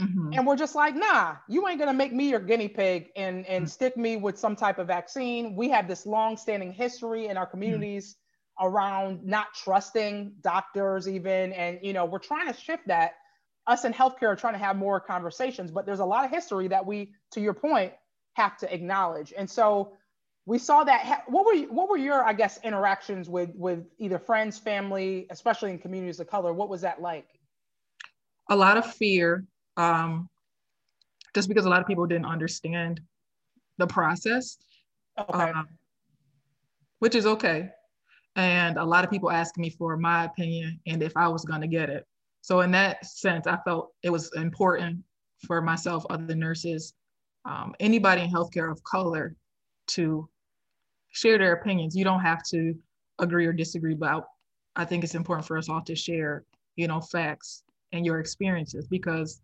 Mm-hmm. 0.00 0.34
And 0.34 0.46
we're 0.46 0.56
just 0.56 0.74
like, 0.74 0.94
nah, 0.94 1.36
you 1.48 1.66
ain't 1.68 1.78
gonna 1.78 1.94
make 1.94 2.12
me 2.12 2.28
your 2.28 2.40
guinea 2.40 2.68
pig 2.68 3.08
and 3.16 3.46
and 3.46 3.64
mm-hmm. 3.64 3.70
stick 3.70 3.96
me 3.96 4.16
with 4.16 4.38
some 4.38 4.54
type 4.54 4.78
of 4.78 4.86
vaccine. 4.86 5.56
We 5.56 5.70
have 5.70 5.88
this 5.88 6.04
long-standing 6.04 6.72
history 6.72 7.28
in 7.28 7.36
our 7.38 7.46
communities 7.46 8.16
around 8.60 9.24
not 9.24 9.54
trusting 9.54 10.34
doctors 10.42 11.08
even. 11.08 11.52
And 11.54 11.78
you 11.82 11.94
know 11.94 12.04
we're 12.04 12.18
trying 12.18 12.52
to 12.52 12.58
shift 12.58 12.86
that. 12.88 13.14
Us 13.66 13.84
in 13.84 13.92
healthcare 13.92 14.28
are 14.28 14.36
trying 14.36 14.52
to 14.52 14.60
have 14.60 14.76
more 14.76 15.00
conversations 15.00 15.70
but 15.70 15.86
there's 15.86 16.00
a 16.00 16.04
lot 16.04 16.24
of 16.24 16.30
history 16.30 16.68
that 16.68 16.84
we 16.84 17.12
to 17.32 17.40
your 17.40 17.54
point 17.54 17.92
have 18.34 18.58
to 18.58 18.72
acknowledge. 18.72 19.32
And 19.36 19.48
so 19.48 19.94
we 20.44 20.58
saw 20.58 20.84
that. 20.84 21.24
What 21.26 21.46
were 21.46 21.54
you, 21.54 21.72
what 21.72 21.88
were 21.88 21.96
your 21.96 22.22
i 22.22 22.34
guess 22.34 22.58
interactions 22.62 23.30
with 23.30 23.48
with 23.54 23.86
either 23.98 24.18
friends 24.18 24.58
family 24.58 25.26
especially 25.30 25.70
in 25.70 25.78
communities 25.78 26.20
of 26.20 26.26
color? 26.26 26.52
What 26.52 26.68
was 26.68 26.82
that 26.82 27.00
like? 27.00 27.28
A 28.50 28.54
lot 28.54 28.76
of 28.76 28.94
fear 28.94 29.46
um, 29.76 30.28
just 31.34 31.48
because 31.48 31.66
a 31.66 31.68
lot 31.68 31.80
of 31.80 31.86
people 31.86 32.06
didn't 32.06 32.26
understand 32.26 33.00
the 33.78 33.86
process 33.86 34.58
okay. 35.18 35.50
Um, 35.50 35.68
which 36.98 37.14
is 37.14 37.26
okay 37.26 37.70
and 38.36 38.76
a 38.76 38.84
lot 38.84 39.04
of 39.04 39.10
people 39.10 39.30
asked 39.30 39.58
me 39.58 39.70
for 39.70 39.96
my 39.96 40.24
opinion 40.24 40.80
and 40.86 41.02
if 41.02 41.12
i 41.16 41.28
was 41.28 41.44
going 41.44 41.60
to 41.60 41.66
get 41.66 41.90
it 41.90 42.06
so 42.40 42.60
in 42.60 42.70
that 42.70 43.04
sense 43.04 43.46
i 43.46 43.56
felt 43.64 43.92
it 44.02 44.10
was 44.10 44.30
important 44.36 44.98
for 45.46 45.60
myself 45.60 46.06
other 46.10 46.34
nurses 46.34 46.94
um, 47.44 47.74
anybody 47.80 48.22
in 48.22 48.30
healthcare 48.30 48.70
of 48.70 48.82
color 48.82 49.36
to 49.88 50.28
share 51.16 51.38
their 51.38 51.54
opinions. 51.54 51.96
You 51.96 52.04
don't 52.04 52.20
have 52.20 52.42
to 52.48 52.74
agree 53.18 53.46
or 53.46 53.52
disagree, 53.52 53.94
but 53.94 54.26
I, 54.74 54.84
think 54.84 55.04
it's 55.04 55.14
important 55.14 55.46
for 55.46 55.56
us 55.56 55.68
all 55.68 55.80
to 55.82 55.96
share, 55.96 56.44
you 56.76 56.88
know, 56.88 57.00
facts 57.00 57.62
and 57.92 58.04
your 58.04 58.20
experiences 58.20 58.86
because 58.86 59.40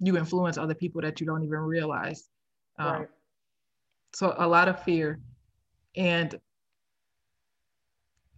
you 0.00 0.16
influence 0.16 0.58
other 0.58 0.74
people 0.74 1.00
that 1.02 1.20
you 1.20 1.26
don't 1.26 1.42
even 1.42 1.58
realize. 1.58 2.28
Um, 2.78 2.92
right. 2.92 3.08
So 4.14 4.34
a 4.38 4.46
lot 4.46 4.68
of 4.68 4.82
fear. 4.82 5.20
And 5.96 6.38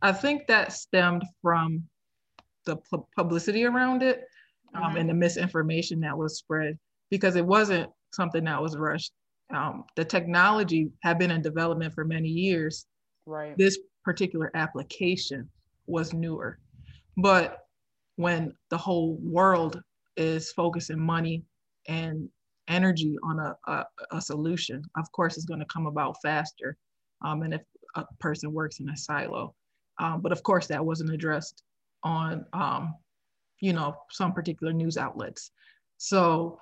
I 0.03 0.13
think 0.13 0.47
that 0.47 0.73
stemmed 0.73 1.25
from 1.43 1.85
the 2.65 2.77
pu- 2.77 3.07
publicity 3.17 3.65
around 3.65 4.03
it 4.03 4.25
um, 4.75 4.83
mm-hmm. 4.83 4.97
and 4.97 5.11
the 5.11 5.15
misinformation 5.15 6.01
that 6.01 6.17
was 6.17 6.39
spread 6.39 6.79
because 7.11 7.37
it 7.37 7.45
wasn't 7.45 7.91
something 8.13 8.45
that 8.45 8.61
was 8.61 8.77
rushed 8.77 9.13
um, 9.53 9.85
the 9.97 10.05
technology 10.05 10.91
had 11.03 11.19
been 11.19 11.31
in 11.31 11.43
development 11.43 11.95
for 11.95 12.05
many 12.05 12.29
years. 12.29 12.87
Right. 13.27 13.57
This 13.57 13.79
particular 14.05 14.51
application 14.55 15.49
was 15.87 16.13
newer. 16.13 16.59
But 17.17 17.59
when 18.17 18.55
the 18.71 18.79
whole 18.79 19.19
world 19.23 19.83
is 20.17 20.53
focusing 20.53 21.01
money 21.01 21.43
and 21.89 22.29
energy 22.69 23.17
on 23.23 23.39
a, 23.39 23.57
a, 23.67 23.85
a 24.13 24.21
solution, 24.21 24.83
of 24.97 25.11
course, 25.13 25.37
it's 25.37 25.47
going 25.47 25.61
to 25.61 25.67
come 25.67 25.87
about 25.87 26.17
faster. 26.23 26.77
Um, 27.23 27.43
and 27.43 27.55
if 27.55 27.63
a 27.97 28.05
person 28.19 28.53
works 28.53 28.81
in 28.81 28.89
a 28.89 28.97
silo. 28.97 29.55
Um, 29.99 30.21
but 30.21 30.33
of 30.33 30.43
course, 30.43 30.67
that 30.69 30.85
wasn't 30.85 31.13
addressed 31.13 31.63
on, 32.03 32.47
um, 32.53 32.95
you 33.61 33.73
know, 33.73 33.97
some 34.11 34.33
particular 34.33 34.73
news 34.73 34.97
outlets. 34.97 35.51
So 35.99 36.61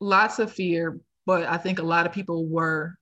lots 0.00 0.38
of 0.38 0.52
fear, 0.52 0.98
but 1.26 1.44
I 1.44 1.58
think 1.58 1.78
a 1.78 1.84
lot 1.84 2.06
of 2.06 2.12
people 2.12 2.46
were 2.46 2.94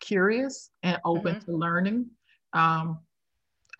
curious 0.00 0.70
and 0.82 0.98
open 1.04 1.36
mm-hmm. 1.36 1.50
to 1.50 1.56
learning. 1.56 2.06
Um, 2.52 3.00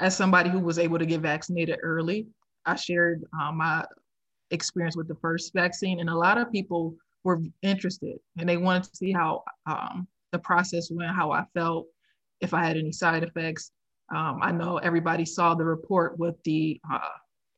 as 0.01 0.17
somebody 0.17 0.51
who 0.51 0.59
was 0.59 0.79
able 0.79 0.99
to 0.99 1.07
get 1.07 1.21
vaccinated 1.21 1.79
early, 1.83 2.27
I 2.67 2.77
shared 2.77 3.25
um, 3.41 3.59
my 3.59 3.85
experience 4.51 4.97
with 4.97 5.09
the 5.09 5.15
first 5.17 5.53
vaccine, 5.55 6.01
and 6.01 6.11
a 6.11 6.17
lot 6.17 6.39
of 6.39 6.53
people 6.53 6.95
were 7.25 7.43
interested 7.63 8.19
and 8.39 8.49
they 8.49 8.57
wanted 8.57 8.85
to 8.85 8.97
see 8.97 9.13
how 9.13 9.43
um, 9.67 10.07
the 10.33 10.39
process 10.39 10.91
went, 10.91 11.15
how 11.15 11.31
I 11.31 11.45
felt, 11.55 11.87
if 12.41 12.55
I 12.55 12.65
had 12.65 12.77
any 12.77 12.93
side 12.93 13.23
effects. 13.23 13.73
Um, 14.15 14.39
I 14.43 14.53
know 14.53 14.79
everybody 14.79 15.25
saw 15.25 15.55
the 15.55 15.65
report 15.65 16.19
with 16.19 16.37
the 16.45 16.81
uh, 16.91 16.99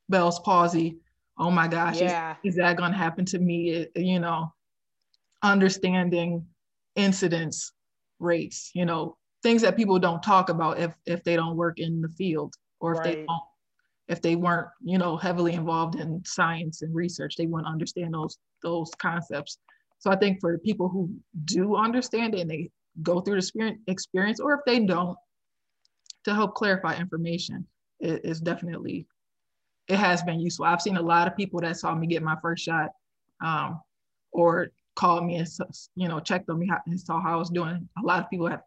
Bell's 0.08 0.40
palsy. 0.40 0.96
Oh 1.38 1.50
my 1.50 1.68
gosh, 1.68 2.00
yeah. 2.00 2.34
is, 2.42 2.54
is 2.54 2.56
that 2.56 2.76
going 2.76 2.92
to 2.92 2.98
happen 2.98 3.24
to 3.26 3.38
me? 3.38 3.70
It, 3.70 3.92
you 3.94 4.18
know, 4.18 4.52
understanding 5.42 6.46
incidence 6.96 7.72
rates, 8.18 8.72
you 8.74 8.84
know, 8.84 9.16
things 9.42 9.62
that 9.62 9.76
people 9.76 9.98
don't 9.98 10.22
talk 10.22 10.48
about 10.48 10.78
if 10.78 10.94
if 11.06 11.22
they 11.24 11.36
don't 11.36 11.56
work 11.56 11.78
in 11.78 12.02
the 12.02 12.08
field 12.08 12.54
or 12.80 12.92
if 12.92 12.98
right. 12.98 13.04
they 13.04 13.24
don't 13.24 13.42
if 14.10 14.20
they 14.20 14.36
weren't, 14.36 14.68
you 14.82 14.98
know, 14.98 15.16
heavily 15.16 15.54
involved 15.54 15.94
in 15.94 16.22
science 16.26 16.82
and 16.82 16.94
research, 16.94 17.36
they 17.36 17.46
wouldn't 17.46 17.72
understand 17.72 18.12
those 18.12 18.36
those 18.62 18.90
concepts. 18.98 19.58
So 20.00 20.10
I 20.10 20.16
think 20.16 20.40
for 20.40 20.58
people 20.58 20.88
who 20.88 21.10
do 21.44 21.76
understand 21.76 22.34
it 22.34 22.40
and 22.40 22.50
they 22.50 22.70
go 23.02 23.20
through 23.20 23.40
the 23.40 23.76
experience, 23.86 24.40
or 24.40 24.54
if 24.54 24.60
they 24.66 24.80
don't, 24.80 25.16
to 26.24 26.34
help 26.34 26.54
clarify 26.54 26.96
information 26.96 27.66
it 28.00 28.24
is 28.24 28.40
definitely 28.40 29.06
it 29.88 29.96
has 29.96 30.22
been 30.22 30.40
useful. 30.40 30.64
I've 30.64 30.82
seen 30.82 30.96
a 30.96 31.02
lot 31.02 31.26
of 31.26 31.36
people 31.36 31.60
that 31.60 31.76
saw 31.76 31.94
me 31.94 32.06
get 32.06 32.22
my 32.22 32.36
first 32.40 32.64
shot, 32.64 32.90
um, 33.44 33.80
or 34.32 34.68
called 34.96 35.24
me 35.24 35.36
and 35.36 35.48
you 35.94 36.08
know 36.08 36.20
checked 36.20 36.48
on 36.48 36.58
me 36.58 36.70
and 36.86 37.00
saw 37.00 37.20
how 37.20 37.34
I 37.34 37.36
was 37.36 37.50
doing. 37.50 37.88
A 38.02 38.06
lot 38.06 38.22
of 38.22 38.30
people 38.30 38.48
have 38.48 38.62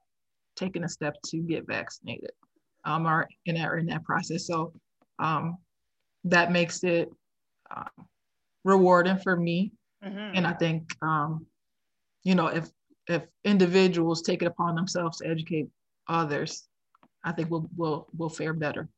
taken 0.56 0.84
a 0.84 0.90
step 0.90 1.16
to 1.28 1.38
get 1.40 1.68
vaccinated, 1.68 2.32
um, 2.86 3.06
or 3.08 3.28
in 3.46 3.56
that 3.56 3.72
in 3.74 3.86
that 3.88 4.04
process. 4.04 4.46
So 4.46 4.74
um, 5.20 5.58
that 6.26 6.52
makes 6.52 6.84
it 6.84 7.12
uh, 7.76 8.04
rewarding 8.64 9.18
for 9.18 9.36
me, 9.36 9.72
mm-hmm. 10.04 10.36
and 10.36 10.48
I 10.48 10.54
think 10.54 10.92
um, 11.02 11.46
you 12.24 12.36
know 12.36 12.48
if 12.48 12.70
if 13.08 13.24
individuals 13.44 14.22
take 14.22 14.42
it 14.42 14.46
upon 14.46 14.76
themselves 14.76 15.18
to 15.20 15.28
educate 15.28 15.68
others, 16.08 16.68
I 17.24 17.32
think 17.32 17.50
we'll 17.50 17.70
we'll 17.76 18.08
we'll 18.18 18.30
fare 18.30 18.54
better. 18.54 18.90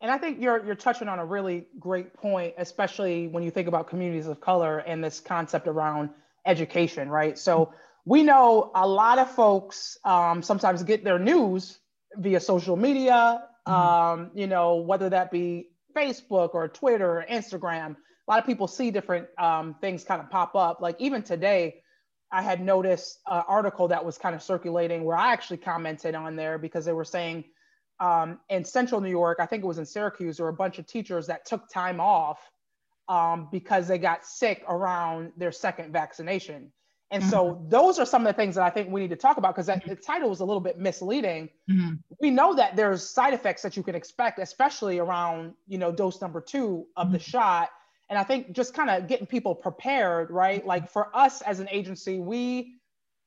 And 0.00 0.10
I 0.10 0.18
think 0.18 0.40
you're 0.40 0.64
you're 0.64 0.74
touching 0.74 1.08
on 1.08 1.18
a 1.18 1.24
really 1.24 1.66
great 1.78 2.12
point, 2.14 2.54
especially 2.58 3.28
when 3.28 3.42
you 3.42 3.50
think 3.50 3.68
about 3.68 3.88
communities 3.88 4.26
of 4.26 4.40
color 4.40 4.78
and 4.78 5.02
this 5.02 5.20
concept 5.20 5.68
around 5.68 6.10
education, 6.44 7.08
right? 7.08 7.38
So 7.38 7.72
we 8.04 8.22
know 8.22 8.72
a 8.74 8.86
lot 8.86 9.18
of 9.18 9.30
folks 9.30 9.96
um, 10.04 10.42
sometimes 10.42 10.82
get 10.82 11.04
their 11.04 11.18
news 11.18 11.78
via 12.16 12.40
social 12.40 12.76
media. 12.76 13.44
Um, 13.66 14.30
you 14.34 14.46
know, 14.46 14.76
whether 14.76 15.08
that 15.10 15.30
be 15.30 15.68
Facebook 15.96 16.54
or 16.54 16.68
Twitter 16.68 17.18
or 17.18 17.26
Instagram. 17.30 17.96
A 17.96 18.30
lot 18.30 18.38
of 18.38 18.46
people 18.46 18.66
see 18.66 18.90
different 18.90 19.26
um, 19.38 19.74
things 19.80 20.04
kind 20.04 20.20
of 20.20 20.30
pop 20.30 20.54
up. 20.54 20.80
Like 20.80 20.96
even 21.00 21.22
today, 21.22 21.82
I 22.30 22.42
had 22.42 22.60
noticed 22.60 23.18
an 23.26 23.42
article 23.46 23.88
that 23.88 24.04
was 24.04 24.16
kind 24.16 24.34
of 24.34 24.42
circulating 24.42 25.04
where 25.04 25.16
I 25.16 25.32
actually 25.32 25.58
commented 25.58 26.14
on 26.14 26.36
there 26.36 26.58
because 26.58 26.84
they 26.84 26.92
were 26.92 27.04
saying 27.04 27.44
um, 28.00 28.40
in 28.48 28.64
central 28.64 29.00
New 29.00 29.10
York, 29.10 29.38
I 29.40 29.46
think 29.46 29.62
it 29.62 29.66
was 29.66 29.78
in 29.78 29.86
Syracuse, 29.86 30.38
there 30.38 30.46
were 30.46 30.50
a 30.50 30.54
bunch 30.54 30.78
of 30.78 30.86
teachers 30.86 31.26
that 31.26 31.44
took 31.44 31.68
time 31.68 32.00
off 32.00 32.38
um, 33.08 33.48
because 33.52 33.86
they 33.86 33.98
got 33.98 34.24
sick 34.24 34.64
around 34.68 35.32
their 35.36 35.52
second 35.52 35.92
vaccination. 35.92 36.72
And 37.12 37.22
mm-hmm. 37.22 37.30
so 37.30 37.62
those 37.68 37.98
are 37.98 38.06
some 38.06 38.26
of 38.26 38.34
the 38.34 38.36
things 38.36 38.54
that 38.54 38.64
I 38.64 38.70
think 38.70 38.88
we 38.90 39.02
need 39.02 39.10
to 39.10 39.16
talk 39.16 39.36
about 39.36 39.54
because 39.54 39.66
the 39.66 39.96
title 39.96 40.30
was 40.30 40.40
a 40.40 40.44
little 40.46 40.62
bit 40.62 40.78
misleading. 40.78 41.50
Mm-hmm. 41.70 41.96
We 42.20 42.30
know 42.30 42.54
that 42.54 42.74
there's 42.74 43.08
side 43.08 43.34
effects 43.34 43.60
that 43.62 43.76
you 43.76 43.82
can 43.82 43.94
expect, 43.94 44.38
especially 44.38 44.98
around, 44.98 45.52
you 45.68 45.76
know, 45.76 45.92
dose 45.92 46.22
number 46.22 46.40
two 46.40 46.86
of 46.96 47.06
mm-hmm. 47.06 47.12
the 47.12 47.18
shot. 47.20 47.68
And 48.08 48.18
I 48.18 48.24
think 48.24 48.52
just 48.52 48.72
kind 48.72 48.88
of 48.88 49.08
getting 49.08 49.26
people 49.26 49.54
prepared, 49.54 50.30
right? 50.30 50.60
Mm-hmm. 50.60 50.68
Like 50.68 50.90
for 50.90 51.14
us 51.14 51.42
as 51.42 51.60
an 51.60 51.68
agency, 51.70 52.18
we 52.18 52.78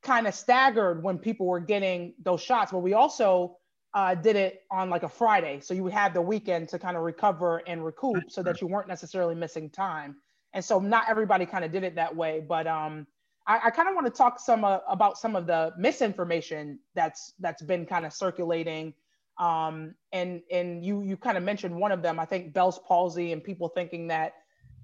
kind 0.01 0.25
of 0.25 0.33
staggered 0.33 1.03
when 1.03 1.19
people 1.19 1.45
were 1.45 1.59
getting 1.59 2.15
those 2.23 2.41
shots, 2.41 2.71
but 2.71 2.79
we 2.79 2.93
also 2.93 3.57
uh, 3.93 4.15
did 4.15 4.35
it 4.35 4.63
on 4.71 4.89
like 4.89 5.03
a 5.03 5.09
Friday. 5.09 5.59
So 5.61 5.75
you 5.75 5.83
would 5.83 5.93
have 5.93 6.13
the 6.15 6.21
weekend 6.21 6.69
to 6.69 6.79
kind 6.79 6.97
of 6.97 7.03
recover 7.03 7.61
and 7.67 7.85
recoup 7.85 8.29
so 8.29 8.41
that 8.43 8.61
you 8.61 8.67
weren't 8.67 8.87
necessarily 8.87 9.35
missing 9.35 9.69
time. 9.69 10.15
And 10.53 10.65
so 10.65 10.79
not 10.79 11.05
everybody 11.07 11.45
kind 11.45 11.63
of 11.63 11.71
did 11.71 11.83
it 11.83 11.95
that 11.95 12.15
way. 12.15 12.43
But 12.47 12.65
um, 12.65 13.05
I, 13.47 13.59
I 13.65 13.69
kind 13.69 13.87
of 13.87 13.95
want 13.95 14.07
to 14.07 14.11
talk 14.11 14.39
some 14.39 14.63
uh, 14.63 14.79
about 14.87 15.17
some 15.17 15.35
of 15.35 15.47
the 15.47 15.73
misinformation 15.77 16.79
that's 16.95 17.33
that's 17.39 17.61
been 17.61 17.85
kind 17.85 18.05
of 18.05 18.13
circulating. 18.13 18.93
Um, 19.37 19.95
and 20.11 20.41
and 20.51 20.83
you 20.83 21.01
you 21.01 21.17
kind 21.17 21.37
of 21.37 21.43
mentioned 21.43 21.75
one 21.75 21.91
of 21.91 22.01
them. 22.01 22.19
I 22.19 22.25
think 22.25 22.53
Bell's 22.53 22.79
palsy 22.79 23.31
and 23.33 23.43
people 23.43 23.69
thinking 23.69 24.07
that 24.07 24.33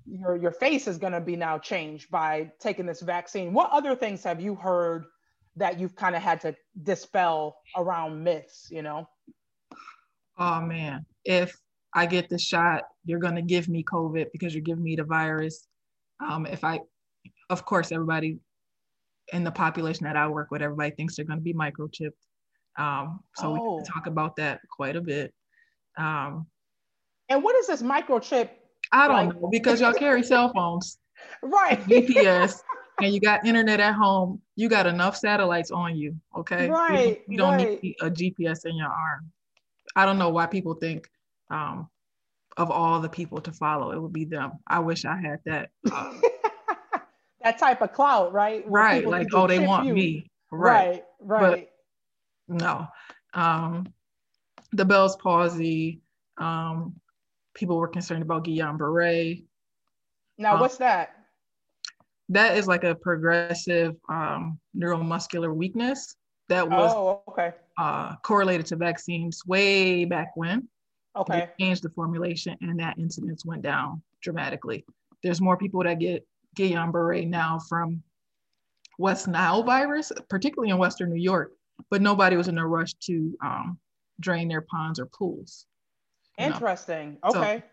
your 0.06 0.36
your 0.36 0.52
face 0.52 0.88
is 0.88 0.98
going 0.98 1.14
to 1.14 1.22
be 1.22 1.36
now 1.36 1.58
changed 1.58 2.12
by 2.12 2.52
taking 2.60 2.86
this 2.86 3.02
vaccine. 3.02 3.54
What 3.54 3.72
other 3.72 3.96
things 3.96 4.24
have 4.24 4.42
you 4.42 4.56
heard 4.56 5.06
that 5.56 5.80
you've 5.80 5.96
kind 5.96 6.16
of 6.16 6.22
had 6.22 6.42
to 6.42 6.56
dispel 6.84 7.58
around 7.76 8.24
myths, 8.24 8.68
you 8.72 8.82
know? 8.82 9.08
Oh 10.38 10.62
man, 10.62 11.06
if 11.26 11.58
I 11.94 12.06
get 12.06 12.30
the 12.30 12.40
shot, 12.40 12.84
you're 13.06 13.20
going 13.20 13.36
to 13.36 13.42
give 13.42 13.68
me 13.68 13.84
COVID 13.84 14.28
because 14.32 14.54
you're 14.54 14.64
giving 14.64 14.84
me 14.84 14.96
the 14.96 15.04
virus. 15.04 15.68
Um, 16.26 16.46
if 16.46 16.64
I, 16.64 16.80
of 17.50 17.66
course, 17.66 17.92
everybody 17.92 18.40
in 19.32 19.44
the 19.44 19.52
population 19.52 20.06
that 20.06 20.18
I 20.18 20.28
work 20.28 20.52
with, 20.52 20.62
everybody 20.62 20.92
thinks 20.92 21.16
they're 21.16 21.26
going 21.26 21.40
to 21.40 21.44
be 21.44 21.54
microchipped. 21.54 22.12
Um, 22.78 23.22
so 23.36 23.58
oh. 23.60 23.78
we 23.78 23.84
talk 23.84 24.08
about 24.08 24.36
that 24.38 24.62
quite 24.70 24.96
a 24.96 25.02
bit. 25.02 25.34
Um, 25.98 26.48
and 27.30 27.44
what 27.44 27.56
is 27.56 27.68
this 27.68 27.82
microchip? 27.82 28.50
I 28.92 29.08
don't 29.08 29.28
like? 29.28 29.42
know 29.42 29.50
because 29.52 29.80
y'all 29.82 29.94
carry 29.94 30.24
cell 30.24 30.52
phones, 30.54 30.98
right? 31.44 31.82
GPS 31.86 32.62
and 33.02 33.14
you 33.14 33.20
got 33.20 33.46
internet 33.46 33.80
at 33.80 33.94
home, 33.94 34.42
you 34.56 34.70
got 34.70 34.86
enough 34.88 35.16
satellites 35.18 35.72
on 35.72 35.96
you. 35.96 36.16
Okay. 36.38 36.70
Right. 36.70 37.22
You 37.28 37.38
don't, 37.38 37.60
you 37.60 37.66
don't 37.66 37.70
right. 37.72 37.84
need 37.84 37.96
a 38.02 38.10
GPS 38.10 38.66
in 38.66 38.76
your 38.76 38.88
arm. 38.88 39.32
I 39.96 40.06
don't 40.06 40.18
know 40.18 40.30
why 40.30 40.46
people 40.46 40.76
think 40.76 41.10
um, 41.50 41.90
of 42.58 42.72
all 42.72 43.00
the 43.00 43.10
people 43.10 43.42
to 43.42 43.52
follow, 43.52 43.92
it 43.92 44.02
would 44.02 44.14
be 44.14 44.26
them. 44.26 44.54
I 44.68 44.80
wish 44.80 45.06
I 45.06 45.18
had 45.18 45.40
that. 45.46 45.70
Uh, 45.92 46.14
that 47.44 47.58
type 47.58 47.82
of 47.82 47.94
clout, 47.94 48.34
right? 48.34 48.68
Where 48.70 48.84
right. 48.84 48.98
people 49.00 49.12
Like, 49.12 49.28
oh, 49.34 49.48
they 49.48 49.60
want 49.60 49.88
you. 49.88 49.94
me. 49.94 50.30
Right. 50.52 51.04
Right. 51.20 51.42
Right. 51.42 51.70
No. 52.48 52.88
Um, 53.34 53.92
the 54.74 54.86
Bell's 54.86 55.16
palsy. 55.18 56.02
Um, 56.38 56.96
people 57.54 57.78
were 57.78 57.88
concerned 57.88 58.22
about 58.22 58.46
Guillain-Barré. 58.46 59.44
now, 60.38 60.56
uh, 60.56 60.60
what's 60.60 60.78
that? 60.78 61.16
That 62.30 62.58
is 62.58 62.68
like 62.68 62.84
a 62.84 62.96
progressive 62.96 63.96
um, 64.08 64.60
neuromuscular 64.78 65.54
weakness 65.54 66.16
that 66.50 66.68
was 66.70 66.92
Oh, 66.94 67.24
okay. 67.30 67.54
uh, 67.78 68.16
correlated 68.24 68.66
to 68.68 68.76
vaccines 68.78 69.46
way 69.46 70.06
back 70.06 70.32
when. 70.36 70.68
Okay. 71.16 71.50
They 71.58 71.66
changed 71.66 71.84
the 71.84 71.90
formulation 71.90 72.58
and 72.62 72.80
that 72.80 72.98
incidence 72.98 73.46
went 73.46 73.62
down 73.64 74.02
dramatically. 74.22 74.86
There's 75.24 75.42
more 75.42 75.58
people 75.58 75.84
that 75.84 76.00
get 76.00 76.26
Guillain-Barré 76.58 77.28
now 77.28 77.60
from 77.70 78.02
West 78.98 79.28
Nile 79.28 79.64
virus, 79.64 80.12
particularly 80.30 80.72
in 80.72 80.78
Western 80.78 81.10
New 81.10 81.22
York, 81.22 81.54
but 81.90 82.02
nobody 82.02 82.36
was 82.38 82.48
in 82.48 82.58
a 82.58 82.68
rush 82.68 82.94
to 83.06 83.36
um, 83.44 83.80
drain 84.20 84.48
their 84.48 84.62
ponds 84.62 85.00
or 85.00 85.06
pools. 85.08 85.66
you 86.38 86.48
know. 86.48 86.54
Interesting. 86.56 87.18
So- 87.32 87.40
Okay. 87.40 87.64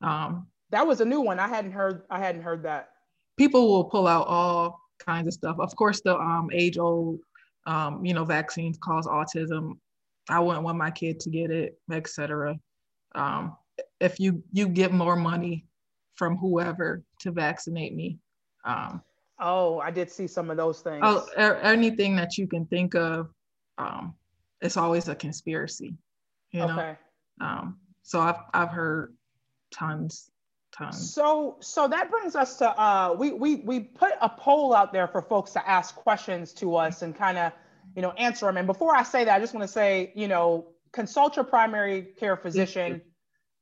Um, 0.00 0.46
that 0.70 0.86
was 0.86 1.00
a 1.00 1.04
new 1.04 1.20
one. 1.20 1.38
I 1.40 1.48
hadn't 1.48 1.72
heard. 1.72 2.02
I 2.10 2.18
hadn't 2.18 2.42
heard 2.42 2.62
that. 2.64 2.90
people 3.36 3.68
will 3.68 3.84
pull 3.84 4.06
out 4.06 4.26
all 4.26 4.78
kinds 4.98 5.26
of 5.26 5.32
stuff. 5.32 5.56
Of 5.58 5.74
course, 5.76 6.00
the 6.02 6.16
um, 6.16 6.50
age-old, 6.52 7.20
um, 7.66 8.04
you 8.04 8.12
know, 8.14 8.24
vaccines 8.24 8.78
cause 8.78 9.06
autism. 9.06 9.78
I 10.28 10.38
wouldn't 10.40 10.64
want 10.64 10.76
my 10.78 10.90
kid 10.90 11.18
to 11.20 11.30
get 11.30 11.50
it, 11.50 11.78
etc. 11.90 12.56
Um, 13.14 13.56
if 14.00 14.20
you 14.20 14.42
you 14.52 14.68
get 14.68 14.92
more 14.92 15.16
money 15.16 15.64
from 16.16 16.36
whoever 16.36 17.02
to 17.20 17.30
vaccinate 17.32 17.94
me, 17.94 18.18
um, 18.68 19.02
Oh, 19.40 19.78
I 19.78 19.90
did 19.90 20.10
see 20.10 20.26
some 20.26 20.50
of 20.50 20.56
those 20.56 20.80
things. 20.80 21.00
oh, 21.02 21.26
a- 21.36 21.64
anything 21.64 22.16
that 22.16 22.36
you 22.36 22.48
can 22.48 22.66
think 22.66 22.94
of, 22.94 23.28
um, 23.78 24.14
it's 24.60 24.76
always 24.76 25.08
a 25.08 25.14
conspiracy. 25.14 25.94
You 26.50 26.60
know, 26.60 26.72
okay. 26.72 26.96
um, 27.40 27.78
so 28.02 28.20
I've 28.20 28.40
I've 28.52 28.70
heard 28.70 29.14
tons, 29.70 30.30
tons. 30.72 31.14
So, 31.14 31.56
so 31.60 31.86
that 31.86 32.10
brings 32.10 32.34
us 32.34 32.56
to 32.58 32.68
uh, 32.68 33.14
we 33.16 33.32
we 33.32 33.56
we 33.56 33.80
put 33.80 34.14
a 34.20 34.28
poll 34.28 34.74
out 34.74 34.92
there 34.92 35.06
for 35.06 35.22
folks 35.22 35.52
to 35.52 35.68
ask 35.68 35.94
questions 35.94 36.52
to 36.54 36.74
us 36.74 37.02
and 37.02 37.16
kind 37.16 37.38
of 37.38 37.52
you 37.94 38.02
know 38.02 38.10
answer 38.12 38.46
them. 38.46 38.56
And 38.56 38.66
before 38.66 38.96
I 38.96 39.04
say 39.04 39.24
that, 39.24 39.36
I 39.36 39.38
just 39.38 39.54
want 39.54 39.66
to 39.66 39.72
say 39.72 40.12
you 40.16 40.26
know 40.26 40.66
consult 40.90 41.36
your 41.36 41.44
primary 41.44 42.02
care 42.18 42.36
physician 42.36 43.02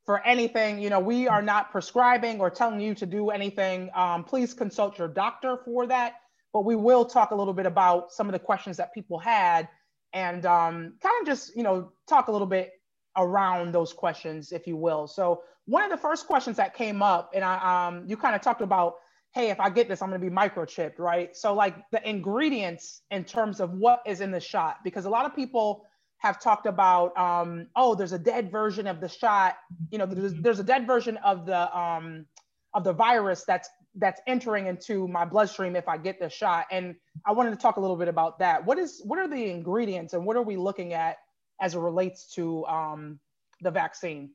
for 0.07 0.25
anything. 0.25 0.81
You 0.81 0.89
know 0.91 1.01
we 1.01 1.29
are 1.29 1.43
not 1.43 1.71
prescribing 1.71 2.41
or 2.41 2.49
telling 2.49 2.81
you 2.81 2.95
to 2.95 3.07
do 3.07 3.31
anything. 3.31 3.91
Um, 3.95 4.25
please 4.25 4.55
consult 4.55 4.99
your 4.99 5.09
doctor 5.09 5.59
for 5.65 5.87
that. 5.89 6.15
But 6.53 6.65
we 6.65 6.77
will 6.77 7.05
talk 7.05 7.33
a 7.33 7.35
little 7.35 7.53
bit 7.53 7.67
about 7.67 8.13
some 8.13 8.29
of 8.29 8.33
the 8.33 8.39
questions 8.39 8.79
that 8.79 8.95
people 8.95 9.19
had 9.19 9.69
and 10.15 10.47
um, 10.47 10.95
kind 11.03 11.15
of 11.21 11.27
just 11.27 11.55
you 11.55 11.63
know 11.63 11.93
talk 12.09 12.29
a 12.29 12.33
little 12.33 12.47
bit 12.47 12.73
around 13.17 13.73
those 13.73 13.93
questions, 13.93 14.53
if 14.53 14.67
you 14.67 14.77
will. 14.77 15.07
So 15.07 15.43
one 15.67 15.83
of 15.83 15.91
the 15.91 15.97
first 15.97 16.27
questions 16.27 16.57
that 16.59 16.75
came 16.75 17.03
up, 17.03 17.33
and 17.35 17.45
I, 17.45 17.89
um, 17.89 18.05
you 18.07 18.17
kind 18.17 18.35
of 18.35 18.41
talked 18.41 18.63
about, 18.63 18.95
hey, 19.35 19.51
if 19.51 19.59
I 19.59 19.69
get 19.71 19.89
this, 19.89 20.01
I'm 20.01 20.11
going 20.11 20.21
to 20.21 20.31
be 20.31 20.35
microchipped, 20.35 20.99
right? 20.99 21.37
So 21.37 21.55
like 21.55 21.77
the 21.91 22.09
ingredients 22.09 23.03
in 23.11 23.25
terms 23.25 23.61
of 23.61 23.73
what 23.73 24.03
is 24.07 24.21
in 24.21 24.31
the 24.31 24.41
shot, 24.41 24.79
because 24.85 25.07
a 25.07 25.11
lot 25.11 25.27
of 25.27 25.35
people 25.35 25.85
have 26.27 26.41
talked 26.41 26.67
about, 26.67 27.17
um, 27.17 27.69
oh, 27.77 27.95
there's 27.95 28.13
a 28.13 28.19
dead 28.19 28.51
version 28.51 28.87
of 28.87 29.01
the 29.01 29.09
shot. 29.09 29.57
You 29.91 29.99
know, 29.99 30.07
there's, 30.07 30.35
there's 30.35 30.59
a 30.59 30.65
dead 30.65 30.87
version 30.87 31.17
of 31.19 31.47
the 31.47 31.77
um, 31.77 32.27
of 32.75 32.85
the 32.85 32.93
virus 32.93 33.45
that's 33.47 33.69
that's 33.95 34.21
entering 34.27 34.67
into 34.67 35.09
my 35.09 35.25
bloodstream 35.25 35.75
if 35.75 35.89
I 35.89 35.97
get 35.97 36.21
the 36.21 36.29
shot. 36.29 36.67
And 36.71 36.95
I 37.25 37.33
wanted 37.33 37.51
to 37.51 37.57
talk 37.57 37.77
a 37.77 37.81
little 37.81 37.97
bit 37.97 38.09
about 38.09 38.39
that. 38.41 38.65
What 38.65 38.79
is 38.79 39.01
what 39.05 39.19
are 39.19 39.29
the 39.29 39.51
ingredients 39.51 40.13
and 40.13 40.27
what 40.27 40.37
are 40.37 40.43
we 40.43 40.57
looking 40.57 40.93
at 40.93 41.17
as 41.61 41.75
it 41.75 41.79
relates 41.79 42.35
to 42.35 42.67
um, 42.67 43.19
the 43.63 43.71
vaccine? 43.71 44.31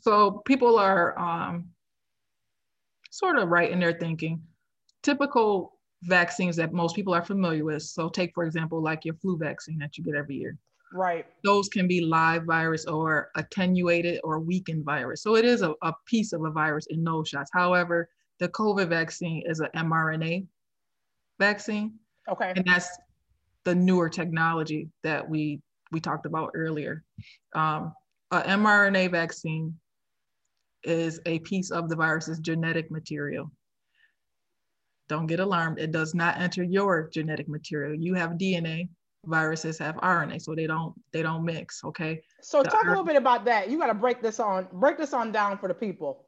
So 0.00 0.42
people 0.46 0.78
are 0.78 1.18
um, 1.18 1.68
sort 3.10 3.36
of 3.36 3.50
right 3.50 3.70
in 3.70 3.78
their 3.80 3.92
thinking. 3.92 4.40
Typical 5.02 5.74
vaccines 6.02 6.56
that 6.56 6.72
most 6.72 6.96
people 6.96 7.12
are 7.12 7.24
familiar 7.24 7.64
with. 7.64 7.82
So 7.82 8.08
take, 8.08 8.32
for 8.34 8.44
example, 8.44 8.82
like 8.82 9.04
your 9.04 9.14
flu 9.16 9.36
vaccine 9.36 9.78
that 9.78 9.98
you 9.98 10.04
get 10.04 10.14
every 10.14 10.36
year. 10.36 10.56
Right. 10.92 11.26
Those 11.44 11.68
can 11.68 11.86
be 11.86 12.00
live 12.00 12.44
virus 12.44 12.84
or 12.84 13.30
attenuated 13.36 14.20
or 14.24 14.40
weakened 14.40 14.84
virus. 14.84 15.22
So 15.22 15.36
it 15.36 15.44
is 15.44 15.62
a, 15.62 15.74
a 15.82 15.94
piece 16.06 16.32
of 16.32 16.44
a 16.44 16.50
virus 16.50 16.86
in 16.90 17.04
those 17.04 17.28
shots. 17.28 17.50
However, 17.52 18.08
the 18.40 18.48
COVID 18.48 18.88
vaccine 18.88 19.42
is 19.46 19.60
an 19.60 19.68
mRNA 19.76 20.46
vaccine, 21.38 21.94
Okay. 22.28 22.52
and 22.56 22.64
that's 22.64 22.88
the 23.64 23.74
newer 23.74 24.08
technology 24.08 24.88
that 25.02 25.28
we 25.28 25.60
we 25.92 26.00
talked 26.00 26.26
about 26.26 26.50
earlier. 26.54 27.04
Um, 27.54 27.92
a 28.30 28.40
mRNA 28.42 29.10
vaccine 29.10 29.78
is 30.84 31.20
a 31.26 31.40
piece 31.40 31.70
of 31.70 31.88
the 31.88 31.96
virus's 31.96 32.38
genetic 32.38 32.90
material. 32.90 33.50
Don't 35.08 35.26
get 35.26 35.40
alarmed. 35.40 35.78
It 35.78 35.90
does 35.90 36.14
not 36.14 36.38
enter 36.38 36.62
your 36.62 37.10
genetic 37.12 37.48
material. 37.48 37.94
You 37.94 38.14
have 38.14 38.32
DNA. 38.32 38.88
Viruses 39.30 39.78
have 39.78 39.96
RNA, 39.96 40.40
so 40.40 40.54
they 40.54 40.66
don't 40.66 40.94
they 41.12 41.22
don't 41.22 41.44
mix. 41.44 41.84
Okay. 41.84 42.22
So 42.40 42.62
the 42.62 42.70
talk 42.70 42.84
a 42.84 42.88
little 42.88 43.04
bit 43.04 43.16
about 43.16 43.44
that. 43.44 43.68
You 43.70 43.78
got 43.78 43.88
to 43.88 43.94
break 43.94 44.22
this 44.22 44.40
on 44.40 44.66
break 44.72 44.96
this 44.96 45.12
on 45.12 45.30
down 45.30 45.58
for 45.58 45.68
the 45.68 45.74
people. 45.74 46.24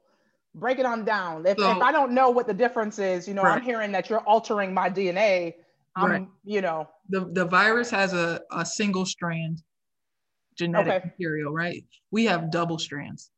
Break 0.53 0.77
it 0.77 0.85
on 0.85 1.03
down. 1.03 1.43
If, 1.47 1.57
So- 1.57 1.71
if 1.71 1.77
I 1.81 1.91
don't 1.91 2.11
know 2.11 2.29
what 2.29 2.45
the 2.45 2.53
difference 2.53 2.99
is, 2.99 3.27
you 3.27 3.33
know, 3.33 3.41
I'm 3.41 3.63
hearing 3.63 3.91
that 3.93 4.09
you're 4.11 4.19
altering 4.19 4.73
my 4.75 4.89
DNA. 4.91 5.55
I'm, 5.95 6.09
Right. 6.11 6.27
you 6.43 6.61
know, 6.61 6.87
The 7.09 7.21
the 7.31 7.45
virus 7.45 7.89
has 7.89 8.13
a, 8.13 8.39
a 8.51 8.63
single 8.65 9.05
strand 9.07 9.63
genetic 10.55 10.93
Okay. 10.93 11.05
material, 11.07 11.51
right? 11.51 11.83
We 12.11 12.25
have 12.25 12.51
double 12.51 12.77
strands. 12.77 13.31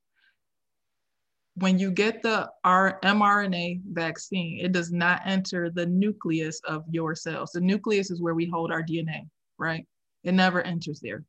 When 1.55 1.79
you 1.79 1.91
get 1.91 2.21
the 2.21 2.49
R- 2.65 2.99
mRNA 3.03 3.83
vaccine, 3.93 4.59
it 4.59 4.73
does 4.73 4.91
not 4.91 5.21
enter 5.25 5.69
the 5.69 5.85
nucleus 5.85 6.59
of 6.67 6.83
your 6.91 7.15
cells. 7.15 7.51
The 7.53 7.61
nucleus 7.61 8.11
is 8.11 8.21
where 8.21 8.35
we 8.35 8.45
hold 8.49 8.73
our 8.73 8.83
DNA, 8.83 9.29
right? 9.57 9.85
It 10.23 10.33
never 10.33 10.61
enters 10.61 10.99
there. 10.99 11.23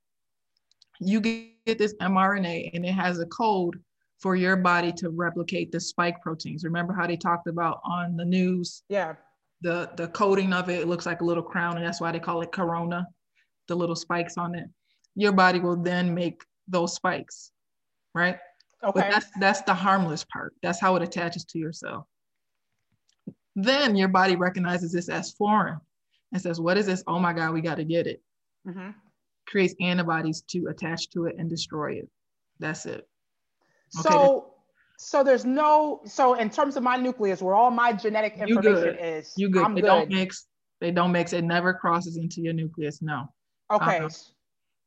You 1.00 1.20
get 1.20 1.78
this 1.78 1.94
mRNA 2.00 2.70
and 2.74 2.84
it 2.84 2.92
has 2.92 3.18
a 3.18 3.26
code 3.26 3.78
for 4.18 4.34
your 4.34 4.56
body 4.56 4.92
to 4.92 5.10
replicate 5.10 5.70
the 5.70 5.80
spike 5.80 6.20
proteins. 6.22 6.64
Remember 6.64 6.92
how 6.92 7.06
they 7.06 7.16
talked 7.16 7.46
about 7.46 7.80
on 7.84 8.16
the 8.16 8.24
news 8.24 8.82
yeah. 8.88 9.14
the 9.60 9.90
the 9.96 10.08
coating 10.08 10.52
of 10.52 10.70
it, 10.70 10.80
it 10.80 10.88
looks 10.88 11.06
like 11.06 11.20
a 11.20 11.24
little 11.24 11.42
crown, 11.42 11.76
and 11.76 11.86
that's 11.86 12.00
why 12.00 12.12
they 12.12 12.18
call 12.18 12.40
it 12.42 12.52
corona, 12.52 13.06
the 13.68 13.74
little 13.74 13.96
spikes 13.96 14.38
on 14.38 14.54
it. 14.54 14.68
Your 15.14 15.32
body 15.32 15.60
will 15.60 15.76
then 15.76 16.14
make 16.14 16.42
those 16.68 16.94
spikes, 16.94 17.52
right? 18.14 18.38
Okay. 18.82 19.00
But 19.00 19.10
that's 19.10 19.26
that's 19.38 19.62
the 19.62 19.74
harmless 19.74 20.24
part. 20.24 20.54
That's 20.62 20.80
how 20.80 20.96
it 20.96 21.02
attaches 21.02 21.44
to 21.46 21.58
your 21.58 21.72
cell. 21.72 22.08
Then 23.54 23.96
your 23.96 24.08
body 24.08 24.36
recognizes 24.36 24.92
this 24.92 25.08
as 25.08 25.32
foreign 25.32 25.80
and 26.32 26.40
says, 26.40 26.60
"What 26.60 26.76
is 26.76 26.86
this? 26.86 27.02
Oh 27.06 27.18
my 27.18 27.32
God, 27.32 27.54
we 27.54 27.60
got 27.60 27.76
to 27.76 27.84
get 27.84 28.06
it." 28.06 28.22
hmm 28.66 28.90
Creates 29.46 29.74
antibodies 29.80 30.42
to 30.48 30.66
attach 30.66 31.08
to 31.10 31.26
it 31.26 31.36
and 31.38 31.48
destroy 31.48 31.92
it. 31.94 32.08
That's 32.58 32.84
it. 32.84 33.06
Okay. 34.00 34.08
So, 34.08 34.54
so 34.98 35.22
there's 35.22 35.44
no. 35.44 36.00
So 36.04 36.34
in 36.34 36.50
terms 36.50 36.76
of 36.76 36.82
my 36.82 36.96
nucleus, 36.96 37.40
where 37.40 37.54
all 37.54 37.70
my 37.70 37.92
genetic 37.92 38.36
information 38.38 38.98
is, 38.98 39.32
You 39.36 39.48
good? 39.48 39.64
I'm 39.64 39.74
they 39.74 39.82
good. 39.82 39.86
don't 39.86 40.08
mix. 40.10 40.46
They 40.80 40.90
don't 40.90 41.12
mix. 41.12 41.32
It 41.32 41.42
never 41.42 41.72
crosses 41.74 42.16
into 42.16 42.40
your 42.40 42.54
nucleus. 42.54 43.00
No, 43.00 43.28
okay. 43.72 43.98
uh-huh. 43.98 44.08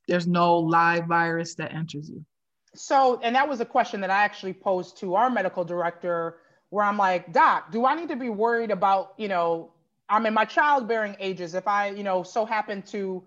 there's 0.08 0.28
no 0.28 0.58
live 0.58 1.06
virus 1.06 1.56
that 1.56 1.74
enters 1.74 2.10
you. 2.10 2.26
So, 2.76 3.20
and 3.24 3.36
that 3.36 3.48
was 3.48 3.62
a 3.62 3.66
question 3.66 4.02
that 4.02 4.10
I 4.10 4.24
actually 4.24 4.54
posed 4.54 4.98
to 5.00 5.16
our 5.16 5.30
medical 5.30 5.64
director, 5.64 6.38
where 6.70 6.86
I'm 6.86 6.98
like, 6.98 7.34
Doc, 7.34 7.72
do 7.72 7.86
I 7.86 7.96
need 7.96 8.10
to 8.10 8.16
be 8.16 8.30
worried 8.30 8.72
about, 8.72 9.14
you 9.18 9.28
know, 9.28 9.72
I'm 10.10 10.26
in 10.26 10.34
my 10.34 10.46
childbearing 10.46 11.16
ages. 11.20 11.54
If 11.54 11.68
I, 11.68 11.90
you 11.90 12.04
know, 12.04 12.24
so 12.24 12.46
happen 12.46 12.82
to 12.84 13.24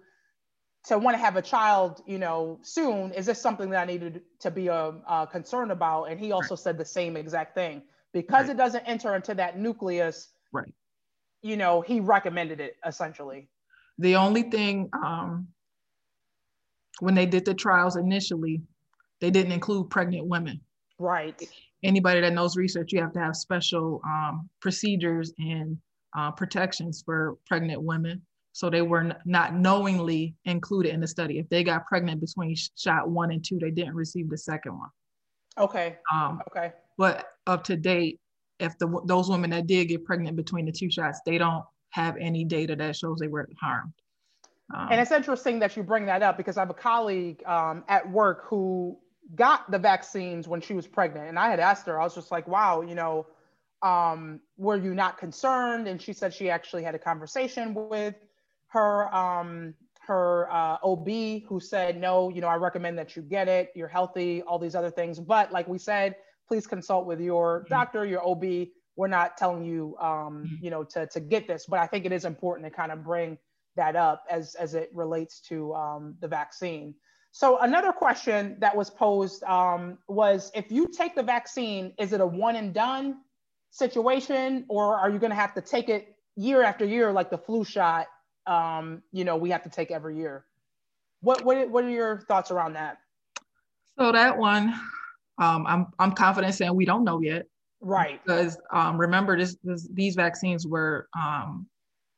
to 0.85 0.99
want 0.99 1.16
to 1.16 1.23
have 1.23 1.37
a 1.37 1.42
child, 1.42 2.03
you 2.07 2.18
know, 2.18 2.59
soon, 2.62 3.12
is 3.12 3.25
this 3.25 3.40
something 3.40 3.71
that 3.71 3.81
I 3.81 3.85
needed 3.85 4.23
to 4.40 4.51
be 4.51 4.66
a, 4.66 4.95
uh, 5.07 5.27
concerned 5.27 5.71
about? 5.71 6.05
And 6.07 6.18
he 6.18 6.33
also 6.33 6.57
said 6.57 6.77
the 6.77 6.85
same 6.85 7.16
exact 7.16 7.55
thing 7.55 7.83
because 8.12 8.47
Right. 8.47 8.51
it 8.51 8.57
doesn't 8.57 8.85
enter 8.85 9.14
into 9.14 9.33
that 9.35 9.57
nucleus. 9.57 10.33
Right. 10.51 10.75
You 11.40 11.57
know, 11.57 11.83
he 11.83 12.01
recommended 12.01 12.59
it 12.59 12.77
essentially. 12.85 13.49
The 13.99 14.16
only 14.16 14.42
thing 14.42 14.90
um, 14.92 15.47
when 16.99 17.14
they 17.14 17.27
did 17.27 17.45
the 17.45 17.55
trials 17.55 17.97
initially, 17.97 18.62
they 19.21 19.31
didn't 19.31 19.53
include 19.53 19.88
pregnant 19.88 20.27
women. 20.27 20.61
Right. 20.99 21.40
Anybody 21.85 22.21
that 22.23 22.33
knows 22.33 22.57
research, 22.57 22.92
you 22.92 23.01
have 23.01 23.12
to 23.12 23.21
have 23.21 23.37
special 23.37 24.01
um, 24.05 24.49
procedures 24.61 25.33
and 25.38 25.79
uh, 26.16 26.31
protections 26.31 27.03
for 27.05 27.37
pregnant 27.46 27.83
women. 27.83 28.22
So 28.53 28.68
they 28.68 28.83
were 28.83 29.14
not 29.25 29.55
knowingly 29.55 30.35
included 30.44 30.92
in 30.92 31.01
the 31.01 31.07
study. 31.07 31.38
If 31.38 31.48
they 31.48 31.64
got 31.64 31.87
pregnant 31.87 32.20
between 32.20 32.55
sh- 32.55 32.68
shot 32.77 33.09
one 33.09 33.31
and 33.31 33.42
two, 33.42 33.59
they 33.59 33.70
didn't 33.70 33.94
receive 33.94 34.29
the 34.29 34.37
second 34.37 34.79
one. 34.79 34.90
Okay. 35.57 35.96
Um, 36.12 36.40
Okay. 36.51 36.72
but 36.98 37.27
up 37.46 37.64
to 37.64 37.77
date, 37.77 38.20
if 38.59 38.77
the 38.79 39.01
those 39.07 39.31
women 39.31 39.51
that 39.51 39.66
did 39.66 39.88
get 39.88 40.05
pregnant 40.05 40.37
between 40.37 40.66
the 40.66 40.72
two 40.72 40.90
shots, 40.90 41.20
they 41.25 41.38
don't 41.38 41.64
have 41.90 42.16
any 42.18 42.44
data 42.44 42.77
that 42.77 42.94
shows 42.96 43.18
they 43.18 43.29
were 43.29 43.48
harmed. 43.61 43.92
Um, 44.75 44.88
And 44.90 45.01
it's 45.01 45.11
interesting 45.11 45.59
that 45.61 45.77
you 45.77 45.83
bring 45.83 46.07
that 46.07 46.22
up 46.22 46.37
because 46.37 46.57
I 46.57 46.61
have 46.61 46.70
a 46.70 46.75
colleague 46.75 47.42
um, 47.46 47.85
at 47.88 48.09
work 48.11 48.44
who 48.46 48.98
got 49.35 49.70
the 49.70 49.79
vaccines 49.79 50.46
when 50.46 50.61
she 50.61 50.75
was 50.75 50.87
pregnant. 50.87 51.29
And 51.29 51.38
I 51.38 51.48
had 51.51 51.61
asked 51.61 51.87
her, 51.87 52.01
I 52.01 52.05
was 52.05 52.14
just 52.14 52.31
like, 52.31 52.46
wow, 52.46 52.83
you 52.83 52.94
know, 52.94 53.27
um, 53.83 54.40
were 54.57 54.77
you 54.77 54.95
not 54.95 55.18
concerned? 55.18 55.88
And 55.88 56.01
she 56.01 56.12
said 56.12 56.33
she 56.33 56.51
actually 56.51 56.83
had 56.83 56.95
a 56.95 56.99
conversation 56.99 57.75
with 57.75 58.14
her 58.68 59.14
um, 59.14 59.75
her 60.07 60.51
uh, 60.51 60.79
OB 60.83 61.07
who 61.47 61.61
said, 61.61 61.97
no, 61.97 62.29
you 62.29 62.40
know, 62.40 62.49
I 62.49 62.57
recommend 62.57 62.99
that 62.99 63.14
you 63.14 63.23
get 63.23 63.47
it. 63.49 63.71
You're 63.77 63.88
healthy, 63.88 64.42
all 64.42 64.59
these 64.59 64.75
other 64.75 64.90
things. 64.90 65.21
But 65.21 65.53
like 65.53 65.68
we 65.68 65.79
said, 65.79 66.16
please 66.49 66.66
consult 66.66 67.07
with 67.07 67.21
your 67.21 67.64
Mhm. 67.64 67.68
doctor, 67.68 68.05
your 68.05 68.27
OB. 68.27 68.73
We're 68.97 69.07
not 69.07 69.37
telling 69.37 69.64
you, 69.64 69.97
um, 70.01 70.45
Mhm. 70.45 70.62
you 70.62 70.71
know, 70.71 70.83
to, 70.85 71.07
to 71.07 71.21
get 71.21 71.47
this, 71.47 71.66
but 71.66 71.79
I 71.79 71.87
think 71.87 72.05
it 72.05 72.12
is 72.12 72.25
important 72.25 72.66
to 72.66 72.71
kind 72.71 72.90
of 72.90 73.05
bring 73.05 73.38
that 73.77 73.95
up 73.95 74.25
as, 74.29 74.55
as 74.57 74.75
it 74.75 74.90
relates 74.92 75.40
to 75.42 75.73
um, 75.75 76.16
the 76.21 76.29
vaccine. 76.29 76.95
So 77.31 77.59
another 77.59 77.92
question 77.92 78.57
that 78.59 78.77
was 78.77 78.90
posed 78.90 79.42
um, 79.45 79.99
was 80.09 80.51
if 80.55 80.71
you 80.71 80.88
take 80.88 81.14
the 81.14 81.23
vaccine, 81.23 81.95
is 81.99 82.12
it 82.12 82.21
a 82.21 82.27
one 82.27 82.57
and 82.57 82.75
done 82.75 83.21
situation 83.73 84.65
or 84.69 84.97
are 84.97 85.11
you 85.11 85.19
going 85.19 85.31
to 85.31 85.37
have 85.37 85.55
to 85.55 85.61
take 85.61 85.89
it 85.89 86.15
year 86.37 86.63
after 86.63 86.85
year 86.85 87.11
like 87.11 87.31
the 87.31 87.39
flu 87.39 87.65
shot 87.65 88.07
um, 88.47 89.03
you 89.13 89.25
know 89.25 89.37
we 89.37 89.51
have 89.51 89.65
to 89.65 89.71
take 89.71 89.91
every 89.91 90.17
year? 90.17 90.45
What, 91.21 91.45
what 91.45 91.69
what 91.71 91.85
are 91.85 91.91
your 91.91 92.21
thoughts 92.29 92.51
around 92.51 92.75
that? 92.75 92.99
So 93.99 94.13
that 94.13 94.37
one, 94.37 94.75
um, 95.39 95.67
I'm 95.67 95.87
I'm 95.99 96.13
confident 96.13 96.55
saying 96.55 96.75
we 96.75 96.85
don't 96.85 97.05
know 97.05 97.21
yet. 97.21 97.47
Right. 97.81 98.21
Because 98.25 98.59
um, 98.73 98.97
remember 98.99 99.37
this, 99.37 99.57
this 99.65 99.89
these 99.93 100.15
vaccines 100.15 100.67
were 100.67 101.09
um, 101.19 101.67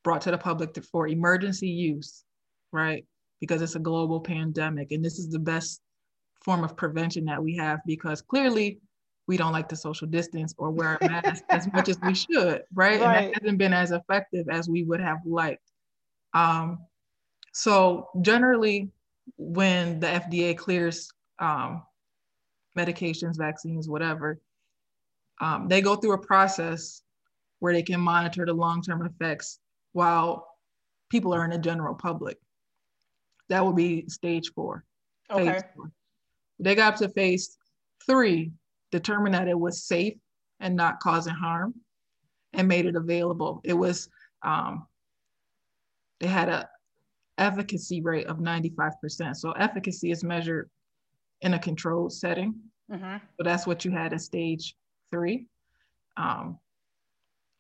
brought 0.02 0.20
to 0.22 0.30
the 0.30 0.38
public 0.38 0.76
for 0.84 1.08
emergency 1.08 1.68
use, 1.68 2.24
right? 2.72 3.04
Because 3.40 3.62
it's 3.62 3.74
a 3.74 3.80
global 3.80 4.20
pandemic, 4.20 4.92
and 4.92 5.04
this 5.04 5.18
is 5.18 5.30
the 5.30 5.38
best 5.38 5.80
form 6.44 6.62
of 6.64 6.76
prevention 6.76 7.24
that 7.24 7.42
we 7.42 7.56
have 7.56 7.80
because 7.86 8.20
clearly 8.20 8.78
we 9.26 9.36
don't 9.36 9.52
like 9.52 9.68
to 9.70 9.76
social 9.76 10.06
distance 10.06 10.54
or 10.58 10.70
wear 10.70 10.98
a 11.00 11.08
mask 11.08 11.44
as 11.50 11.72
much 11.72 11.88
as 11.88 11.98
we 12.02 12.14
should, 12.14 12.62
right? 12.74 13.00
And 13.00 13.02
Right. 13.02 13.32
that 13.32 13.42
hasn't 13.42 13.58
been 13.58 13.72
as 13.72 13.90
effective 13.90 14.48
as 14.48 14.68
we 14.68 14.82
would 14.84 15.00
have 15.00 15.18
liked. 15.24 15.70
Um, 16.34 16.78
so 17.52 18.08
generally, 18.20 18.90
when 19.36 20.00
the 20.00 20.08
FDA 20.08 20.56
clears 20.56 21.10
um, 21.38 21.82
medications, 22.76 23.38
vaccines, 23.38 23.88
whatever, 23.88 24.40
um, 25.40 25.68
they 25.68 25.80
go 25.80 25.96
through 25.96 26.12
a 26.12 26.18
process 26.18 27.02
where 27.60 27.72
they 27.72 27.82
can 27.82 28.00
monitor 28.00 28.44
the 28.44 28.52
long-term 28.52 29.06
effects 29.06 29.58
while 29.92 30.46
people 31.08 31.32
are 31.32 31.44
in 31.44 31.50
the 31.50 31.58
general 31.58 31.94
public. 31.94 32.38
That 33.48 33.64
would 33.64 33.76
be 33.76 34.08
stage 34.08 34.52
four. 34.54 34.84
okay 35.30 35.60
four. 35.74 35.90
They 36.58 36.74
got 36.74 36.94
up 36.94 36.98
to 37.00 37.08
phase 37.08 37.56
three, 38.06 38.52
determined 38.94 39.34
that 39.34 39.48
it 39.48 39.58
was 39.58 39.82
safe 39.82 40.14
and 40.60 40.76
not 40.76 41.00
causing 41.00 41.34
harm, 41.34 41.74
and 42.52 42.68
made 42.68 42.86
it 42.86 42.94
available. 42.94 43.60
It 43.64 43.74
was 43.74 44.08
um, 44.42 44.86
they 46.20 46.28
had 46.28 46.48
a 46.48 46.68
efficacy 47.36 48.00
rate 48.00 48.28
of 48.28 48.38
95%. 48.38 49.34
So 49.34 49.50
efficacy 49.52 50.12
is 50.12 50.22
measured 50.22 50.70
in 51.40 51.54
a 51.54 51.58
controlled 51.58 52.12
setting. 52.12 52.54
hmm 52.88 53.16
So 53.36 53.42
that's 53.42 53.66
what 53.66 53.84
you 53.84 53.90
had 53.90 54.12
in 54.12 54.18
stage 54.20 54.76
three. 55.10 55.46
Um, 56.16 56.58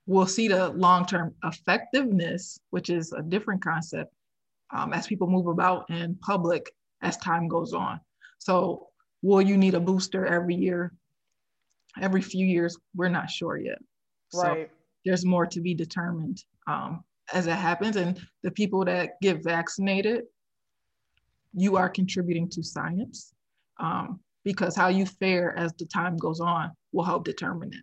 we'll 0.06 0.28
see 0.28 0.46
the 0.46 0.68
long-term 0.68 1.34
effectiveness, 1.42 2.60
which 2.70 2.90
is 2.90 3.12
a 3.12 3.22
different 3.22 3.60
concept, 3.64 4.12
um, 4.72 4.92
as 4.92 5.08
people 5.08 5.26
move 5.26 5.48
about 5.48 5.90
in 5.90 6.14
public 6.16 6.72
as 7.02 7.16
time 7.16 7.48
goes 7.48 7.72
on. 7.72 7.98
So 8.38 8.88
will 9.22 9.42
you 9.42 9.56
need 9.56 9.74
a 9.74 9.80
booster 9.80 10.24
every 10.26 10.54
year, 10.54 10.92
every 12.00 12.22
few 12.22 12.46
years? 12.46 12.76
We're 12.94 13.08
not 13.08 13.30
sure 13.30 13.56
yet. 13.56 13.78
So 14.30 14.42
right 14.42 14.70
there's 15.04 15.24
more 15.24 15.46
to 15.46 15.60
be 15.60 15.74
determined 15.74 16.42
um, 16.66 17.04
as 17.32 17.46
it 17.46 17.52
happens. 17.52 17.96
And 17.96 18.20
the 18.42 18.50
people 18.50 18.84
that 18.86 19.20
get 19.20 19.42
vaccinated, 19.42 20.24
you 21.52 21.76
are 21.76 21.88
contributing 21.88 22.48
to 22.50 22.62
science 22.62 23.32
um, 23.78 24.20
because 24.44 24.74
how 24.74 24.88
you 24.88 25.06
fare 25.06 25.56
as 25.58 25.72
the 25.74 25.86
time 25.86 26.16
goes 26.16 26.40
on 26.40 26.72
will 26.92 27.04
help 27.04 27.24
determine 27.24 27.72
it. 27.72 27.82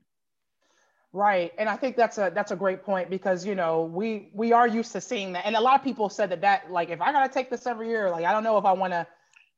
Right, 1.13 1.51
and 1.57 1.67
I 1.67 1.75
think 1.75 1.97
that's 1.97 2.17
a 2.17 2.31
that's 2.33 2.51
a 2.51 2.55
great 2.55 2.83
point 2.85 3.09
because 3.09 3.45
you 3.45 3.53
know 3.53 3.83
we 3.83 4.29
we 4.33 4.53
are 4.53 4.65
used 4.65 4.93
to 4.93 5.01
seeing 5.01 5.33
that, 5.33 5.45
and 5.45 5.57
a 5.57 5.59
lot 5.59 5.77
of 5.77 5.83
people 5.83 6.07
said 6.07 6.29
that 6.29 6.39
that 6.39 6.71
like 6.71 6.89
if 6.89 7.01
I 7.01 7.11
gotta 7.11 7.27
take 7.27 7.49
this 7.49 7.67
every 7.67 7.89
year, 7.89 8.09
like 8.09 8.23
I 8.23 8.31
don't 8.31 8.45
know 8.45 8.57
if 8.57 8.63
I 8.63 8.71
want 8.71 8.93
to, 8.93 9.05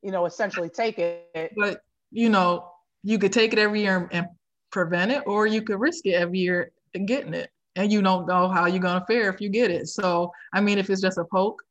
you 0.02 0.10
know, 0.10 0.26
essentially 0.26 0.68
take 0.68 0.98
it. 0.98 1.52
But 1.56 1.80
you 2.10 2.28
know, 2.28 2.72
you 3.04 3.20
could 3.20 3.32
take 3.32 3.52
it 3.52 3.60
every 3.60 3.82
year 3.82 4.08
and 4.10 4.26
prevent 4.74 5.12
it, 5.12 5.22
or 5.24 5.46
you 5.46 5.62
could 5.62 5.78
risk 5.78 6.04
it 6.04 6.14
every 6.14 6.40
year 6.40 6.72
getting 7.06 7.32
it, 7.32 7.50
and 7.76 7.92
you 7.92 8.02
don't 8.02 8.26
know 8.26 8.48
how 8.48 8.66
you're 8.66 8.82
gonna 8.82 9.04
fare 9.06 9.30
if 9.30 9.40
you 9.40 9.48
get 9.48 9.70
it. 9.70 9.88
So 9.88 10.32
I 10.52 10.60
mean, 10.60 10.78
if 10.78 10.90
it's 10.90 11.00
just 11.00 11.16
a 11.16 11.24
poke, 11.24 11.62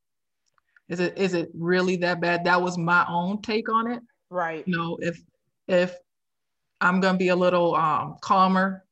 is 0.87 1.01
it 1.01 1.15
is 1.17 1.33
it 1.33 1.51
really 1.53 1.97
that 1.97 2.21
bad? 2.21 2.45
That 2.45 2.61
was 2.61 2.77
my 2.77 3.05
own 3.07 3.41
take 3.41 3.69
on 3.69 3.91
it. 3.91 4.01
Right, 4.29 4.63
you 4.65 4.75
know, 4.75 4.97
if 5.01 5.21
if 5.67 5.95
I'm 6.79 7.01
gonna 7.01 7.17
be 7.17 7.27
a 7.27 7.35
little 7.35 7.75
um, 7.75 8.15
calmer 8.21 8.85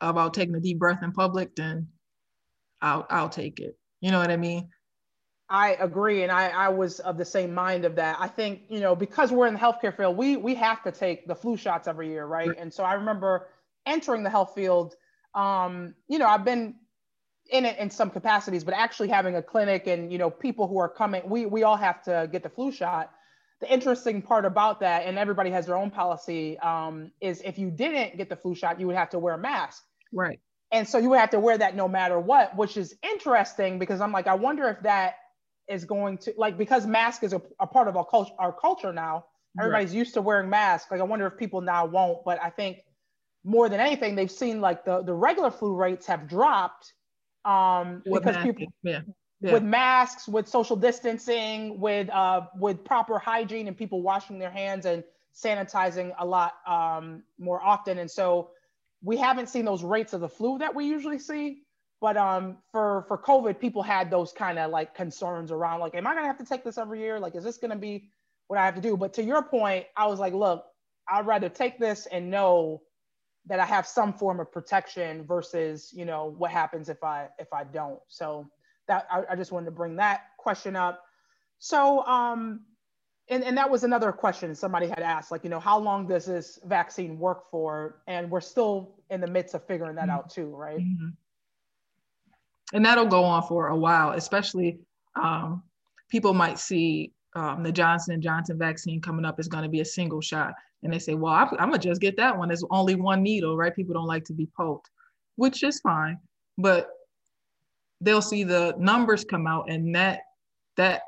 about 0.00 0.34
taking 0.34 0.56
a 0.56 0.60
deep 0.60 0.80
breath 0.80 1.02
in 1.04 1.12
public, 1.12 1.54
then 1.54 1.86
I'll 2.82 3.06
I'll 3.08 3.30
take 3.30 3.60
it. 3.60 3.78
You 4.00 4.10
know 4.10 4.18
what 4.18 4.32
I 4.32 4.36
mean? 4.36 4.68
I 5.48 5.76
agree, 5.78 6.24
and 6.24 6.32
I 6.32 6.48
I 6.48 6.68
was 6.68 6.98
of 7.00 7.16
the 7.16 7.24
same 7.24 7.54
mind 7.54 7.84
of 7.84 7.94
that. 7.94 8.16
I 8.18 8.26
think 8.26 8.62
you 8.68 8.80
know 8.80 8.96
because 8.96 9.30
we're 9.30 9.46
in 9.46 9.54
the 9.54 9.60
healthcare 9.60 9.96
field, 9.96 10.16
we 10.16 10.36
we 10.36 10.56
have 10.56 10.82
to 10.82 10.90
take 10.90 11.28
the 11.28 11.34
flu 11.34 11.56
shots 11.56 11.86
every 11.86 12.08
year? 12.08 12.26
Right. 12.26 12.56
And 12.58 12.72
so 12.74 12.82
I 12.82 12.94
remember 12.94 13.48
entering 13.86 14.22
the 14.22 14.30
health 14.30 14.52
field. 14.54 14.94
Um, 15.34 15.94
you 16.08 16.18
know, 16.18 16.26
I've 16.26 16.44
been 16.44 16.74
in 17.50 17.64
it 17.64 17.78
in 17.78 17.90
some 17.90 18.10
capacities, 18.10 18.64
but 18.64 18.74
actually 18.74 19.08
having 19.08 19.36
a 19.36 19.42
clinic 19.42 19.86
and 19.86 20.12
you 20.12 20.18
know 20.18 20.30
people 20.30 20.68
who 20.68 20.78
are 20.78 20.88
coming, 20.88 21.22
we 21.26 21.46
we 21.46 21.62
all 21.62 21.76
have 21.76 22.02
to 22.04 22.28
get 22.30 22.42
the 22.42 22.48
flu 22.48 22.72
shot. 22.72 23.10
The 23.60 23.72
interesting 23.72 24.22
part 24.22 24.44
about 24.44 24.80
that, 24.80 25.06
and 25.06 25.18
everybody 25.18 25.50
has 25.50 25.66
their 25.66 25.76
own 25.76 25.90
policy, 25.90 26.58
um, 26.58 27.12
is 27.20 27.40
if 27.44 27.58
you 27.58 27.70
didn't 27.70 28.16
get 28.16 28.28
the 28.28 28.36
flu 28.36 28.54
shot, 28.54 28.80
you 28.80 28.86
would 28.88 28.96
have 28.96 29.10
to 29.10 29.20
wear 29.20 29.34
a 29.34 29.38
mask. 29.38 29.84
Right. 30.12 30.40
And 30.72 30.88
so 30.88 30.98
you 30.98 31.10
would 31.10 31.20
have 31.20 31.30
to 31.30 31.38
wear 31.38 31.58
that 31.58 31.76
no 31.76 31.86
matter 31.86 32.18
what, 32.18 32.56
which 32.56 32.76
is 32.76 32.96
interesting 33.02 33.78
because 33.78 34.00
I'm 34.00 34.10
like, 34.10 34.26
I 34.26 34.34
wonder 34.34 34.68
if 34.68 34.80
that 34.82 35.16
is 35.68 35.84
going 35.84 36.18
to 36.18 36.34
like 36.36 36.58
because 36.58 36.86
mask 36.86 37.22
is 37.22 37.32
a, 37.32 37.42
a 37.60 37.66
part 37.66 37.88
of 37.88 37.96
our 37.96 38.04
culture 38.04 38.32
our 38.38 38.52
culture 38.52 38.92
now. 38.92 39.26
Everybody's 39.60 39.94
used 39.94 40.14
to 40.14 40.22
wearing 40.22 40.48
masks. 40.48 40.90
Like 40.90 41.00
I 41.00 41.04
wonder 41.04 41.26
if 41.26 41.36
people 41.36 41.60
now 41.60 41.84
won't, 41.84 42.24
but 42.24 42.42
I 42.42 42.48
think 42.48 42.78
more 43.44 43.68
than 43.68 43.80
anything, 43.80 44.14
they've 44.14 44.30
seen 44.30 44.60
like 44.60 44.84
the, 44.84 45.02
the 45.02 45.14
regular 45.14 45.50
flu 45.50 45.74
rates 45.74 46.06
have 46.06 46.28
dropped 46.28 46.92
um, 47.44 48.02
With 48.06 48.22
because 48.22 48.36
masking, 48.36 48.54
people 48.54 48.72
yeah. 48.82 49.00
Yeah. 49.40 49.52
with 49.52 49.62
masks, 49.64 50.28
with 50.28 50.48
social 50.48 50.76
distancing, 50.76 51.80
with 51.80 52.08
uh, 52.10 52.42
with 52.56 52.84
proper 52.84 53.18
hygiene 53.18 53.66
and 53.66 53.76
people 53.76 54.02
washing 54.02 54.38
their 54.38 54.50
hands 54.50 54.86
and 54.86 55.02
sanitizing 55.34 56.12
a 56.18 56.26
lot 56.26 56.54
um, 56.66 57.24
more 57.38 57.60
often. 57.60 57.98
And 57.98 58.10
so 58.10 58.50
we 59.02 59.16
haven't 59.16 59.48
seen 59.48 59.64
those 59.64 59.82
rates 59.82 60.12
of 60.12 60.20
the 60.20 60.28
flu 60.28 60.58
that 60.58 60.74
we 60.74 60.84
usually 60.84 61.18
see. 61.18 61.62
But 62.00 62.16
um, 62.16 62.58
for 62.70 63.04
for 63.08 63.18
COVID, 63.18 63.58
people 63.58 63.82
had 63.82 64.10
those 64.10 64.32
kind 64.32 64.58
of 64.58 64.70
like 64.70 64.94
concerns 64.94 65.50
around 65.50 65.80
like, 65.80 65.94
am 65.94 66.06
I 66.06 66.14
gonna 66.14 66.26
have 66.26 66.38
to 66.38 66.44
take 66.44 66.62
this 66.62 66.78
every 66.78 67.00
year? 67.00 67.18
Like, 67.18 67.34
is 67.34 67.42
this 67.42 67.58
gonna 67.58 67.76
be 67.76 68.10
what 68.46 68.58
I 68.60 68.64
have 68.64 68.76
to 68.76 68.80
do? 68.80 68.96
But 68.96 69.12
to 69.14 69.22
your 69.24 69.42
point, 69.42 69.86
I 69.96 70.06
was 70.06 70.20
like, 70.20 70.34
look, 70.34 70.64
I'd 71.08 71.26
rather 71.26 71.48
take 71.48 71.78
this 71.80 72.06
and 72.06 72.30
know 72.30 72.82
that 73.46 73.58
I 73.58 73.64
have 73.64 73.86
some 73.86 74.12
form 74.12 74.40
of 74.40 74.52
protection 74.52 75.24
versus 75.24 75.92
you 75.94 76.04
know 76.04 76.34
what 76.38 76.50
happens 76.50 76.88
if 76.88 77.02
I 77.02 77.28
if 77.38 77.52
I 77.52 77.64
don't. 77.64 78.00
So 78.08 78.48
that 78.88 79.06
I, 79.10 79.22
I 79.30 79.36
just 79.36 79.52
wanted 79.52 79.66
to 79.66 79.72
bring 79.72 79.96
that 79.96 80.22
question 80.38 80.76
up. 80.76 81.04
So 81.58 82.04
um, 82.06 82.60
and, 83.28 83.44
and 83.44 83.56
that 83.56 83.70
was 83.70 83.84
another 83.84 84.12
question 84.12 84.54
somebody 84.54 84.88
had 84.88 85.00
asked, 85.00 85.30
like, 85.30 85.44
you 85.44 85.50
know, 85.50 85.60
how 85.60 85.78
long 85.78 86.06
does 86.06 86.26
this 86.26 86.58
vaccine 86.64 87.18
work 87.18 87.50
for? 87.50 88.02
And 88.06 88.30
we're 88.30 88.40
still 88.40 88.96
in 89.10 89.20
the 89.20 89.26
midst 89.26 89.54
of 89.54 89.64
figuring 89.64 89.94
that 89.96 90.08
out 90.08 90.28
too, 90.28 90.54
right? 90.54 90.78
Mhm. 90.78 91.14
And 92.74 92.84
that'll 92.84 93.06
go 93.06 93.24
on 93.24 93.42
for 93.44 93.68
a 93.68 93.76
while, 93.76 94.12
especially 94.12 94.80
um, 95.14 95.62
people 96.08 96.34
might 96.34 96.58
see 96.58 97.12
um, 97.34 97.62
the 97.62 97.72
Johnson 97.72 98.14
and 98.14 98.22
Johnson 98.22 98.58
vaccine 98.58 99.00
coming 99.00 99.24
up 99.24 99.38
is 99.38 99.48
going 99.48 99.62
to 99.62 99.70
be 99.70 99.80
a 99.80 99.84
single 99.84 100.20
shot, 100.20 100.54
and 100.82 100.92
they 100.92 100.98
say, 100.98 101.14
"Well, 101.14 101.32
I'm, 101.32 101.48
I'm 101.52 101.70
gonna 101.70 101.78
just 101.78 102.00
get 102.00 102.16
that 102.16 102.36
one. 102.36 102.48
There's 102.48 102.64
only 102.70 102.94
one 102.94 103.22
needle, 103.22 103.56
right? 103.56 103.74
People 103.74 103.94
don't 103.94 104.06
like 104.06 104.24
to 104.24 104.32
be 104.32 104.48
poked, 104.56 104.90
which 105.36 105.62
is 105.62 105.80
fine, 105.80 106.18
but 106.58 106.90
they'll 108.00 108.22
see 108.22 108.44
the 108.44 108.74
numbers 108.78 109.24
come 109.24 109.46
out 109.46 109.70
and 109.70 109.94
that 109.94 110.20
that 110.76 111.02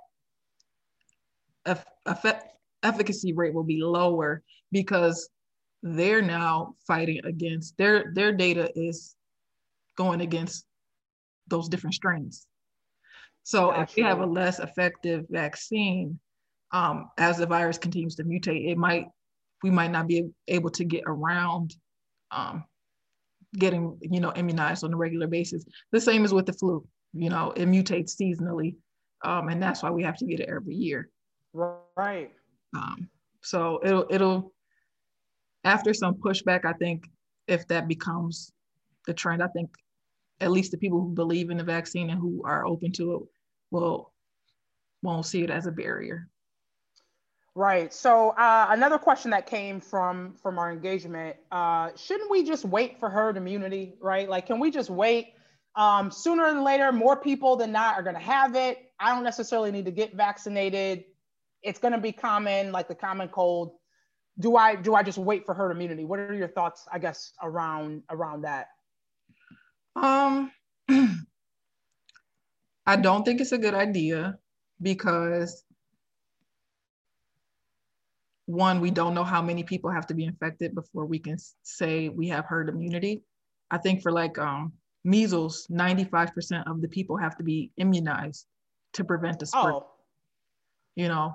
effect, 2.06 2.56
efficacy 2.82 3.32
rate 3.32 3.54
will 3.54 3.64
be 3.64 3.82
lower 3.82 4.42
because 4.70 5.28
they're 5.82 6.22
now 6.22 6.74
fighting 6.86 7.20
against 7.24 7.76
their 7.76 8.12
their 8.14 8.32
data 8.32 8.70
is 8.74 9.16
going 9.96 10.20
against 10.20 10.66
those 11.48 11.68
different 11.68 11.94
strains. 11.94 12.46
So 13.42 13.72
Absolutely. 13.72 13.82
if 13.82 13.96
we 13.96 14.02
have 14.04 14.20
a 14.20 14.32
less 14.32 14.58
effective 14.58 15.26
vaccine, 15.28 16.18
um, 16.72 17.10
as 17.18 17.36
the 17.38 17.46
virus 17.46 17.76
continues 17.76 18.14
to 18.16 18.24
mutate, 18.24 18.70
it 18.70 18.78
might 18.78 19.08
we 19.64 19.70
might 19.70 19.90
not 19.90 20.06
be 20.06 20.28
able 20.46 20.68
to 20.68 20.84
get 20.84 21.04
around 21.06 21.74
um, 22.30 22.64
getting 23.54 23.96
you 24.02 24.20
know 24.20 24.30
immunized 24.36 24.84
on 24.84 24.92
a 24.92 24.96
regular 24.96 25.26
basis. 25.26 25.64
The 25.90 26.00
same 26.00 26.22
as 26.24 26.34
with 26.34 26.44
the 26.44 26.52
flu. 26.52 26.86
You 27.14 27.30
know, 27.30 27.52
it 27.56 27.66
mutates 27.66 28.14
seasonally, 28.14 28.76
um, 29.24 29.48
and 29.48 29.62
that's 29.62 29.82
why 29.82 29.90
we 29.90 30.02
have 30.02 30.18
to 30.18 30.26
get 30.26 30.40
it 30.40 30.50
every 30.50 30.74
year. 30.74 31.08
Right. 31.54 32.30
Um, 32.76 33.08
so 33.42 33.80
it'll 33.82 34.06
it'll 34.10 34.52
after 35.64 35.94
some 35.94 36.16
pushback, 36.16 36.66
I 36.66 36.74
think 36.74 37.08
if 37.48 37.66
that 37.68 37.88
becomes 37.88 38.52
the 39.06 39.14
trend, 39.14 39.42
I 39.42 39.46
think 39.46 39.70
at 40.40 40.50
least 40.50 40.72
the 40.72 40.76
people 40.76 41.00
who 41.00 41.14
believe 41.14 41.48
in 41.48 41.56
the 41.56 41.64
vaccine 41.64 42.10
and 42.10 42.20
who 42.20 42.42
are 42.44 42.66
open 42.66 42.92
to 42.92 43.14
it 43.14 43.22
will 43.70 44.12
won't 45.02 45.24
see 45.24 45.42
it 45.42 45.50
as 45.50 45.66
a 45.66 45.72
barrier. 45.72 46.28
Right. 47.56 47.92
So 47.92 48.30
uh, 48.30 48.66
another 48.70 48.98
question 48.98 49.30
that 49.30 49.46
came 49.46 49.80
from 49.80 50.34
from 50.42 50.58
our 50.58 50.72
engagement: 50.72 51.36
uh, 51.52 51.90
Shouldn't 51.94 52.28
we 52.30 52.42
just 52.42 52.64
wait 52.64 52.98
for 52.98 53.08
herd 53.08 53.36
immunity? 53.36 53.94
Right? 54.00 54.28
Like, 54.28 54.46
can 54.46 54.58
we 54.58 54.72
just 54.72 54.90
wait? 54.90 55.34
Um, 55.76 56.10
sooner 56.10 56.46
than 56.46 56.64
later, 56.64 56.90
more 56.90 57.16
people 57.16 57.56
than 57.56 57.70
not 57.70 57.94
are 57.94 58.02
going 58.02 58.16
to 58.16 58.22
have 58.22 58.56
it. 58.56 58.90
I 58.98 59.14
don't 59.14 59.24
necessarily 59.24 59.70
need 59.70 59.84
to 59.84 59.92
get 59.92 60.14
vaccinated. 60.14 61.04
It's 61.62 61.78
going 61.78 61.92
to 61.92 62.00
be 62.00 62.12
common, 62.12 62.72
like 62.72 62.88
the 62.88 62.94
common 62.94 63.28
cold. 63.28 63.76
Do 64.40 64.56
I 64.56 64.74
do 64.74 64.96
I 64.96 65.04
just 65.04 65.18
wait 65.18 65.46
for 65.46 65.54
herd 65.54 65.70
immunity? 65.70 66.04
What 66.04 66.18
are 66.18 66.34
your 66.34 66.48
thoughts, 66.48 66.86
I 66.92 66.98
guess, 66.98 67.32
around 67.40 68.02
around 68.10 68.42
that? 68.42 68.66
Um, 69.94 70.50
I 72.86 72.96
don't 72.96 73.24
think 73.24 73.40
it's 73.40 73.52
a 73.52 73.58
good 73.58 73.74
idea 73.74 74.38
because 74.82 75.62
one, 78.46 78.80
we 78.80 78.90
don't 78.90 79.14
know 79.14 79.24
how 79.24 79.40
many 79.40 79.62
people 79.62 79.90
have 79.90 80.06
to 80.08 80.14
be 80.14 80.24
infected 80.24 80.74
before 80.74 81.06
we 81.06 81.18
can 81.18 81.36
say 81.62 82.08
we 82.08 82.28
have 82.28 82.44
herd 82.44 82.68
immunity. 82.68 83.22
I 83.70 83.78
think 83.78 84.02
for 84.02 84.12
like 84.12 84.38
um, 84.38 84.72
measles, 85.04 85.66
95% 85.70 86.70
of 86.70 86.80
the 86.82 86.88
people 86.88 87.16
have 87.16 87.36
to 87.36 87.42
be 87.42 87.70
immunized 87.76 88.46
to 88.94 89.04
prevent 89.04 89.38
the 89.38 89.46
spread. 89.46 89.66
Oh. 89.66 89.86
You 90.94 91.08
know, 91.08 91.34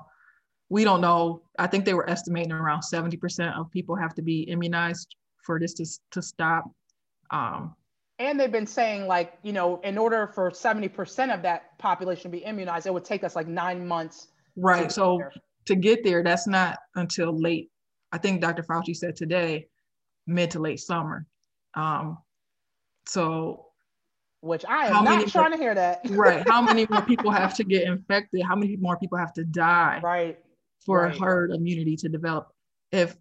we 0.69 0.83
don't 0.83 1.01
know. 1.01 1.41
I 1.57 1.67
think 1.67 1.85
they 1.85 1.93
were 1.93 2.09
estimating 2.09 2.51
around 2.51 2.81
70% 2.81 3.57
of 3.57 3.71
people 3.71 3.95
have 3.95 4.13
to 4.15 4.21
be 4.21 4.43
immunized 4.43 5.15
for 5.43 5.59
this 5.59 5.73
to, 5.75 5.85
to 6.11 6.21
stop. 6.21 6.65
Um, 7.31 7.75
and 8.19 8.39
they've 8.39 8.51
been 8.51 8.67
saying 8.67 9.07
like, 9.07 9.33
you 9.43 9.51
know, 9.51 9.79
in 9.83 9.97
order 9.97 10.27
for 10.27 10.51
70% 10.51 11.33
of 11.33 11.41
that 11.41 11.77
population 11.79 12.23
to 12.23 12.29
be 12.29 12.43
immunized, 12.43 12.85
it 12.85 12.93
would 12.93 13.05
take 13.05 13.23
us 13.23 13.35
like 13.35 13.47
nine 13.47 13.87
months. 13.87 14.27
Right. 14.55 14.91
So 14.91 15.21
to 15.69 15.75
get 15.75 16.03
there, 16.03 16.23
that's 16.23 16.47
not 16.47 16.79
until 16.95 17.39
late. 17.39 17.69
I 18.11 18.17
think 18.17 18.41
Dr. 18.41 18.63
Fauci 18.63 18.95
said 18.95 19.15
today, 19.15 19.67
mid 20.25 20.49
to 20.51 20.59
late 20.59 20.79
summer. 20.79 21.27
Um, 21.75 22.17
so, 23.05 23.67
which 24.41 24.65
I 24.67 24.87
am 24.87 25.03
not 25.03 25.27
trying 25.27 25.51
more, 25.51 25.57
to 25.57 25.63
hear 25.63 25.75
that. 25.75 26.01
right. 26.09 26.47
How 26.47 26.59
many 26.59 26.87
more 26.89 27.01
people 27.05 27.29
have 27.29 27.53
to 27.55 27.63
get 27.63 27.83
infected? 27.83 28.41
How 28.41 28.55
many 28.55 28.77
more 28.77 28.97
people 28.97 29.19
have 29.19 29.31
to 29.33 29.43
die? 29.43 29.99
Right. 30.03 30.39
For 30.87 31.03
right. 31.03 31.15
herd 31.15 31.51
immunity 31.51 31.95
to 31.97 32.09
develop. 32.09 32.47
If 32.91 33.15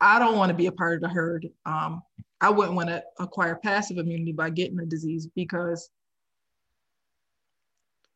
I 0.00 0.18
don't 0.18 0.36
want 0.36 0.50
to 0.50 0.54
be 0.54 0.66
a 0.66 0.72
part 0.72 0.96
of 0.96 1.02
the 1.02 1.08
herd, 1.08 1.46
um, 1.64 2.02
I 2.40 2.50
wouldn't 2.50 2.74
want 2.74 2.88
to 2.88 3.04
acquire 3.20 3.54
passive 3.54 3.98
immunity 3.98 4.32
by 4.32 4.50
getting 4.50 4.76
the 4.76 4.86
disease 4.86 5.28
because 5.36 5.90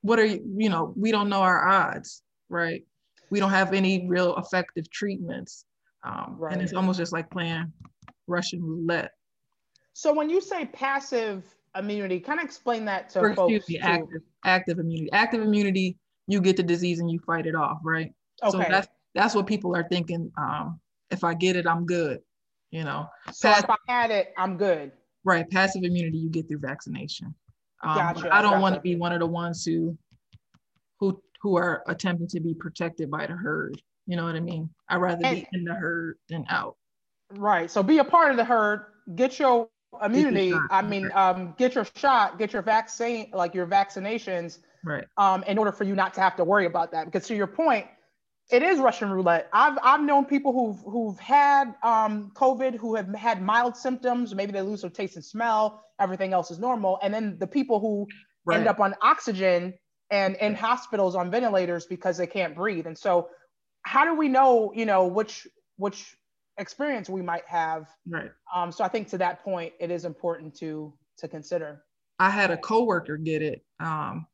what 0.01 0.19
are 0.19 0.25
you, 0.25 0.43
you 0.57 0.69
know, 0.69 0.93
we 0.97 1.13
don't 1.13 1.29
know 1.29 1.43
our 1.43 1.69
odds 1.69 2.23
right? 2.53 2.85
We 3.31 3.41
don't 3.41 3.51
have 3.51 3.73
any 3.73 4.07
real 4.07 4.37
effective 4.37 4.91
treatments. 4.91 5.65
Um, 6.05 6.37
right. 6.39 6.53
And 6.53 6.63
it's 6.63 6.75
almost 6.75 6.99
just 6.99 7.13
like 7.13 7.31
playing 7.31 7.73
Russian 8.27 8.63
roulette. 8.63 9.13
So 9.95 10.13
when 10.13 10.29
you 10.31 10.41
say 10.41 10.67
passive 10.67 11.45
immunity, 11.77 12.21
kind 12.21 12.39
of 12.39 12.45
explain 12.45 12.85
that 12.87 13.09
to 13.11 13.21
or, 13.21 13.35
folks. 13.35 13.55
Excuse 13.55 13.81
me, 13.81 13.87
active, 13.87 14.23
active 14.45 14.79
immunity. 14.79 15.11
Active 15.13 15.43
immunity, 15.43 15.97
you 16.27 16.41
get 16.41 16.57
the 16.57 16.63
disease 16.63 17.01
and 17.01 17.11
you 17.11 17.19
fight 17.21 17.47
it 17.47 17.55
off, 17.55 17.79
right? 17.83 18.13
Okay. 18.43 18.51
So 18.51 18.59
that's 18.59 18.89
that's 19.15 19.35
what 19.35 19.47
people 19.47 19.77
are 19.77 19.87
thinking. 19.89 20.31
Um, 20.37 20.81
if 21.11 21.25
I 21.25 21.35
get 21.35 21.57
it, 21.57 21.67
I'm 21.67 21.87
good. 21.87 22.21
You 22.71 22.85
know. 22.85 23.07
So 23.33 23.49
Pass- 23.49 23.65
if 23.65 23.71
I 23.71 23.77
had 23.89 24.11
it, 24.11 24.33
I'm 24.37 24.57
good. 24.57 24.93
Right. 25.25 25.49
Passive 25.49 25.85
immunity 25.85 26.19
you 26.19 26.31
get 26.31 26.49
through 26.49 26.59
vaccination. 26.59 27.35
Um, 27.85 27.97
gotcha. 27.97 28.35
I 28.35 28.43
don't 28.43 28.53
gotcha. 28.53 28.63
want 28.63 28.75
to 28.77 28.81
be 28.81 28.97
one 28.97 29.13
of 29.13 29.21
the 29.21 29.27
ones 29.27 29.65
who 29.65 29.97
who 31.43 31.57
are 31.57 31.83
attempting 31.89 32.29
to 32.29 32.41
be 32.41 32.55
protected 32.55 33.11
by 33.11 33.27
the 33.27 33.35
herd. 33.35 33.81
You 34.07 34.17
know 34.17 34.25
what 34.25 34.37
I 34.37 34.41
mean? 34.41 34.71
I'd 34.89 34.97
rather 34.97 35.25
and, 35.25 35.41
be 35.41 35.49
in 35.53 35.65
the 35.65 35.75
herd 35.75 36.17
than 36.29 36.45
out. 36.49 36.77
Right. 37.35 37.71
So 37.71 37.83
be 37.83 37.99
a 37.99 38.05
part 38.05 38.31
of 38.31 38.37
the 38.37 38.45
herd, 38.45 38.87
get 39.15 39.39
your 39.39 39.69
immunity. 40.05 40.51
Get 40.51 40.55
your 40.55 40.69
I 40.71 40.83
mean, 40.83 41.11
um, 41.15 41.55
get 41.59 41.75
your 41.75 41.87
shot, 41.97 42.39
get 42.39 42.53
your 42.53 42.63
vaccine, 42.63 43.31
like 43.33 43.55
your 43.55 43.67
vaccinations. 43.67 44.59
Right. 44.85 45.05
Um, 45.17 45.45
in 45.45 45.59
order 45.59 45.73
for 45.73 45.85
you 45.85 45.95
not 45.95 46.15
to 46.15 46.21
have 46.21 46.37
to 46.37 46.45
worry 46.45 46.67
about 46.67 46.93
that. 46.93 47.07
Because 47.07 47.27
to 47.29 47.35
your 47.37 47.47
point, 47.47 47.87
it 48.51 48.63
is 48.63 48.79
Russian 48.79 49.11
roulette. 49.11 49.49
I've 49.53 49.79
I've 49.83 50.03
known 50.03 50.25
people 50.25 50.53
who've 50.53 50.81
who've 50.93 51.19
had 51.19 51.75
um, 51.83 52.33
COVID 52.35 52.77
who 52.77 52.97
have 52.97 53.09
had 53.15 53.41
mild 53.41 53.77
symptoms. 53.77 54.35
Maybe 54.35 54.53
they 54.53 54.63
lose 54.63 54.83
their 54.83 54.91
taste 54.91 55.17
and 55.17 55.25
smell. 55.25 55.85
Everything 56.01 56.33
else 56.33 56.51
is 56.51 56.59
normal. 56.59 56.99
And 57.03 57.15
then 57.15 57.37
the 57.39 57.47
people 57.47 57.79
who 57.79 58.07
right. 58.45 58.59
end 58.59 58.69
up 58.69 58.81
on 58.81 58.95
oxygen 59.03 59.75
and 60.13 60.37
in 60.37 60.55
hospitals 60.55 61.17
on 61.17 61.31
ventilators 61.31 61.87
because 61.87 62.19
they 62.19 62.27
can't 62.27 62.55
breathe. 62.55 62.87
And 62.87 62.97
so 62.97 63.31
how 63.83 64.05
do 64.05 64.15
we 64.15 64.29
know, 64.29 64.71
you 64.77 64.87
know, 64.87 65.07
which 65.07 65.49
which 65.77 66.15
experience 66.59 67.09
we 67.09 67.23
might 67.23 67.47
have? 67.49 67.89
Right. 68.07 68.31
Um, 68.55 68.71
so 68.71 68.85
I 68.85 68.89
think 68.89 69.09
to 69.09 69.19
that 69.19 69.43
point, 69.43 69.73
it 69.81 69.91
is 69.91 70.05
important 70.05 70.55
to 70.57 70.93
to 71.19 71.27
consider. 71.27 71.83
I 72.19 72.31
had 72.31 72.51
a 72.51 72.59
coworker 72.59 73.17
get 73.17 73.43
it, 73.43 73.65
um, 73.81 74.27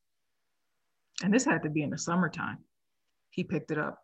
and 1.22 1.33
this 1.33 1.45
had 1.45 1.62
to 1.62 1.70
be 1.70 1.83
in 1.83 1.91
the 1.91 1.99
summertime. 1.99 2.59
He 3.31 3.45
picked 3.45 3.70
it 3.70 3.79
up. 3.79 4.03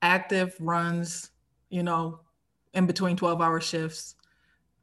Active 0.00 0.54
runs, 0.60 1.30
you 1.70 1.82
know, 1.82 2.20
in 2.72 2.86
between 2.86 3.16
12 3.16 3.42
hour 3.42 3.60
shifts, 3.60 4.14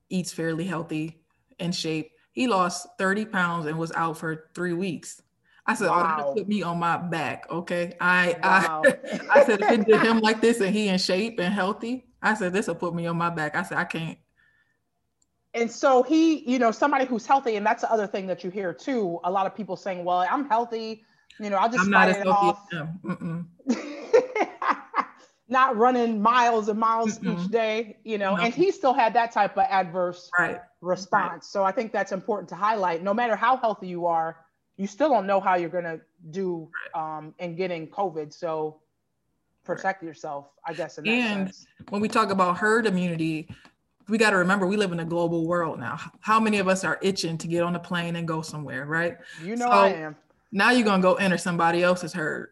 eats 0.09 0.33
fairly 0.33 0.65
healthy, 0.65 1.21
in 1.57 1.71
shape. 1.71 2.11
He 2.33 2.47
lost 2.47 2.87
30 2.97 3.25
pounds 3.25 3.65
and 3.65 3.77
was 3.77 3.91
out 3.93 4.17
for 4.17 4.49
three 4.53 4.73
weeks. 4.73 5.21
I 5.65 5.75
said, 5.75 5.89
wow. 5.89 6.17
"Oh, 6.19 6.33
that 6.33 6.37
put 6.37 6.47
me 6.47 6.61
on 6.63 6.79
my 6.79 6.97
back." 6.97 7.45
Okay, 7.49 7.95
I 7.99 8.35
wow. 8.41 8.81
I 8.85 9.19
I 9.41 9.45
said 9.45 9.61
if 9.61 9.71
it 9.71 9.85
did 9.85 10.01
him 10.01 10.19
like 10.19 10.41
this 10.41 10.59
and 10.59 10.75
he 10.75 10.87
in 10.87 10.97
shape 10.97 11.39
and 11.39 11.53
healthy, 11.53 12.07
I 12.21 12.33
said 12.33 12.53
this 12.53 12.67
will 12.67 12.75
put 12.75 12.95
me 12.95 13.05
on 13.07 13.17
my 13.17 13.29
back. 13.29 13.55
I 13.55 13.63
said 13.63 13.77
I 13.77 13.85
can't. 13.85 14.17
And 15.53 15.69
so 15.69 16.01
he, 16.01 16.49
you 16.49 16.59
know, 16.59 16.71
somebody 16.71 17.05
who's 17.05 17.25
healthy, 17.25 17.57
and 17.57 17.65
that's 17.65 17.81
the 17.81 17.91
other 17.91 18.07
thing 18.07 18.25
that 18.27 18.43
you 18.43 18.49
hear 18.49 18.73
too. 18.73 19.19
A 19.23 19.31
lot 19.31 19.45
of 19.45 19.55
people 19.55 19.75
saying, 19.75 20.03
"Well, 20.03 20.25
I'm 20.29 20.47
healthy. 20.47 21.03
You 21.39 21.49
know, 21.49 21.57
I'll 21.57 21.69
just 21.69 21.83
I'm 21.83 21.89
not 21.89 22.09
as 22.09 22.17
healthy 22.17 22.29
off. 22.31 22.67
not 25.51 25.75
running 25.75 26.21
miles 26.21 26.69
and 26.69 26.79
miles 26.79 27.19
Mm-mm. 27.19 27.43
each 27.43 27.51
day, 27.51 27.97
you 28.05 28.17
know, 28.17 28.35
no. 28.35 28.41
and 28.41 28.53
he 28.53 28.71
still 28.71 28.93
had 28.93 29.13
that 29.15 29.33
type 29.33 29.57
of 29.57 29.65
adverse 29.69 30.31
right. 30.39 30.61
response. 30.79 31.31
Right. 31.31 31.43
So 31.43 31.63
I 31.63 31.73
think 31.73 31.91
that's 31.91 32.13
important 32.13 32.47
to 32.49 32.55
highlight. 32.55 33.03
No 33.03 33.13
matter 33.13 33.35
how 33.35 33.57
healthy 33.57 33.87
you 33.87 34.05
are, 34.05 34.37
you 34.81 34.87
still 34.87 35.09
don't 35.09 35.27
know 35.27 35.39
how 35.39 35.53
you're 35.53 35.69
going 35.69 35.83
to 35.83 36.01
do 36.31 36.67
um, 36.95 37.35
in 37.37 37.55
getting 37.55 37.87
COVID. 37.87 38.33
So 38.33 38.79
protect 39.63 40.01
yourself, 40.01 40.47
I 40.65 40.73
guess. 40.73 40.97
and 40.97 41.49
sense. 41.49 41.67
when 41.89 42.01
we 42.01 42.07
talk 42.07 42.31
about 42.31 42.57
herd 42.57 42.87
immunity, 42.87 43.47
we 44.09 44.17
got 44.17 44.31
to 44.31 44.37
remember 44.37 44.65
we 44.65 44.77
live 44.77 44.91
in 44.91 44.99
a 44.99 45.05
global 45.05 45.45
world 45.45 45.79
now. 45.79 45.99
How 46.21 46.39
many 46.39 46.57
of 46.57 46.67
us 46.67 46.83
are 46.83 46.97
itching 47.03 47.37
to 47.37 47.47
get 47.47 47.61
on 47.61 47.75
a 47.75 47.79
plane 47.79 48.15
and 48.15 48.27
go 48.27 48.41
somewhere, 48.41 48.87
right? 48.87 49.19
You 49.43 49.55
know, 49.55 49.67
so 49.67 49.71
I 49.71 49.89
am. 49.89 50.15
Now 50.51 50.71
you're 50.71 50.83
going 50.83 50.99
to 50.99 51.07
go 51.07 51.13
enter 51.13 51.37
somebody 51.37 51.83
else's 51.83 52.11
herd 52.11 52.49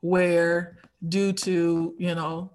where, 0.00 0.78
due 1.06 1.34
to, 1.34 1.94
you 1.98 2.14
know, 2.14 2.52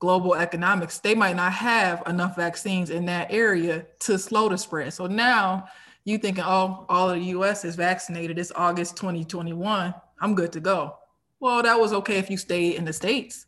global 0.00 0.34
economics, 0.34 0.98
they 0.98 1.14
might 1.14 1.36
not 1.36 1.52
have 1.52 2.02
enough 2.08 2.34
vaccines 2.34 2.90
in 2.90 3.06
that 3.06 3.28
area 3.30 3.86
to 4.00 4.18
slow 4.18 4.48
the 4.48 4.58
spread. 4.58 4.92
So 4.92 5.06
now 5.06 5.68
you 6.08 6.16
thinking, 6.16 6.44
oh, 6.44 6.86
all 6.88 7.10
of 7.10 7.16
the 7.16 7.26
US 7.26 7.64
is 7.64 7.76
vaccinated. 7.76 8.38
It's 8.38 8.50
August 8.54 8.96
2021. 8.96 9.94
I'm 10.20 10.34
good 10.34 10.52
to 10.52 10.60
go. 10.60 10.96
Well, 11.38 11.62
that 11.62 11.78
was 11.78 11.92
okay 11.92 12.16
if 12.16 12.30
you 12.30 12.38
stayed 12.38 12.76
in 12.76 12.84
the 12.84 12.92
States. 12.92 13.46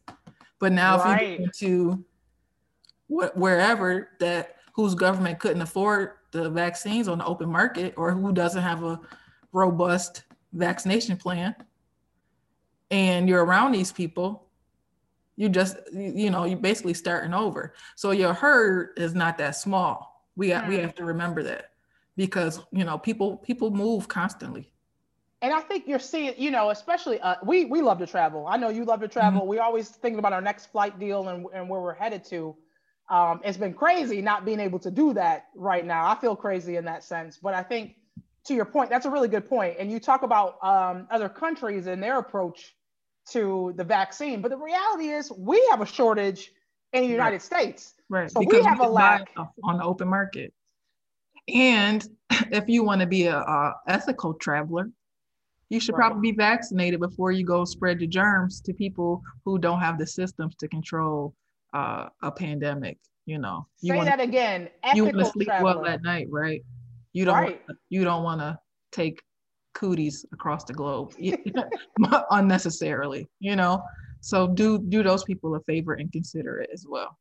But 0.59 0.73
now 0.73 0.99
right. 0.99 1.41
if 1.41 1.63
you 1.63 2.05
go 3.09 3.27
to 3.29 3.31
wherever 3.35 4.11
that 4.21 4.57
whose 4.75 4.95
government 4.95 5.39
couldn't 5.39 5.63
afford 5.63 6.13
the 6.33 6.51
vaccines 6.51 7.09
on 7.09 7.19
the 7.19 7.25
open 7.25 7.51
market 7.51 7.95
or 7.97 8.13
who 8.13 8.33
doesn't 8.33 8.63
have 8.63 8.85
a 8.85 9.01
robust 9.53 10.25
vaccination 10.53 11.17
plan 11.17 11.55
and 12.91 13.29
you're 13.29 13.45
around 13.45 13.73
these 13.73 13.91
people 13.91 14.47
you 15.37 15.49
just 15.49 15.77
you 15.93 16.31
know 16.31 16.45
you're 16.45 16.59
basically 16.59 16.95
starting 16.95 17.35
over 17.35 17.75
so 17.97 18.13
your 18.13 18.33
herd 18.33 18.91
is 18.97 19.13
not 19.15 19.37
that 19.39 19.57
small 19.57 20.25
we 20.37 20.49
got, 20.49 20.69
we 20.69 20.77
hmm. 20.77 20.83
have 20.83 20.95
to 20.95 21.05
remember 21.05 21.43
that 21.43 21.71
because 22.21 22.61
you 22.71 22.85
know 22.85 22.99
people 22.99 23.39
people 23.39 23.71
move 23.71 24.07
constantly 24.07 24.71
and 25.43 25.55
I 25.55 25.61
think 25.61 25.89
you're 25.89 25.99
seeing, 25.99 26.35
you 26.37 26.51
know, 26.51 26.69
especially 26.69 27.19
uh, 27.19 27.37
we 27.43 27.65
we 27.65 27.81
love 27.81 27.99
to 28.01 28.07
travel. 28.07 28.47
I 28.47 28.59
know 28.59 28.69
you 28.69 28.85
love 28.85 29.01
to 29.01 29.09
travel. 29.09 29.41
Mm-hmm. 29.41 29.49
We 29.49 29.59
always 29.59 29.89
thinking 29.89 30.19
about 30.19 30.35
our 30.35 30.43
next 30.43 30.67
flight 30.67 30.99
deal 31.01 31.29
and, 31.29 31.47
and 31.55 31.67
where 31.67 31.81
we're 31.81 31.95
headed 31.95 32.25
to. 32.27 32.55
Um, 33.09 33.41
it's 33.43 33.57
been 33.57 33.73
crazy 33.73 34.21
not 34.21 34.45
being 34.45 34.61
able 34.61 34.79
to 34.81 34.91
do 34.91 35.15
that 35.15 35.47
right 35.55 35.85
now. 35.85 36.07
I 36.07 36.15
feel 36.15 36.37
crazy 36.37 36.77
in 36.77 36.85
that 36.85 37.03
sense, 37.05 37.39
but 37.39 37.55
I 37.55 37.63
think 37.63 37.95
to 38.45 38.55
your 38.55 38.67
point, 38.67 38.91
that's 38.91 39.07
a 39.07 39.11
really 39.11 39.29
good 39.29 39.49
point. 39.49 39.77
And 39.79 39.91
you 39.91 39.99
talk 39.99 40.23
about 40.25 40.63
um, 40.63 41.09
other 41.11 41.31
countries 41.31 41.87
and 41.87 42.03
their 42.03 42.19
approach 42.19 42.77
to 43.31 43.73
the 43.77 43.85
vaccine, 43.85 44.43
but 44.43 44.51
the 44.51 44.59
reality 44.59 45.09
is 45.09 45.33
we 45.33 45.67
have 45.71 45.81
a 45.81 45.87
shortage 45.87 46.53
in 46.93 47.03
the 47.05 47.09
United 47.09 47.37
right. 47.37 47.43
States. 47.43 47.95
Right. 48.11 48.31
So 48.31 48.41
because 48.41 48.61
we 48.61 48.65
have 48.67 48.79
we 48.79 48.85
a 48.85 48.89
lack 48.91 49.31
on 49.65 49.79
the 49.79 49.85
open 49.85 50.09
market. 50.09 50.53
And 51.49 52.07
if 52.31 52.69
you 52.69 52.85
want 52.85 53.01
to 53.01 53.07
be 53.07 53.27
a, 53.27 53.39
a 53.39 53.75
ethical 53.89 54.35
traveler, 54.35 54.91
you 55.69 55.79
should 55.79 55.95
right. 55.95 56.09
probably 56.09 56.33
be 56.33 56.37
vaccinated 56.37 57.01
before 57.01 57.31
you 57.31 57.45
go 57.45 57.65
spread 57.65 58.01
the 58.01 58.07
germs 58.07 58.61
to 58.63 58.75
people 58.75 59.23
who 59.45 59.59
don't 59.59 59.81
have 59.81 59.99
the 59.99 60.07
systems 60.07 60.57
to 60.57 60.69
control 60.69 61.35
uh, 61.73 62.09
a 62.23 62.31
pandemic. 62.31 62.99
You 63.27 63.39
know, 63.39 63.67
you 63.81 63.93
say 63.93 63.99
wanna, 63.99 64.11
that 64.11 64.21
again. 64.21 64.69
Ethical 64.83 64.97
you 64.97 65.05
want 65.05 65.19
to 65.19 65.25
sleep 65.27 65.49
traveler. 65.49 65.77
well 65.77 65.87
at 65.87 66.03
night, 66.03 66.27
right? 66.31 66.63
You 67.13 67.25
don't. 67.25 67.37
Right. 67.37 67.63
You 67.89 68.03
don't 68.03 68.25
want 68.25 68.41
to 68.41 68.59
take 68.91 69.23
cooties 69.75 70.27
across 70.33 70.65
the 70.65 70.73
globe 70.73 71.15
unnecessarily. 72.31 73.29
You 73.39 73.55
know, 73.55 73.83
so 74.21 74.49
do 74.49 74.79
do 74.89 75.05
those 75.05 75.23
people 75.23 75.55
a 75.55 75.61
favor 75.61 75.95
and 75.95 76.11
consider 76.11 76.59
it 76.59 76.71
as 76.73 76.87
well. 76.89 77.17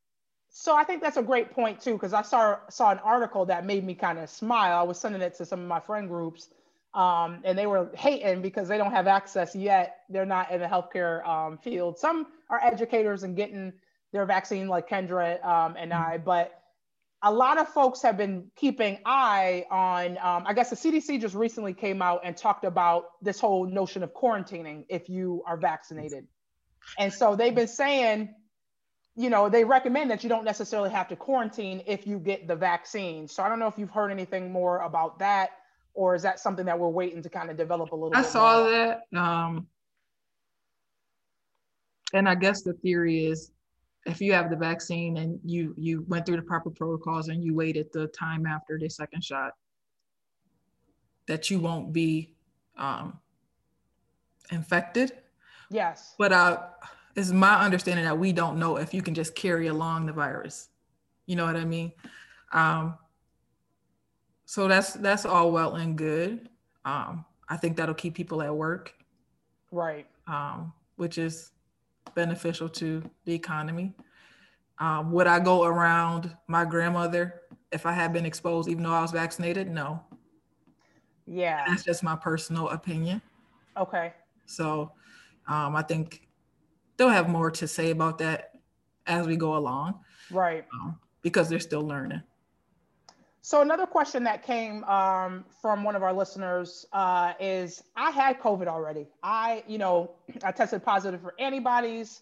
So 0.62 0.76
I 0.76 0.84
think 0.84 1.02
that's 1.02 1.16
a 1.16 1.24
great 1.24 1.52
point 1.52 1.80
too, 1.80 1.94
because 1.94 2.14
I 2.14 2.22
saw 2.22 2.58
saw 2.70 2.92
an 2.92 3.00
article 3.00 3.46
that 3.46 3.66
made 3.66 3.86
me 3.86 3.96
kind 3.96 4.20
of 4.20 4.30
smile. 4.30 4.78
I 4.78 4.84
was 4.84 5.00
sending 5.00 5.22
it 5.22 5.36
to 5.36 5.46
some 5.46 5.62
of 5.62 5.68
my 5.68 5.80
friend 5.80 6.10
groups 6.10 6.50
um, 6.94 7.40
and 7.46 7.58
they 7.58 7.66
were 7.66 7.90
hating 7.96 8.42
because 8.42 8.68
they 8.68 8.78
don't 8.78 8.92
have 8.92 9.08
access 9.08 9.56
yet. 9.56 10.02
They're 10.10 10.26
not 10.26 10.52
in 10.52 10.60
the 10.60 10.68
healthcare 10.68 11.26
um, 11.26 11.60
field. 11.60 11.98
Some 11.98 12.28
are 12.50 12.60
educators 12.62 13.24
and 13.24 13.38
getting 13.38 13.72
their 14.12 14.26
vaccine, 14.26 14.68
like 14.68 14.90
Kendra 14.90 15.42
um, 15.46 15.78
and 15.78 15.94
I, 15.94 16.18
but 16.18 16.52
a 17.24 17.32
lot 17.32 17.58
of 17.58 17.70
folks 17.70 18.02
have 18.02 18.18
been 18.18 18.52
keeping 18.58 19.00
eye 19.06 19.66
on. 19.72 20.18
Um, 20.18 20.44
I 20.46 20.52
guess 20.52 20.72
the 20.72 20.76
CDC 20.76 21.22
just 21.22 21.36
recently 21.36 21.74
came 21.74 22.02
out 22.02 22.22
and 22.26 22.36
talked 22.36 22.66
about 22.66 23.12
this 23.22 23.40
whole 23.40 23.66
notion 23.66 24.04
of 24.04 24.14
quarantining 24.14 24.84
if 24.90 25.08
you 25.08 25.42
are 25.48 25.56
vaccinated, 25.56 26.28
and 26.98 27.14
so 27.14 27.38
they've 27.38 27.56
been 27.56 27.70
saying. 27.70 28.36
You 29.20 29.30
know, 29.30 29.50
they 29.50 29.66
recommend 29.66 30.10
that 30.12 30.24
you 30.24 30.30
don't 30.30 30.46
necessarily 30.46 30.90
have 30.92 31.10
to 31.10 31.16
quarantine 31.16 31.84
if 31.86 32.08
you 32.08 32.20
get 32.20 32.48
the 32.48 32.56
vaccine. 32.56 33.28
So 33.28 33.44
I 33.44 33.50
don't 33.50 33.60
know 33.60 33.68
if 33.68 33.78
you've 33.78 33.90
heard 33.90 34.12
anything 34.12 34.50
more 34.50 34.80
about 34.80 35.20
that 35.20 35.50
or 35.94 36.16
is 36.16 36.22
that 36.22 36.40
something 36.40 36.66
that 36.66 36.80
we're 36.80 36.88
waiting 36.88 37.22
to 37.24 37.30
kind 37.30 37.50
of 37.50 37.58
develop 37.58 37.92
a 37.92 37.96
little 37.96 38.12
bit? 38.12 38.20
I 38.20 38.22
saw 38.22 38.62
more? 38.62 38.72
that. 38.72 39.20
Um, 39.20 39.68
and 42.14 42.30
I 42.30 42.36
guess 42.36 42.62
the 42.62 42.72
theory 42.72 43.26
is 43.26 43.52
if 44.06 44.22
you 44.22 44.32
have 44.32 44.50
the 44.50 44.56
vaccine 44.56 45.18
and 45.18 45.38
you 45.44 45.76
you 45.78 46.06
went 46.08 46.26
through 46.26 46.38
the 46.38 46.42
proper 46.42 46.70
protocols 46.70 47.28
and 47.28 47.44
you 47.44 47.54
waited 47.54 47.88
the 47.92 48.08
time 48.08 48.46
after 48.46 48.80
the 48.80 48.90
second 48.90 49.22
shot, 49.22 49.52
that 51.28 51.50
you 51.50 51.60
won't 51.60 51.92
be 51.92 52.34
um, 52.78 53.20
infected. 54.52 55.12
Yes. 55.70 56.16
But 56.18 56.32
uh, 56.32 56.60
it's 57.20 57.32
my 57.32 57.60
understanding 57.60 58.06
that 58.06 58.18
we 58.18 58.32
don't 58.32 58.58
know 58.58 58.78
if 58.78 58.94
you 58.94 59.02
can 59.02 59.14
just 59.14 59.36
carry 59.36 59.68
along 59.68 60.06
the 60.06 60.14
virus. 60.14 60.70
You 61.26 61.36
know 61.36 61.46
what 61.46 61.58
I 61.58 61.66
mean? 61.66 61.92
Um, 62.54 62.98
so 64.46 64.68
that's 64.68 64.94
that's 64.94 65.26
all 65.26 65.52
well 65.52 65.76
and 65.76 65.98
good. 65.98 66.50
Um, 66.86 67.26
I 67.50 67.58
think 67.58 67.78
that'll 67.78 67.94
keep 67.94 68.16
people 68.16 68.42
at 68.42 68.56
work, 68.56 68.94
right? 69.72 70.08
Um, 70.28 70.74
which 70.96 71.18
is 71.18 71.52
beneficial 72.16 72.70
to 72.70 73.04
the 73.26 73.34
economy. 73.34 73.94
Um, 74.80 75.12
would 75.12 75.28
I 75.28 75.40
go 75.40 75.66
around 75.66 76.36
my 76.48 76.64
grandmother 76.64 77.42
if 77.72 77.86
I 77.86 77.92
had 77.92 78.14
been 78.14 78.26
exposed, 78.26 78.70
even 78.70 78.84
though 78.84 78.94
I 78.94 79.02
was 79.02 79.12
vaccinated? 79.12 79.70
No. 79.70 80.02
Yeah, 81.28 81.66
that's 81.68 81.84
just 81.84 82.02
my 82.02 82.16
personal 82.16 82.70
opinion. 82.70 83.22
Okay. 83.78 84.14
So, 84.46 84.94
um, 85.48 85.76
I 85.76 85.84
think 85.84 86.29
they'll 87.00 87.10
have 87.10 87.30
more 87.30 87.50
to 87.50 87.68
say 87.68 87.92
about 87.92 88.18
that 88.18 88.52
as 89.08 89.26
we 89.26 89.38
go 89.38 89.56
along, 89.56 90.02
right? 90.30 90.66
Um, 90.74 91.00
because 91.22 91.50
they're 91.50 91.60
still 91.60 91.82
learning. 91.82 92.22
So 93.42 93.62
another 93.62 93.88
question 93.88 94.26
that 94.26 94.44
came 94.44 94.84
um, 94.84 95.46
from 95.62 95.84
one 95.84 95.96
of 95.96 96.04
our 96.04 96.14
listeners 96.14 96.86
uh, 96.92 97.34
is, 97.40 97.82
I 97.96 98.12
had 98.12 98.40
COVID 98.40 98.68
already. 98.68 99.08
I, 99.24 99.64
you 99.66 99.78
know, 99.78 100.12
I 100.44 100.52
tested 100.52 100.84
positive 100.84 101.22
for 101.22 101.34
antibodies. 101.40 102.22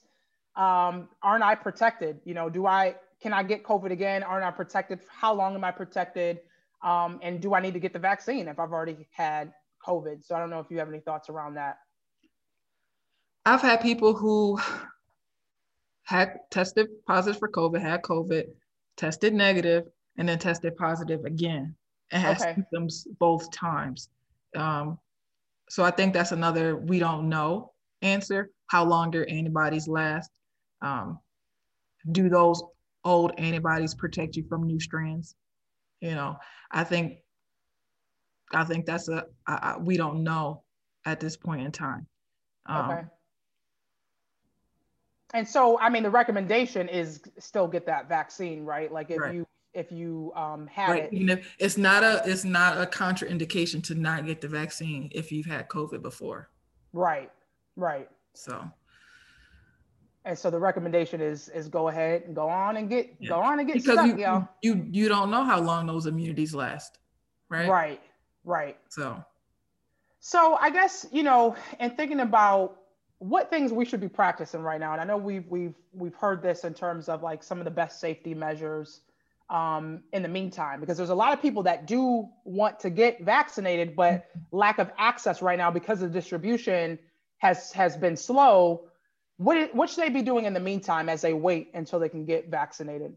Um, 0.56 1.10
aren't 1.24 1.44
I 1.44 1.56
protected? 1.56 2.20
You 2.24 2.36
know, 2.36 2.50
do 2.50 2.68
I 2.68 2.96
can 3.20 3.34
I 3.34 3.42
get 3.42 3.64
COVID 3.64 3.92
again? 3.92 4.22
Aren't 4.22 4.46
I 4.46 4.52
protected? 4.52 5.00
How 5.10 5.34
long 5.34 5.56
am 5.56 5.64
I 5.64 5.72
protected? 5.72 6.40
Um, 6.84 7.20
and 7.24 7.42
do 7.42 7.56
I 7.56 7.60
need 7.60 7.74
to 7.74 7.80
get 7.80 7.94
the 7.94 8.00
vaccine 8.00 8.48
if 8.48 8.60
I've 8.60 8.72
already 8.72 9.08
had 9.12 9.54
COVID? 9.86 10.24
So 10.24 10.36
I 10.36 10.40
don't 10.40 10.52
know 10.52 10.60
if 10.60 10.68
you 10.70 10.78
have 10.78 10.88
any 10.88 11.00
thoughts 11.00 11.30
around 11.30 11.56
that. 11.56 11.80
I've 13.48 13.62
had 13.62 13.80
people 13.80 14.14
who 14.14 14.60
had 16.04 16.40
tested 16.52 16.88
positive 17.08 17.40
for 17.40 17.48
COVID, 17.48 17.82
had 17.82 18.02
COVID, 18.02 18.44
tested 18.98 19.34
negative, 19.34 19.86
and 20.18 20.28
then 20.28 20.38
tested 20.38 20.76
positive 20.76 21.24
again 21.24 21.74
and 22.12 22.22
had 22.22 22.42
okay. 22.42 22.56
symptoms 22.56 23.08
both 23.20 23.50
times. 23.52 24.10
Um, 24.54 25.00
so 25.70 25.82
I 25.86 25.92
think 25.92 26.14
that's 26.14 26.34
another 26.34 26.76
we 26.76 27.00
don't 27.00 27.30
know 27.30 27.72
answer. 28.02 28.52
How 28.66 28.84
long 28.84 29.12
do 29.12 29.24
antibodies 29.24 29.88
last? 29.88 30.30
Um, 30.82 31.18
do 32.12 32.28
those 32.28 32.62
old 33.06 33.32
antibodies 33.38 33.96
protect 33.96 34.36
you 34.36 34.44
from 34.50 34.68
new 34.68 34.82
strands? 34.82 35.36
You 36.02 36.16
know, 36.16 36.36
I 36.72 36.84
think 36.84 37.20
I 38.54 38.66
think 38.66 38.86
that's 38.86 39.08
a 39.08 39.26
I, 39.48 39.54
I, 39.54 39.78
we 39.78 39.96
don't 39.96 40.24
know 40.24 40.64
at 41.06 41.22
this 41.22 41.38
point 41.38 41.62
in 41.62 41.72
time. 41.72 42.08
Um, 42.66 42.92
okay. 42.92 43.04
And 45.34 45.48
so, 45.48 45.78
I 45.80 45.90
mean, 45.90 46.04
the 46.04 46.10
recommendation 46.10 46.88
is 46.88 47.22
still 47.38 47.68
get 47.68 47.86
that 47.86 48.08
vaccine, 48.08 48.64
right? 48.64 48.92
Like 48.92 49.12
if 49.12 49.20
right. 49.20 49.34
you 49.34 49.48
if 49.74 49.92
you 49.92 50.32
um, 50.36 50.68
have 50.68 50.90
right. 50.90 51.10
it. 51.12 51.44
it's 51.60 51.78
not 51.78 52.04
a 52.04 52.22
it's 52.26 52.44
not 52.44 52.82
a 52.82 52.86
contraindication 52.86 53.84
to 53.84 53.96
not 53.96 54.26
get 54.26 54.42
the 54.42 54.48
vaccine 54.48 55.10
if 55.14 55.32
you've 55.32 55.46
had 55.46 55.68
COVID 55.68 56.02
before. 56.02 56.50
Right. 56.94 57.32
Right. 57.76 58.10
So. 58.34 58.70
And 60.26 60.38
so 60.38 60.50
the 60.50 60.60
recommendation 60.60 61.22
is 61.22 61.50
is 61.50 61.68
go 61.68 61.90
ahead 61.90 62.24
and 62.24 62.36
go 62.36 62.50
on 62.50 62.78
and 62.78 62.90
get 62.90 63.16
yeah. 63.20 63.30
go 63.30 63.40
on 63.40 63.60
and 63.60 63.68
get 63.68 63.76
because 63.76 63.94
stuck, 63.94 64.08
you, 64.08 64.18
yo. 64.18 64.48
you 64.62 64.88
you 64.92 65.08
don't 65.08 65.30
know 65.30 65.44
how 65.44 65.60
long 65.60 65.86
those 65.86 66.06
immunities 66.06 66.56
last, 66.56 66.98
right? 67.50 67.70
Right. 67.70 68.02
Right. 68.44 68.78
So. 68.90 69.24
So 70.20 70.56
I 70.56 70.70
guess 70.70 71.06
you 71.12 71.24
know, 71.24 71.56
and 71.80 71.96
thinking 71.96 72.22
about 72.22 72.80
what 73.20 73.50
things 73.50 73.74
we 73.74 73.86
should 73.86 74.00
be 74.00 74.10
practicing 74.10 74.62
right 74.62 74.80
now, 74.80 74.92
and 74.92 75.02
I 75.02 75.04
know 75.04 75.18
we've 75.18 75.48
we've 75.48 75.76
we've 75.94 76.16
heard 76.16 76.42
this 76.42 76.64
in 76.64 76.74
terms 76.74 77.10
of 77.10 77.24
like 77.24 77.44
some 77.44 77.60
of 77.60 77.66
the 77.66 77.72
best 77.72 78.00
safety 78.00 78.34
measures 78.34 79.02
um, 79.50 80.04
in 80.14 80.22
the 80.22 80.28
meantime 80.28 80.80
because 80.80 80.98
there's 80.98 81.10
a 81.10 81.16
lot 81.16 81.34
of 81.34 81.42
people 81.42 81.64
that 81.64 81.88
do 81.88 82.28
want 82.44 82.80
to 82.82 82.90
get 82.90 83.24
vaccinated 83.24 83.96
but 83.96 84.26
lack 84.52 84.78
of 84.78 84.92
access 84.98 85.42
right 85.42 85.58
now 85.58 85.72
because 85.72 86.02
the 86.02 86.08
distribution 86.08 87.00
has 87.38 87.72
has 87.72 87.98
been 87.98 88.16
slow. 88.16 88.84
What, 89.38 89.74
what 89.76 89.90
should 89.90 90.04
they 90.04 90.10
be 90.10 90.24
doing 90.24 90.46
in 90.46 90.54
the 90.54 90.60
meantime 90.60 91.10
as 91.10 91.22
they 91.22 91.34
wait 91.34 91.70
until 91.76 92.00
they 92.00 92.10
can 92.10 92.26
get 92.26 92.50
vaccinated? 92.50 93.14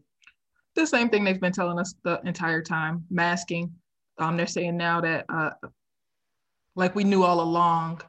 The 0.75 0.85
same 0.85 1.09
thing 1.09 1.23
they've 1.23 1.41
been 1.41 1.51
telling 1.51 1.79
us 1.79 1.95
the 2.03 2.21
entire 2.23 2.61
time 2.61 3.03
masking. 3.09 3.73
Um, 4.19 4.37
they're 4.37 4.45
saying 4.45 4.77
now 4.77 5.01
that 5.01 5.25
uh, 5.29 5.51
like 6.75 6.95
we 6.95 7.03
knew 7.03 7.23
all 7.23 7.41
along 7.41 8.01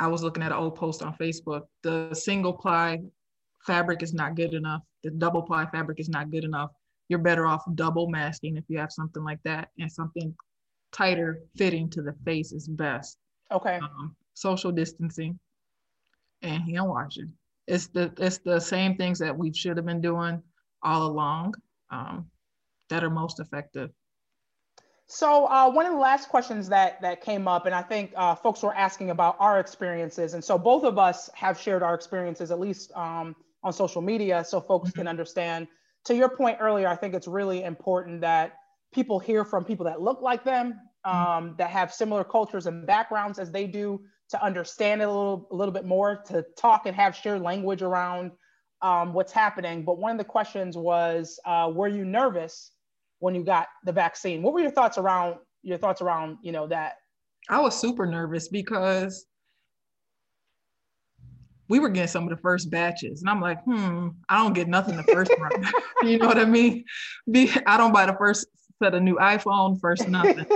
i 0.00 0.06
was 0.06 0.22
looking 0.22 0.42
at 0.42 0.52
an 0.52 0.58
old 0.58 0.74
post 0.74 1.02
on 1.02 1.14
facebook 1.14 1.62
the 1.82 2.12
single 2.14 2.52
ply 2.52 2.98
fabric 3.64 4.02
is 4.02 4.12
not 4.12 4.34
good 4.34 4.54
enough 4.54 4.82
the 5.04 5.10
double 5.10 5.42
ply 5.42 5.64
fabric 5.66 6.00
is 6.00 6.08
not 6.08 6.30
good 6.30 6.44
enough 6.44 6.70
you're 7.08 7.18
better 7.18 7.46
off 7.46 7.64
double 7.74 8.08
masking 8.08 8.56
if 8.56 8.64
you 8.68 8.78
have 8.78 8.92
something 8.92 9.24
like 9.24 9.40
that 9.44 9.68
and 9.78 9.90
something 9.90 10.34
tighter 10.92 11.42
fitting 11.56 11.88
to 11.90 12.02
the 12.02 12.14
face 12.24 12.52
is 12.52 12.68
best. 12.68 13.18
Okay. 13.52 13.78
Um, 13.82 14.16
social 14.34 14.72
distancing 14.72 15.38
and 16.42 16.62
hand 16.62 16.88
washing. 16.88 17.32
It's 17.66 17.88
the 17.88 18.12
it's 18.18 18.38
the 18.38 18.60
same 18.60 18.96
things 18.96 19.18
that 19.18 19.36
we 19.36 19.52
should 19.52 19.76
have 19.76 19.86
been 19.86 20.00
doing 20.00 20.42
all 20.82 21.06
along 21.06 21.54
um, 21.90 22.26
that 22.88 23.04
are 23.04 23.10
most 23.10 23.40
effective. 23.40 23.90
So 25.12 25.46
uh, 25.46 25.68
one 25.68 25.86
of 25.86 25.92
the 25.92 25.98
last 25.98 26.28
questions 26.28 26.68
that 26.68 27.02
that 27.02 27.20
came 27.20 27.48
up, 27.48 27.66
and 27.66 27.74
I 27.74 27.82
think 27.82 28.12
uh, 28.16 28.36
folks 28.36 28.62
were 28.62 28.72
asking 28.76 29.10
about 29.10 29.34
our 29.40 29.58
experiences, 29.58 30.34
and 30.34 30.42
so 30.42 30.56
both 30.56 30.84
of 30.84 30.98
us 30.98 31.28
have 31.34 31.58
shared 31.60 31.82
our 31.82 31.96
experiences, 31.96 32.52
at 32.52 32.60
least 32.60 32.92
um, 32.94 33.34
on 33.64 33.72
social 33.72 34.02
media, 34.02 34.44
so 34.44 34.60
folks 34.60 34.90
mm-hmm. 34.90 35.00
can 35.00 35.08
understand. 35.08 35.66
To 36.04 36.14
your 36.14 36.28
point 36.28 36.58
earlier, 36.60 36.86
I 36.86 36.94
think 36.94 37.14
it's 37.14 37.26
really 37.26 37.64
important 37.64 38.20
that 38.20 38.52
people 38.94 39.18
hear 39.18 39.44
from 39.44 39.64
people 39.64 39.84
that 39.86 40.00
look 40.00 40.22
like 40.22 40.44
them, 40.44 40.74
mm-hmm. 41.04 41.10
um, 41.10 41.44
mm-hmm. 41.44 41.56
that 41.56 41.70
have 41.70 41.92
similar 41.92 42.22
cultures 42.22 42.68
and 42.68 42.86
backgrounds 42.86 43.40
as 43.40 43.50
they 43.50 43.66
do, 43.66 44.00
to 44.28 44.40
understand 44.40 45.02
it 45.02 45.08
a 45.08 45.12
little 45.12 45.48
a 45.50 45.56
little 45.56 45.74
bit 45.74 45.84
more, 45.84 46.22
to 46.28 46.44
talk 46.56 46.86
and 46.86 46.94
have 46.94 47.16
shared 47.16 47.42
language 47.42 47.82
around 47.82 48.30
um, 48.80 49.12
what's 49.12 49.32
happening. 49.32 49.84
But 49.84 49.98
one 49.98 50.12
of 50.12 50.18
the 50.18 50.24
questions 50.24 50.76
was, 50.76 51.40
uh, 51.44 51.68
were 51.74 51.88
you 51.88 52.04
nervous? 52.04 52.70
When 53.20 53.34
you 53.34 53.44
got 53.44 53.68
the 53.84 53.92
vaccine. 53.92 54.42
What 54.42 54.52
were 54.52 54.60
your 54.60 54.70
thoughts 54.70 54.98
around 54.98 55.36
your 55.62 55.78
thoughts 55.78 56.02
around 56.02 56.38
you 56.42 56.52
know 56.52 56.66
that? 56.66 56.94
I 57.48 57.60
was 57.60 57.78
super 57.78 58.06
nervous 58.06 58.48
because 58.48 59.26
we 61.68 61.78
were 61.78 61.88
getting 61.88 62.08
some 62.08 62.24
of 62.24 62.30
the 62.30 62.36
first 62.36 62.70
batches, 62.70 63.20
and 63.20 63.30
I'm 63.30 63.40
like, 63.40 63.62
hmm, 63.62 64.08
I 64.28 64.38
don't 64.38 64.52
get 64.52 64.68
nothing 64.68 64.96
the 64.96 65.04
first 65.04 65.32
run. 65.38 65.66
you 66.02 66.18
know 66.18 66.26
what 66.26 66.38
I 66.38 66.44
mean? 66.44 66.84
Be, 67.30 67.50
I 67.66 67.76
don't 67.76 67.92
buy 67.92 68.06
the 68.06 68.16
first 68.18 68.46
set 68.82 68.94
of 68.94 69.02
new 69.02 69.16
iPhone 69.16 69.78
first 69.78 70.08
nothing. 70.08 70.46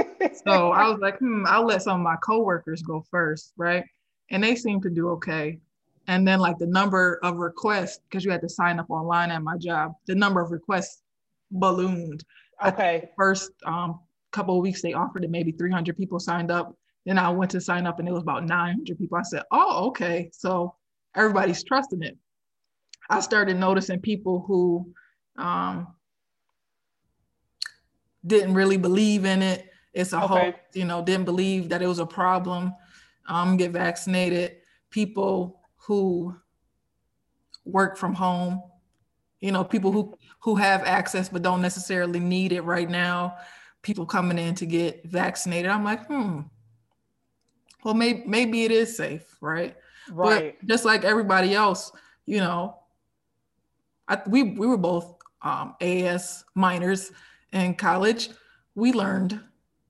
so 0.44 0.72
I 0.72 0.88
was 0.88 0.98
like, 1.00 1.18
hmm, 1.18 1.44
I'll 1.46 1.66
let 1.66 1.82
some 1.82 2.00
of 2.00 2.04
my 2.04 2.16
coworkers 2.16 2.82
go 2.82 3.04
first, 3.10 3.52
right? 3.56 3.84
And 4.30 4.42
they 4.42 4.56
seemed 4.56 4.82
to 4.82 4.90
do 4.90 5.10
okay. 5.10 5.58
And 6.06 6.26
then 6.26 6.40
like 6.40 6.58
the 6.58 6.66
number 6.66 7.18
of 7.22 7.36
requests, 7.36 8.00
because 8.08 8.24
you 8.24 8.30
had 8.30 8.40
to 8.42 8.48
sign 8.48 8.78
up 8.78 8.90
online 8.90 9.30
at 9.30 9.42
my 9.42 9.56
job, 9.56 9.92
the 10.06 10.14
number 10.14 10.40
of 10.40 10.50
requests 10.50 11.02
ballooned. 11.50 12.24
Okay. 12.64 13.08
First 13.16 13.52
um, 13.64 14.00
couple 14.32 14.56
of 14.56 14.62
weeks, 14.62 14.82
they 14.82 14.92
offered 14.92 15.24
it. 15.24 15.30
Maybe 15.30 15.52
300 15.52 15.96
people 15.96 16.18
signed 16.18 16.50
up. 16.50 16.76
Then 17.06 17.18
I 17.18 17.30
went 17.30 17.50
to 17.52 17.60
sign 17.60 17.86
up, 17.86 17.98
and 17.98 18.08
it 18.08 18.12
was 18.12 18.22
about 18.22 18.46
900 18.46 18.98
people. 18.98 19.18
I 19.18 19.22
said, 19.22 19.42
"Oh, 19.50 19.88
okay." 19.88 20.30
So 20.32 20.74
everybody's 21.14 21.62
trusting 21.62 22.02
it. 22.02 22.16
I 23.10 23.20
started 23.20 23.58
noticing 23.58 24.00
people 24.00 24.40
who 24.46 24.92
um, 25.36 25.88
didn't 28.26 28.54
really 28.54 28.78
believe 28.78 29.24
in 29.24 29.42
it. 29.42 29.68
It's 29.92 30.12
a 30.12 30.22
okay. 30.24 30.26
hoax, 30.26 30.58
you 30.74 30.84
know, 30.84 31.02
didn't 31.02 31.24
believe 31.24 31.68
that 31.68 31.82
it 31.82 31.86
was 31.86 31.98
a 31.98 32.06
problem. 32.06 32.72
Um, 33.28 33.56
get 33.56 33.72
vaccinated. 33.72 34.56
People 34.90 35.60
who 35.76 36.34
work 37.64 37.96
from 37.96 38.14
home 38.14 38.62
you 39.44 39.52
know 39.52 39.62
people 39.62 39.92
who 39.92 40.16
who 40.40 40.56
have 40.56 40.82
access 40.84 41.28
but 41.28 41.42
don't 41.42 41.60
necessarily 41.60 42.18
need 42.18 42.50
it 42.50 42.62
right 42.62 42.88
now 42.88 43.36
people 43.82 44.06
coming 44.06 44.38
in 44.38 44.54
to 44.54 44.64
get 44.64 45.04
vaccinated. 45.04 45.70
I'm 45.70 45.84
like 45.84 46.06
hmm 46.06 46.40
well 47.84 47.92
maybe 47.92 48.22
maybe 48.26 48.64
it 48.64 48.70
is 48.70 48.96
safe 48.96 49.36
right? 49.42 49.76
Right. 50.10 50.56
but 50.58 50.66
just 50.66 50.86
like 50.86 51.04
everybody 51.04 51.54
else 51.54 51.92
you 52.24 52.38
know 52.38 52.78
I, 54.08 54.22
we 54.26 54.42
we 54.42 54.66
were 54.66 54.78
both 54.78 55.16
um, 55.40 55.76
as 55.80 56.44
minors 56.54 57.12
in 57.52 57.74
college. 57.74 58.30
We 58.74 58.92
learned 58.92 59.40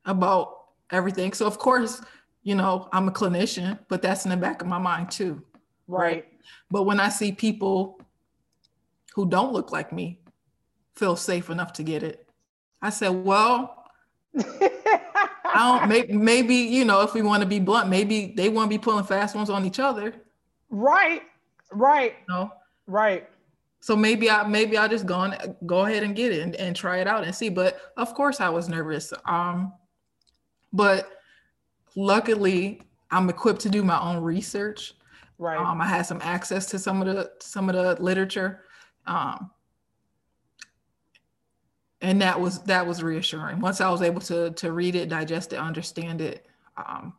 about 0.05 0.67
everything. 0.91 1.33
So 1.33 1.47
of 1.47 1.59
course 1.59 2.01
you 2.45 2.55
know 2.55 2.89
i'm 2.93 3.09
a 3.09 3.11
clinician 3.11 3.79
but 3.89 4.03
that's 4.03 4.27
in 4.27 4.31
the 4.31 4.37
back 4.37 4.61
of 4.61 4.69
my 4.69 4.79
mind 4.79 5.11
too 5.11 5.43
right, 5.89 6.13
right? 6.13 6.27
but 6.71 6.83
when 6.83 7.01
i 7.01 7.09
see 7.09 7.33
people 7.33 7.99
who 9.15 9.29
don't 9.29 9.53
look 9.53 9.73
like 9.73 9.93
me 9.93 10.21
feel 10.97 11.17
safe 11.17 11.51
enough 11.51 11.73
to 11.75 11.83
get 11.83 12.03
it. 12.03 12.29
I 12.83 12.91
said, 12.91 13.09
well, 13.09 13.85
I 14.37 15.79
don't 15.79 15.89
maybe, 15.89 16.13
maybe, 16.13 16.55
you 16.55 16.85
know, 16.85 17.01
if 17.03 17.15
we 17.15 17.23
want 17.23 17.43
to 17.43 17.49
be 17.49 17.61
blunt, 17.61 17.89
maybe 17.89 18.35
they 18.37 18.49
want 18.49 18.71
to 18.71 18.79
be 18.79 18.83
pulling 18.83 19.05
fast 19.05 19.35
ones 19.35 19.51
on 19.51 19.65
each 19.65 19.81
other. 19.81 20.15
Right. 20.71 21.23
Right. 21.73 22.17
no. 22.29 22.53
Right. 22.87 23.29
So 23.81 23.95
maybe 23.95 24.31
I 24.31 24.47
maybe 24.47 24.79
I'll 24.79 24.89
just 24.89 25.05
go 25.05 25.15
on, 25.15 25.37
go 25.67 25.85
ahead 25.85 26.03
and 26.03 26.17
get 26.17 26.33
it 26.33 26.41
and, 26.41 26.55
and 26.57 26.75
try 26.75 26.99
it 26.99 27.07
out 27.07 27.25
and 27.25 27.35
see. 27.35 27.51
But 27.51 27.81
of 27.97 28.15
course 28.15 28.41
I 28.41 28.49
was 28.49 28.69
nervous. 28.69 29.13
Um, 29.27 29.73
but 30.73 31.11
luckily 31.95 32.81
I'm 33.11 33.29
equipped 33.29 33.61
to 33.63 33.69
do 33.69 33.83
my 33.83 34.01
own 34.01 34.23
research. 34.23 34.95
Right. 35.39 35.59
Um, 35.59 35.81
I 35.81 35.87
had 35.87 36.07
some 36.07 36.21
access 36.23 36.67
to 36.67 36.79
some 36.79 37.03
of 37.03 37.07
the 37.09 37.31
some 37.41 37.69
of 37.69 37.75
the 37.75 38.03
literature. 38.03 38.63
Um, 39.07 39.51
and 42.05 42.21
that 42.21 42.41
was 42.41 42.61
that 42.65 42.87
was 42.87 43.03
reassuring. 43.03 43.61
Once 43.61 43.81
I 43.81 43.89
was 43.91 44.03
able 44.03 44.21
to 44.23 44.51
to 44.51 44.73
read 44.73 44.95
it, 44.95 45.09
digest 45.09 45.53
it, 45.53 45.59
understand 45.59 46.21
it, 46.21 46.47
um, 46.77 47.15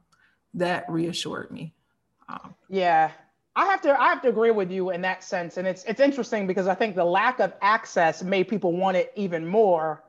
that 0.54 0.86
reassured 0.90 1.52
me. 1.52 1.74
Um, 2.30 2.54
yeah, 2.70 3.12
I 3.56 3.66
have 3.66 3.82
to 3.82 4.00
I 4.00 4.10
have 4.10 4.22
to 4.22 4.30
agree 4.30 4.52
with 4.52 4.72
you 4.72 4.92
in 4.92 5.02
that 5.02 5.24
sense, 5.24 5.58
and 5.58 5.68
it's 5.68 5.84
it's 5.86 6.00
interesting 6.00 6.46
because 6.46 6.68
I 6.68 6.76
think 6.76 6.96
the 6.96 7.04
lack 7.06 7.40
of 7.40 7.54
access 7.62 8.22
made 8.22 8.48
people 8.48 8.74
want 8.74 8.96
it 8.96 9.12
even 9.16 9.46
more. 9.46 10.04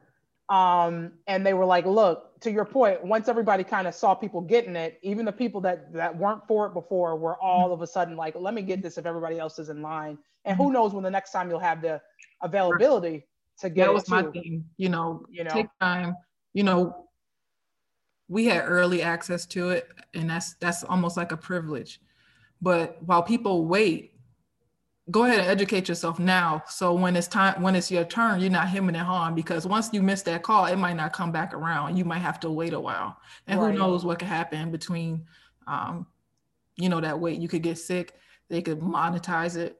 Um, 0.48 1.12
and 1.26 1.44
they 1.44 1.54
were 1.54 1.64
like, 1.64 1.86
look, 1.86 2.38
to 2.40 2.52
your 2.52 2.64
point, 2.64 3.02
once 3.04 3.26
everybody 3.26 3.64
kind 3.64 3.88
of 3.88 3.94
saw 3.96 4.14
people 4.14 4.40
getting 4.40 4.76
it, 4.76 5.00
even 5.02 5.24
the 5.24 5.32
people 5.32 5.60
that 5.62 5.92
that 5.94 6.16
weren't 6.16 6.46
for 6.46 6.66
it 6.66 6.74
before 6.74 7.16
were 7.16 7.36
all 7.36 7.72
of 7.72 7.82
a 7.82 7.86
sudden 7.86 8.16
like, 8.16 8.34
let 8.36 8.52
me 8.52 8.62
get 8.62 8.82
this 8.82 8.98
if 8.98 9.06
everybody 9.06 9.38
else 9.38 9.58
is 9.58 9.70
in 9.70 9.80
line. 9.80 10.18
And 10.46 10.56
who 10.56 10.72
knows 10.72 10.94
when 10.94 11.02
the 11.02 11.10
next 11.10 11.32
time 11.32 11.50
you'll 11.50 11.58
have 11.58 11.82
the 11.82 12.00
availability 12.40 13.26
to 13.58 13.68
get 13.68 13.86
that 13.86 13.94
was 13.94 14.08
my 14.08 14.22
thing. 14.22 14.64
You 14.76 14.88
know, 14.88 15.24
you 15.28 15.44
know, 15.44 15.50
take 15.50 15.66
time. 15.80 16.14
You 16.54 16.62
know, 16.62 17.08
we 18.28 18.46
had 18.46 18.60
early 18.60 19.02
access 19.02 19.44
to 19.46 19.70
it, 19.70 19.88
and 20.14 20.30
that's 20.30 20.54
that's 20.54 20.84
almost 20.84 21.16
like 21.16 21.32
a 21.32 21.36
privilege. 21.36 22.00
But 22.62 23.02
while 23.02 23.22
people 23.22 23.66
wait, 23.66 24.14
go 25.10 25.24
ahead 25.24 25.40
and 25.40 25.48
educate 25.48 25.88
yourself 25.88 26.18
now. 26.18 26.62
So 26.68 26.94
when 26.94 27.16
it's 27.16 27.28
time, 27.28 27.60
when 27.60 27.74
it's 27.74 27.90
your 27.90 28.04
turn, 28.04 28.40
you're 28.40 28.50
not 28.50 28.68
hemming 28.68 28.96
and 28.96 29.04
hawing 29.04 29.34
because 29.34 29.66
once 29.66 29.90
you 29.92 30.02
miss 30.02 30.22
that 30.22 30.42
call, 30.42 30.66
it 30.66 30.76
might 30.76 30.96
not 30.96 31.12
come 31.12 31.32
back 31.32 31.54
around. 31.54 31.96
You 31.96 32.04
might 32.04 32.20
have 32.20 32.40
to 32.40 32.50
wait 32.50 32.72
a 32.72 32.80
while, 32.80 33.16
and 33.46 33.60
right. 33.60 33.72
who 33.72 33.78
knows 33.78 34.04
what 34.04 34.18
could 34.18 34.28
happen 34.28 34.70
between, 34.70 35.26
um, 35.66 36.06
you 36.76 36.88
know, 36.88 37.00
that 37.00 37.18
wait. 37.18 37.40
You 37.40 37.48
could 37.48 37.62
get 37.62 37.78
sick. 37.78 38.14
They 38.48 38.62
could 38.62 38.80
monetize 38.80 39.56
it. 39.56 39.76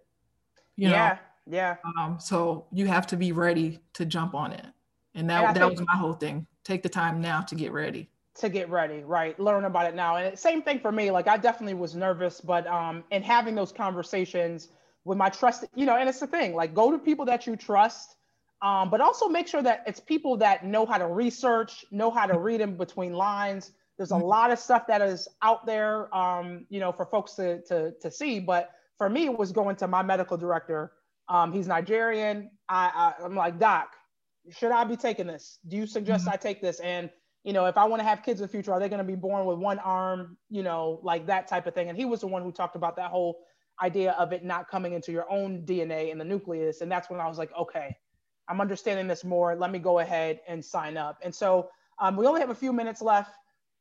You 0.76 0.90
yeah, 0.90 1.18
know? 1.46 1.56
yeah. 1.56 1.76
Um, 1.98 2.18
so 2.20 2.66
you 2.72 2.86
have 2.86 3.06
to 3.08 3.16
be 3.16 3.32
ready 3.32 3.78
to 3.94 4.04
jump 4.04 4.34
on 4.34 4.52
it, 4.52 4.66
and 5.14 5.28
that 5.30 5.44
and 5.44 5.56
that 5.56 5.70
was 5.70 5.80
my 5.80 5.96
whole 5.96 6.14
thing. 6.14 6.46
Take 6.64 6.82
the 6.82 6.88
time 6.88 7.20
now 7.20 7.40
to 7.42 7.54
get 7.54 7.72
ready 7.72 8.08
to 8.38 8.48
get 8.48 8.68
ready, 8.68 9.02
right? 9.02 9.38
Learn 9.40 9.64
about 9.64 9.86
it 9.86 9.94
now. 9.94 10.16
And 10.16 10.38
same 10.38 10.62
thing 10.62 10.78
for 10.80 10.92
me. 10.92 11.10
Like 11.10 11.26
I 11.26 11.36
definitely 11.36 11.74
was 11.74 11.94
nervous, 11.94 12.40
but 12.40 12.66
um, 12.66 13.02
in 13.10 13.22
having 13.22 13.54
those 13.54 13.72
conversations 13.72 14.68
with 15.04 15.16
my 15.16 15.28
trusted, 15.28 15.70
you 15.74 15.86
know, 15.86 15.96
and 15.96 16.08
it's 16.08 16.20
the 16.20 16.26
thing, 16.26 16.54
like 16.54 16.74
go 16.74 16.90
to 16.90 16.98
people 16.98 17.24
that 17.26 17.46
you 17.46 17.56
trust, 17.56 18.16
um, 18.62 18.90
but 18.90 19.00
also 19.00 19.28
make 19.28 19.46
sure 19.46 19.62
that 19.62 19.84
it's 19.86 20.00
people 20.00 20.36
that 20.38 20.64
know 20.64 20.84
how 20.84 20.98
to 20.98 21.06
research, 21.06 21.84
know 21.90 22.10
how 22.10 22.26
to 22.26 22.38
read 22.38 22.60
in 22.60 22.76
between 22.76 23.12
lines. 23.14 23.72
There's 23.96 24.10
a 24.10 24.14
mm-hmm. 24.14 24.24
lot 24.24 24.50
of 24.50 24.58
stuff 24.58 24.86
that 24.88 25.00
is 25.00 25.28
out 25.42 25.64
there, 25.64 26.14
um, 26.14 26.66
you 26.68 26.80
know, 26.80 26.92
for 26.92 27.06
folks 27.06 27.32
to, 27.34 27.62
to, 27.62 27.92
to 27.92 28.10
see. 28.10 28.40
But 28.40 28.72
for 28.98 29.08
me, 29.08 29.26
it 29.26 29.36
was 29.36 29.52
going 29.52 29.76
to 29.76 29.88
my 29.88 30.02
medical 30.02 30.36
director. 30.36 30.92
Um, 31.28 31.52
he's 31.52 31.66
Nigerian. 31.66 32.50
I, 32.68 33.14
I, 33.20 33.24
am 33.24 33.34
like, 33.34 33.58
Doc, 33.58 33.94
should 34.50 34.70
I 34.72 34.84
be 34.84 34.96
taking 34.96 35.26
this? 35.26 35.58
Do 35.68 35.76
you 35.76 35.86
suggest 35.86 36.24
mm-hmm. 36.24 36.34
I 36.34 36.36
take 36.36 36.62
this? 36.62 36.80
And, 36.80 37.10
you 37.44 37.52
know, 37.52 37.66
if 37.66 37.76
I 37.76 37.84
want 37.84 38.00
to 38.00 38.08
have 38.08 38.22
kids 38.22 38.40
in 38.40 38.46
the 38.46 38.48
future, 38.48 38.72
are 38.72 38.80
they 38.80 38.88
going 38.88 38.98
to 38.98 39.04
be 39.04 39.16
born 39.16 39.44
with 39.46 39.58
one 39.58 39.78
arm, 39.80 40.36
you 40.50 40.62
know, 40.62 41.00
like 41.02 41.26
that 41.26 41.48
type 41.48 41.66
of 41.66 41.74
thing? 41.74 41.88
And 41.88 41.98
he 41.98 42.04
was 42.04 42.20
the 42.20 42.26
one 42.26 42.42
who 42.42 42.52
talked 42.52 42.76
about 42.76 42.96
that 42.96 43.10
whole 43.10 43.38
idea 43.82 44.12
of 44.12 44.32
it 44.32 44.44
not 44.44 44.68
coming 44.68 44.94
into 44.94 45.12
your 45.12 45.30
own 45.30 45.62
DNA 45.62 46.10
in 46.10 46.18
the 46.18 46.24
nucleus. 46.24 46.80
And 46.80 46.90
that's 46.90 47.10
when 47.10 47.20
I 47.20 47.28
was 47.28 47.38
like, 47.38 47.50
okay, 47.58 47.94
I'm 48.48 48.60
understanding 48.60 49.06
this 49.06 49.24
more. 49.24 49.56
Let 49.56 49.70
me 49.70 49.78
go 49.78 49.98
ahead 49.98 50.40
and 50.48 50.64
sign 50.64 50.96
up. 50.96 51.18
And 51.22 51.34
so 51.34 51.68
um, 52.00 52.16
we 52.16 52.26
only 52.26 52.40
have 52.40 52.50
a 52.50 52.54
few 52.54 52.72
minutes 52.72 53.02
left. 53.02 53.34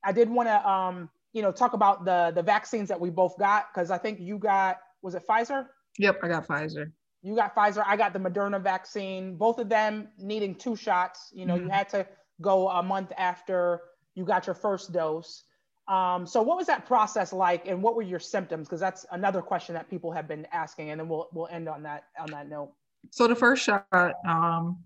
I 0.03 0.11
did 0.11 0.29
want 0.29 0.49
to, 0.49 0.67
um, 0.67 1.09
you 1.33 1.41
know, 1.41 1.51
talk 1.51 1.73
about 1.73 2.05
the 2.05 2.31
the 2.33 2.41
vaccines 2.41 2.87
that 2.89 2.99
we 2.99 3.09
both 3.09 3.37
got 3.37 3.67
because 3.73 3.91
I 3.91 3.97
think 3.97 4.19
you 4.19 4.37
got 4.37 4.77
was 5.05 5.13
it 5.13 5.23
Pfizer? 5.27 5.67
Yep, 5.99 6.19
I 6.23 6.27
got 6.27 6.47
Pfizer. 6.47 6.91
You 7.21 7.35
got 7.35 7.55
Pfizer. 7.55 7.83
I 7.85 7.95
got 7.95 8.11
the 8.11 8.19
Moderna 8.19 8.61
vaccine. 8.61 9.37
Both 9.37 9.59
of 9.59 9.69
them 9.69 10.09
needing 10.17 10.55
two 10.55 10.75
shots. 10.75 11.31
You 11.31 11.45
know, 11.45 11.55
mm-hmm. 11.55 11.67
you 11.67 11.71
had 11.71 11.87
to 11.89 12.07
go 12.41 12.67
a 12.69 12.81
month 12.83 13.11
after 13.17 13.81
you 14.15 14.25
got 14.25 14.47
your 14.47 14.55
first 14.55 14.91
dose. 14.91 15.43
Um, 15.87 16.25
so 16.25 16.41
what 16.41 16.57
was 16.57 16.65
that 16.65 16.87
process 16.87 17.31
like 17.31 17.67
and 17.67 17.81
what 17.83 17.95
were 17.95 18.01
your 18.01 18.19
symptoms? 18.19 18.67
Because 18.67 18.79
that's 18.79 19.05
another 19.11 19.41
question 19.43 19.75
that 19.75 19.87
people 19.89 20.11
have 20.11 20.27
been 20.27 20.47
asking 20.51 20.89
and 20.89 20.99
then 20.99 21.07
we'll, 21.07 21.29
we'll 21.31 21.47
end 21.47 21.69
on 21.69 21.83
that, 21.83 22.05
on 22.19 22.31
that 22.31 22.49
note. 22.49 22.73
So 23.11 23.27
the 23.27 23.35
first 23.35 23.63
shot, 23.63 23.85
um, 24.27 24.79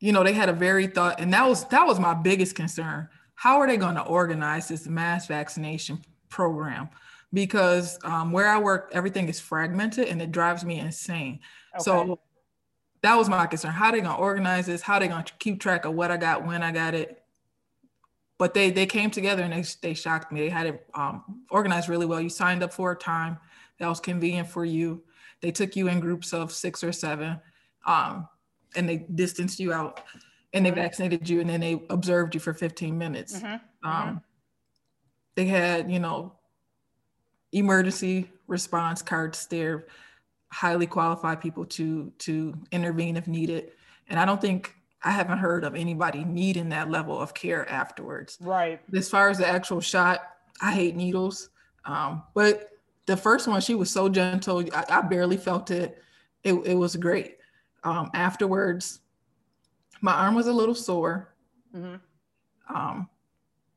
you 0.00 0.12
know, 0.12 0.22
they 0.22 0.34
had 0.34 0.50
a 0.50 0.52
very 0.52 0.86
thought, 0.86 1.18
and 1.18 1.32
that 1.32 1.48
was, 1.48 1.64
that 1.68 1.86
was 1.86 1.98
my 1.98 2.12
biggest 2.12 2.54
concern. 2.54 3.08
How 3.36 3.58
are 3.58 3.66
they 3.66 3.78
going 3.78 3.94
to 3.94 4.02
organize 4.02 4.68
this 4.68 4.86
mass 4.86 5.26
vaccination 5.26 6.02
program? 6.28 6.90
Because 7.32 7.98
um, 8.04 8.32
where 8.32 8.48
I 8.48 8.58
work, 8.58 8.90
everything 8.94 9.28
is 9.28 9.38
fragmented 9.38 10.08
and 10.08 10.22
it 10.22 10.32
drives 10.32 10.64
me 10.64 10.78
insane. 10.78 11.40
Okay. 11.74 11.84
So 11.84 12.20
that 13.02 13.14
was 13.14 13.28
my 13.28 13.46
concern. 13.46 13.72
How 13.72 13.90
they 13.90 14.00
gonna 14.00 14.18
organize 14.18 14.66
this? 14.66 14.82
How 14.82 14.98
they 14.98 15.08
gonna 15.08 15.24
keep 15.38 15.60
track 15.60 15.84
of 15.84 15.94
what 15.94 16.10
I 16.10 16.16
got, 16.16 16.46
when 16.46 16.62
I 16.62 16.72
got 16.72 16.94
it? 16.94 17.22
But 18.38 18.54
they 18.54 18.70
they 18.70 18.86
came 18.86 19.10
together 19.10 19.42
and 19.42 19.52
they 19.52 19.64
they 19.82 19.94
shocked 19.94 20.32
me. 20.32 20.40
They 20.40 20.48
had 20.48 20.66
it 20.66 20.86
um, 20.94 21.42
organized 21.50 21.88
really 21.88 22.06
well. 22.06 22.20
You 22.20 22.28
signed 22.28 22.62
up 22.62 22.72
for 22.72 22.92
a 22.92 22.96
time 22.96 23.38
that 23.78 23.88
was 23.88 24.00
convenient 24.00 24.48
for 24.48 24.64
you. 24.64 25.02
They 25.40 25.50
took 25.50 25.76
you 25.76 25.88
in 25.88 26.00
groups 26.00 26.32
of 26.32 26.52
six 26.52 26.82
or 26.82 26.92
seven, 26.92 27.40
um, 27.86 28.28
and 28.74 28.88
they 28.88 29.06
distanced 29.14 29.60
you 29.60 29.72
out, 29.72 30.00
and 30.52 30.66
they 30.66 30.70
vaccinated 30.70 31.28
you, 31.28 31.40
and 31.40 31.48
then 31.48 31.60
they 31.60 31.80
observed 31.90 32.34
you 32.34 32.40
for 32.40 32.52
15 32.52 32.96
minutes. 32.96 33.38
Mm-hmm. 33.38 33.88
Um, 33.88 34.22
they 35.36 35.46
had 35.46 35.90
you 35.90 36.00
know 36.00 36.37
emergency 37.52 38.30
response 38.46 39.02
cards 39.02 39.46
there 39.46 39.86
highly 40.50 40.86
qualified 40.86 41.40
people 41.40 41.64
to 41.64 42.12
to 42.18 42.54
intervene 42.72 43.16
if 43.16 43.26
needed. 43.26 43.72
And 44.08 44.18
i 44.18 44.24
don't 44.24 44.40
think 44.40 44.74
i 45.02 45.10
haven't 45.10 45.38
heard 45.38 45.64
of 45.64 45.74
anybody 45.74 46.24
needing 46.24 46.70
that 46.70 46.90
level 46.90 47.18
of 47.20 47.34
care 47.34 47.68
afterwards. 47.68 48.38
Right. 48.40 48.80
as 48.94 49.08
far 49.08 49.28
as 49.28 49.38
the 49.38 49.46
actual 49.46 49.80
shot 49.80 50.20
i 50.60 50.72
hate 50.72 50.96
needles. 50.96 51.50
Um, 51.84 52.22
but 52.34 52.70
the 53.06 53.16
first 53.16 53.46
one 53.48 53.60
she 53.60 53.74
was 53.74 53.90
so 53.90 54.08
gentle. 54.08 54.62
I, 54.74 54.84
I 54.90 55.00
barely 55.02 55.36
felt 55.36 55.70
it. 55.70 56.02
it 56.44 56.54
it 56.54 56.74
was 56.74 56.96
great. 56.96 57.36
Um, 57.84 58.10
afterwards 58.14 59.00
my 60.00 60.12
arm 60.12 60.34
was 60.34 60.46
a 60.46 60.52
little 60.52 60.74
sore. 60.74 61.34
Hmm 61.74 61.96
um, 62.74 63.08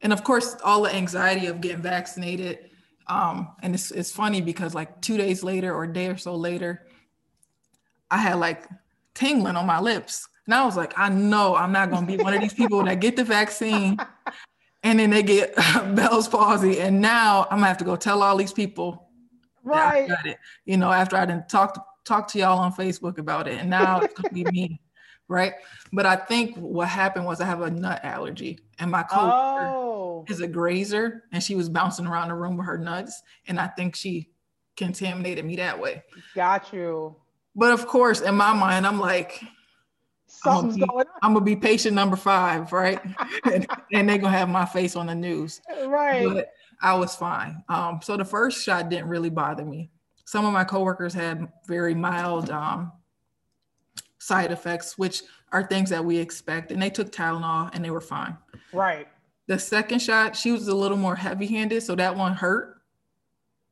and 0.02 0.14
of 0.14 0.24
course 0.24 0.56
all 0.64 0.84
the 0.84 0.94
anxiety 0.94 1.48
of 1.48 1.62
getting 1.62 1.82
vaccinated 1.82 2.71
um, 3.08 3.50
and 3.62 3.74
it's, 3.74 3.92
it's 3.92 4.12
funny 4.12 4.42
because 4.42 4.74
like 4.74 5.02
two 5.02 5.18
days 5.18 5.44
later 5.44 5.74
or 5.74 5.84
a 5.84 5.94
day 5.94 6.08
or 6.08 6.18
so 6.18 6.36
later 6.36 6.86
i 8.10 8.18
had 8.18 8.36
like 8.36 8.68
tingling 9.14 9.56
on 9.56 9.66
my 9.66 9.80
lips. 9.80 10.28
And 10.46 10.54
i 10.54 10.66
was 10.66 10.76
like 10.78 10.94
i 10.98 11.10
know 11.10 11.56
i'm 11.56 11.72
not 11.72 11.90
going 11.92 12.06
to 12.06 12.12
be 12.12 12.18
one 12.18 12.34
of 12.34 12.42
these 12.42 12.54
people 12.54 12.84
that 12.84 13.00
get 13.00 13.16
the 13.16 13.24
vaccine 13.24 14.06
and 14.84 15.00
then 15.00 15.10
they 15.10 15.24
get 15.24 15.56
bell's 15.96 16.28
palsy. 16.28 16.80
And 16.80 17.02
now 17.02 17.44
i'm 17.44 17.58
going 17.58 17.62
to 17.64 17.68
have 17.68 17.78
to 17.80 17.86
go 17.86 17.96
tell 17.96 18.24
all 18.24 18.38
these 18.38 18.54
people 18.54 19.10
that 19.72 19.88
I 19.88 19.90
Right. 19.90 20.08
got 20.08 20.26
it 20.26 20.38
you 20.66 20.78
know 20.78 20.92
after 20.92 21.16
i 21.18 21.26
didn't 21.26 21.48
talk 21.48 21.86
talk 22.04 22.28
to 22.30 22.40
y'all 22.40 22.60
on 22.60 22.74
facebook 22.74 23.18
about 23.20 23.48
it. 23.48 23.60
And 23.60 23.70
now 23.70 24.02
it's 24.02 24.14
going 24.14 24.26
to 24.28 24.34
be 24.34 24.46
me 24.46 24.82
right 25.32 25.54
but 25.94 26.06
i 26.06 26.16
think 26.16 26.56
what 26.58 26.88
happened 26.88 27.26
was 27.26 27.40
i 27.42 27.46
have 27.46 27.62
a 27.62 27.72
nut 27.72 28.00
allergy 28.04 28.60
and 28.80 28.92
my 28.92 29.02
coworker 29.04 29.72
Oh. 29.72 30.26
is 30.28 30.42
a 30.42 30.48
grazer 30.48 31.24
and 31.32 31.42
she 31.42 31.56
was 31.56 31.70
bouncing 31.70 32.06
around 32.06 32.28
the 32.28 32.36
room 32.36 32.58
with 32.58 32.66
her 32.68 32.78
nuts 32.78 33.24
and 33.48 33.60
i 33.60 33.68
think 33.68 33.96
she 33.96 34.30
contaminated 34.78 35.46
me 35.46 35.56
that 35.56 35.80
way 35.80 36.04
Got 36.36 36.72
you. 36.74 37.16
but 37.56 37.72
of 37.72 37.88
course 37.88 38.22
in 38.22 38.36
my 38.36 38.54
mind 38.54 38.86
i'm 38.86 39.00
like 39.00 39.40
Something's 40.28 40.76
be- 40.76 40.86
going 40.88 41.08
on. 41.08 41.14
i'm 41.24 41.34
gonna 41.34 41.46
be 41.46 41.56
patient 41.56 41.96
number 41.96 42.16
five 42.18 42.72
right 42.74 43.00
and, 43.52 43.68
and 43.94 44.10
they're 44.10 44.18
gonna 44.18 44.38
have 44.38 44.50
my 44.50 44.66
face 44.66 44.96
on 44.96 45.08
the 45.08 45.16
news. 45.16 45.62
Right. 45.86 46.26
but 46.28 46.50
i 46.82 46.94
was 46.94 47.16
fine 47.16 47.64
um, 47.70 48.00
so 48.04 48.18
the 48.18 48.26
first 48.26 48.64
shot 48.64 48.90
didn't 48.90 49.08
really 49.08 49.30
bother 49.30 49.66
me 49.66 49.90
some 50.26 50.46
of 50.46 50.54
my 50.54 50.64
coworkers 50.64 51.14
had 51.14 51.48
very 51.68 51.94
mild 51.96 52.50
um, 52.50 52.92
side 54.22 54.52
effects 54.52 54.98
which 54.98 55.24
are 55.52 55.64
things 55.64 55.90
that 55.90 56.04
we 56.04 56.18
expect 56.18 56.72
and 56.72 56.82
they 56.82 56.90
took 56.90 57.12
tylenol 57.12 57.70
and 57.74 57.84
they 57.84 57.90
were 57.90 58.02
fine 58.02 58.38
Right. 58.74 59.08
The 59.48 59.60
second 59.60 60.00
shot, 60.00 60.36
she 60.36 60.52
was 60.52 60.68
a 60.68 60.76
little 60.76 60.98
more 60.98 61.16
heavy-handed, 61.16 61.84
so 61.84 61.96
that 61.96 62.16
one 62.16 62.34
hurt. 62.34 62.82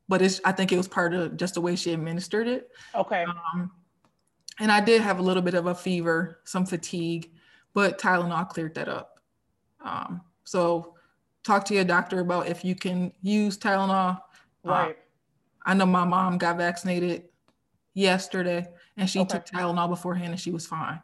But 0.08 0.22
it's 0.22 0.40
I 0.44 0.52
think 0.52 0.72
it 0.72 0.76
was 0.76 0.88
part 0.88 1.14
of 1.14 1.36
just 1.36 1.54
the 1.54 1.60
way 1.60 1.76
she 1.76 1.92
administered 1.92 2.48
it. 2.48 2.70
Okay. 2.94 3.24
Um, 3.24 3.70
and 4.58 4.70
I 4.70 4.80
did 4.80 5.00
have 5.00 5.20
a 5.20 5.22
little 5.22 5.42
bit 5.42 5.54
of 5.54 5.66
a 5.66 5.74
fever, 5.74 6.40
some 6.44 6.66
fatigue, 6.66 7.30
but 7.72 7.98
Tylenol 7.98 8.48
cleared 8.48 8.74
that 8.74 8.88
up. 8.88 9.20
Um, 9.82 10.20
so 10.44 10.96
talk 11.44 11.64
to 11.66 11.74
your 11.74 11.84
doctor 11.84 12.20
about 12.20 12.48
if 12.48 12.64
you 12.64 12.74
can 12.74 13.12
use 13.22 13.56
Tylenol. 13.56 14.16
Uh, 14.16 14.20
Right. 14.62 14.98
I 15.64 15.72
know 15.72 15.86
my 15.86 16.04
mom 16.04 16.36
got 16.36 16.58
vaccinated 16.58 17.24
yesterday 17.94 18.66
and 19.00 19.08
she 19.08 19.18
Okay. 19.20 19.28
took 19.38 19.46
Tylenol 19.46 19.88
beforehand 19.88 20.30
and 20.32 20.38
she 20.40 20.50
was 20.52 20.66
fine. 20.66 21.02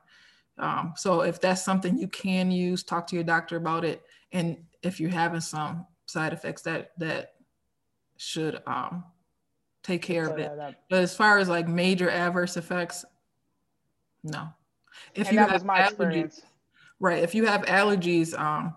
Um, 0.59 0.93
so 0.97 1.23
if 1.23 1.41
that's 1.41 1.63
something 1.65 1.99
you 1.99 2.09
can 2.09 2.51
use, 2.51 2.83
talk 2.85 3.07
to 3.09 3.15
your 3.17 3.25
doctor 3.25 3.57
about 3.57 3.85
it. 3.85 4.03
And 4.33 4.65
if 4.83 5.01
you're 5.01 5.11
having 5.11 5.41
some 5.41 5.87
side 6.07 6.33
effects 6.33 6.63
that 6.63 6.93
that 6.99 7.35
should 8.19 8.63
um, 8.67 9.05
take 9.83 10.03
care 10.03 10.29
of 10.29 10.39
it. 10.39 10.55
that- 10.57 10.85
But 10.89 11.01
as 11.01 11.17
far 11.17 11.39
as 11.39 11.49
like 11.49 11.69
major 11.69 12.09
adverse 12.11 12.57
effects, 12.57 13.05
no. 14.23 14.49
If 15.15 15.31
you 15.33 15.39
have 15.39 15.51
allergies, 15.63 15.87
experience. 15.89 16.43
right? 17.01 17.23
If 17.23 17.35
you 17.35 17.47
have 17.47 17.63
allergies, 17.63 18.39
um, 18.39 18.75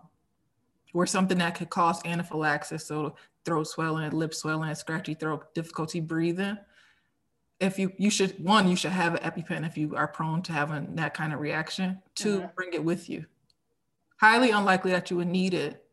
or 0.94 1.06
something 1.06 1.38
that 1.38 1.56
could 1.56 1.70
cause 1.70 2.04
anaphylaxis, 2.06 2.86
so 2.88 3.16
throat 3.46 3.66
swelling, 3.68 4.12
lip 4.12 4.34
swelling, 4.34 4.74
scratchy 4.76 5.14
throat, 5.14 5.54
difficulty 5.54 6.00
breathing. 6.00 6.58
If 7.60 7.78
you 7.78 7.92
you 7.98 8.10
should 8.10 8.42
one, 8.44 8.68
you 8.70 8.76
should 8.76 8.92
have 8.92 9.16
an 9.16 9.32
EpiPen 9.32 9.68
if 9.68 9.78
you 9.78 9.96
are 9.96 10.08
prone 10.08 10.42
to 10.44 10.54
having 10.54 10.96
that 10.96 11.14
kind 11.14 11.34
of 11.34 11.40
reaction. 11.40 12.02
2 12.16 12.42
Mhm. 12.42 12.56
bring 12.56 12.74
it 12.74 12.84
with 12.84 13.10
you. 13.10 13.26
Highly 14.18 14.52
unlikely 14.52 14.92
that 14.92 15.10
you 15.12 15.18
would 15.18 15.28
need 15.28 15.54
it, 15.54 15.86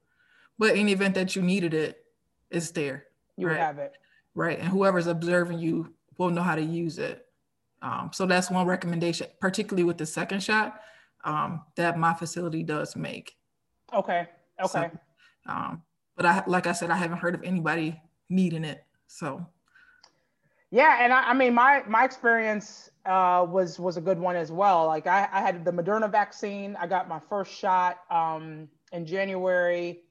but 0.58 0.76
in 0.76 0.86
the 0.86 0.92
event 0.92 1.14
that 1.16 1.34
you 1.34 1.42
needed 1.42 1.74
it, 1.74 2.04
it's 2.50 2.70
there 2.70 3.06
You 3.36 3.48
right. 3.48 3.56
have 3.58 3.78
it. 3.78 3.94
right? 4.34 4.58
And 4.58 4.68
whoever's 4.68 5.06
observing 5.06 5.58
you 5.60 5.94
will 6.18 6.28
know 6.30 6.42
how 6.42 6.54
to 6.56 6.62
use 6.62 6.98
it. 6.98 7.26
Um, 7.82 8.10
so 8.12 8.26
that's 8.26 8.50
one 8.50 8.66
recommendation, 8.66 9.28
particularly 9.40 9.82
with 9.84 9.96
the 9.98 10.04
second 10.06 10.42
shot, 10.42 10.82
um, 11.24 11.64
that 11.76 11.98
my 11.98 12.12
facility 12.14 12.62
does 12.62 12.94
make. 12.96 13.36
Okay. 13.94 14.28
Okay. 14.60 14.90
So, 14.90 14.90
um, 15.46 15.82
but 16.16 16.26
I, 16.26 16.44
like 16.46 16.66
I 16.66 16.72
said, 16.72 16.90
I 16.90 16.96
haven't 16.96 17.18
heard 17.18 17.34
of 17.34 17.42
anybody 17.44 18.00
needing 18.28 18.62
it. 18.64 18.84
So 19.06 19.46
Yeah, 20.76 20.98
and 21.02 21.12
I, 21.14 21.30
I 21.30 21.34
mean, 21.34 21.54
my 21.54 21.84
my 21.88 22.04
experience 22.04 22.90
uh, 23.06 23.46
was 23.48 23.80
was 23.80 23.96
a 23.96 24.02
good 24.02 24.20
one 24.20 24.36
as 24.36 24.52
well. 24.52 24.86
Like 24.86 25.08
I, 25.08 25.28
I 25.32 25.40
had 25.40 25.64
the 25.64 25.72
Moderna 25.72 26.12
vaccine. 26.12 26.76
I 26.76 26.86
got 26.86 27.08
my 27.08 27.20
first 27.20 27.52
shot 27.54 27.98
um, 28.10 28.68
in 28.92 29.06
January. 29.06 30.02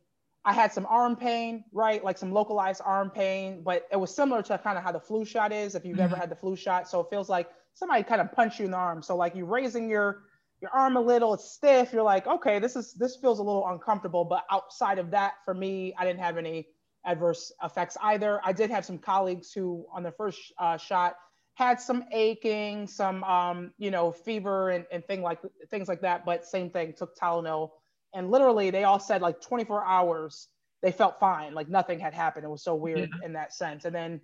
I 0.46 0.54
had 0.54 0.74
some 0.74 0.88
arm 0.88 1.18
pain, 1.18 1.66
right? 1.74 2.04
Like 2.04 2.18
some 2.18 2.34
localized 2.34 2.82
arm 2.86 3.12
pain, 3.12 3.64
but 3.64 3.88
it 3.92 3.98
was 3.98 4.16
similar 4.16 4.44
to 4.44 4.58
kind 4.60 4.78
of 4.78 4.84
how 4.84 4.92
the 4.94 5.02
flu 5.02 5.26
shot 5.26 5.54
is. 5.54 5.76
If 5.76 5.86
you've 5.86 6.02
ever 6.02 6.16
Mhm. 6.16 6.20
had 6.20 6.32
the 6.32 6.38
flu 6.38 6.58
shot, 6.58 6.90
so 6.90 7.02
it 7.02 7.08
feels 7.12 7.30
like 7.30 7.50
somebody 7.76 8.04
kind 8.04 8.22
of 8.22 8.34
punched 8.34 8.60
you 8.60 8.66
in 8.66 8.72
the 8.72 8.78
arm. 8.78 9.04
So 9.04 9.16
like 9.18 9.36
you're 9.36 9.46
raising 9.48 9.90
your 9.90 10.24
your 10.62 10.72
arm 10.72 10.98
a 10.98 11.02
little, 11.02 11.36
it's 11.36 11.52
stiff. 11.52 11.94
You're 11.94 12.04
like, 12.04 12.28
okay, 12.28 12.60
this 12.60 12.76
is 12.76 12.94
this 12.96 13.18
feels 13.18 13.40
a 13.40 13.44
little 13.44 13.68
uncomfortable. 13.70 14.26
But 14.26 14.46
outside 14.52 15.00
of 15.00 15.12
that, 15.12 15.36
for 15.46 15.54
me, 15.54 15.94
I 16.00 16.06
didn't 16.06 16.22
have 16.22 16.38
any 16.40 16.70
adverse 17.06 17.52
effects 17.64 17.98
either. 18.02 18.40
I 18.44 18.54
did 18.54 18.70
have 18.70 18.86
some 18.86 18.98
colleagues 18.98 19.52
who, 19.54 19.86
on 19.94 20.04
the 20.04 20.12
first 20.12 20.40
uh, 20.58 20.78
shot, 20.78 21.16
had 21.56 21.80
some 21.80 22.04
aching, 22.12 22.88
some 22.88 23.24
um, 23.24 23.72
you 23.78 23.92
know 23.92 24.12
fever 24.12 24.70
and, 24.70 24.86
and 24.92 25.06
thing 25.06 25.22
like 25.22 25.40
things 25.70 25.88
like 25.88 26.02
that. 26.02 26.26
But 26.26 26.46
same 26.46 26.70
thing, 26.70 26.94
took 26.94 27.18
Tylenol, 27.18 27.72
and 28.14 28.30
literally 28.30 28.72
they 28.72 28.84
all 28.84 29.00
said 29.00 29.22
like 29.22 29.42
24 29.42 29.86
hours 29.86 30.48
they 30.82 30.92
felt 30.92 31.20
fine, 31.20 31.56
like 31.56 31.68
nothing 31.68 32.00
had 32.00 32.14
happened. 32.14 32.46
It 32.46 32.50
was 32.50 32.64
so 32.64 32.76
weird 32.76 33.10
in 33.24 33.34
that 33.34 33.54
sense. 33.54 33.86
And 33.86 33.96
then, 33.96 34.22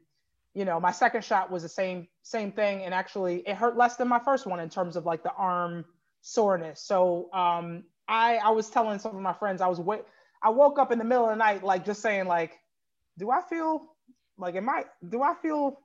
you 0.54 0.64
know, 0.64 0.80
my 0.80 0.92
second 0.92 1.24
shot 1.24 1.50
was 1.50 1.64
the 1.64 1.70
same 1.70 2.08
same 2.22 2.52
thing, 2.52 2.84
and 2.84 2.94
actually 2.94 3.40
it 3.48 3.56
hurt 3.56 3.78
less 3.78 3.96
than 3.96 4.08
my 4.08 4.20
first 4.20 4.46
one 4.46 4.60
in 4.60 4.70
terms 4.70 4.96
of 4.96 5.06
like 5.06 5.24
the 5.24 5.32
arm 5.32 5.86
soreness. 6.22 6.82
So 6.82 7.30
um, 7.34 7.84
I 8.08 8.38
I 8.38 8.50
was 8.52 8.70
telling 8.70 9.00
some 9.00 9.16
of 9.16 9.22
my 9.22 9.34
friends 9.34 9.62
I 9.62 9.68
was 9.68 9.80
wait 9.80 10.02
I 10.44 10.50
woke 10.50 10.78
up 10.78 10.92
in 10.92 11.00
the 11.00 11.06
middle 11.06 11.26
of 11.26 11.32
the 11.32 11.36
night 11.38 11.64
like 11.64 11.86
just 11.86 12.02
saying 12.02 12.28
like 12.28 12.60
do 13.22 13.32
I 13.32 13.42
feel 13.42 13.96
like 14.38 14.56
am 14.56 14.70
I 14.70 14.86
do 15.08 15.24
I 15.24 15.36
feel 15.42 15.80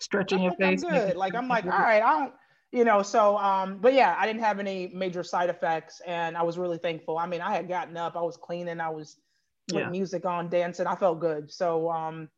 stretching 0.00 0.38
I 0.38 0.42
your 0.42 0.52
think 0.56 0.62
I'm 0.62 0.80
good? 0.80 1.16
Like 1.16 1.34
I'm 1.34 1.48
like, 1.48 1.66
all 1.66 1.72
right, 1.72 2.02
I 2.02 2.20
don't, 2.20 2.34
you 2.72 2.84
know. 2.84 3.02
So, 3.02 3.38
um, 3.38 3.78
but 3.80 3.94
yeah, 3.94 4.16
I 4.18 4.26
didn't 4.26 4.42
have 4.42 4.60
any 4.60 4.88
major 4.94 5.22
side 5.22 5.50
effects, 5.50 6.00
and 6.06 6.36
I 6.36 6.42
was 6.42 6.58
really 6.58 6.78
thankful. 6.78 7.18
I 7.18 7.26
mean, 7.26 7.40
I 7.42 7.54
had 7.54 7.68
gotten 7.68 7.96
up, 7.96 8.16
I 8.16 8.22
was 8.22 8.36
cleaning, 8.36 8.80
I 8.80 8.90
was 8.90 9.18
with 9.68 9.86
Yeah. 9.86 9.90
music 9.90 10.24
on, 10.26 10.48
dancing. 10.48 10.86
I 10.86 10.96
felt 10.96 11.20
good. 11.20 11.50
So, 11.52 11.90
um, 11.90 12.30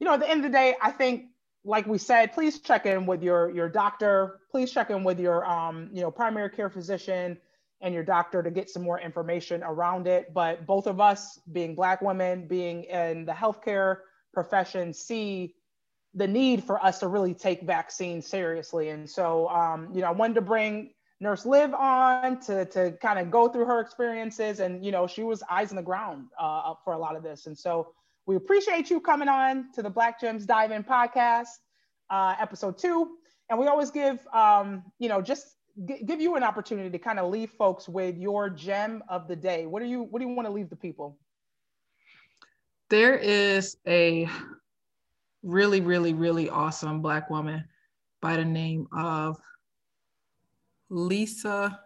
you 0.00 0.06
know, 0.06 0.14
at 0.14 0.20
the 0.20 0.30
end 0.30 0.44
of 0.44 0.52
the 0.52 0.56
day, 0.56 0.76
I 0.80 0.90
think, 0.92 1.30
like 1.64 1.86
we 1.86 1.98
said, 1.98 2.32
please 2.32 2.60
check 2.60 2.86
in 2.86 3.06
with 3.06 3.22
your 3.22 3.50
your 3.50 3.68
doctor. 3.68 4.40
Please 4.50 4.72
check 4.72 4.90
in 4.90 5.04
with 5.04 5.20
your, 5.20 5.44
um, 5.44 5.90
you 5.92 6.02
know, 6.02 6.10
primary 6.10 6.50
care 6.50 6.70
physician 6.70 7.38
and 7.80 7.94
your 7.94 8.02
doctor 8.02 8.42
to 8.42 8.50
get 8.50 8.68
some 8.68 8.82
more 8.82 9.00
information 9.00 9.62
around 9.62 10.06
it. 10.06 10.34
But 10.34 10.66
both 10.66 10.86
of 10.86 11.00
us, 11.00 11.38
being 11.52 11.74
Black 11.74 12.02
women, 12.02 12.46
being 12.46 12.84
in 12.84 13.24
the 13.24 13.32
healthcare 13.32 13.98
profession, 14.34 14.92
see 14.92 15.54
the 16.14 16.26
need 16.26 16.64
for 16.64 16.82
us 16.84 16.98
to 17.00 17.08
really 17.08 17.34
take 17.34 17.62
vaccines 17.62 18.26
seriously. 18.26 18.88
And 18.88 19.08
so, 19.08 19.48
um, 19.48 19.88
you 19.92 20.00
know, 20.00 20.08
I 20.08 20.10
wanted 20.10 20.34
to 20.34 20.40
bring 20.40 20.90
Nurse 21.20 21.44
Liv 21.44 21.74
on 21.74 22.40
to, 22.40 22.64
to 22.66 22.92
kind 22.92 23.18
of 23.18 23.30
go 23.30 23.48
through 23.48 23.66
her 23.66 23.80
experiences. 23.80 24.60
And, 24.60 24.84
you 24.84 24.90
know, 24.90 25.06
she 25.06 25.22
was 25.22 25.42
eyes 25.50 25.70
on 25.70 25.76
the 25.76 25.82
ground 25.82 26.28
uh, 26.38 26.74
for 26.84 26.94
a 26.94 26.98
lot 26.98 27.16
of 27.16 27.22
this. 27.22 27.46
And 27.46 27.56
so 27.56 27.92
we 28.26 28.36
appreciate 28.36 28.90
you 28.90 29.00
coming 29.00 29.28
on 29.28 29.72
to 29.74 29.82
the 29.82 29.90
Black 29.90 30.20
Gems 30.20 30.46
Dive 30.46 30.70
In 30.70 30.82
podcast, 30.82 31.48
uh, 32.10 32.34
episode 32.40 32.78
two. 32.78 33.16
And 33.50 33.58
we 33.58 33.66
always 33.66 33.90
give, 33.90 34.18
um, 34.32 34.82
you 34.98 35.08
know, 35.08 35.22
just 35.22 35.46
g- 35.86 36.02
give 36.04 36.20
you 36.20 36.36
an 36.36 36.42
opportunity 36.42 36.90
to 36.90 36.98
kind 36.98 37.18
of 37.18 37.30
leave 37.30 37.50
folks 37.50 37.88
with 37.88 38.16
your 38.16 38.50
gem 38.50 39.02
of 39.08 39.28
the 39.28 39.36
day. 39.36 39.66
What 39.66 39.82
do 39.82 39.88
you 39.88 40.02
What 40.02 40.20
do 40.20 40.28
you 40.28 40.34
want 40.34 40.46
to 40.46 40.52
leave 40.52 40.70
the 40.70 40.76
people? 40.76 41.18
There 42.88 43.16
is 43.16 43.76
a 43.86 44.28
really, 45.42 45.80
really, 45.80 46.14
really 46.14 46.48
awesome 46.48 47.02
Black 47.02 47.28
woman 47.30 47.64
by 48.20 48.36
the 48.36 48.44
name 48.44 48.86
of 48.96 49.38
Lisa, 50.88 51.78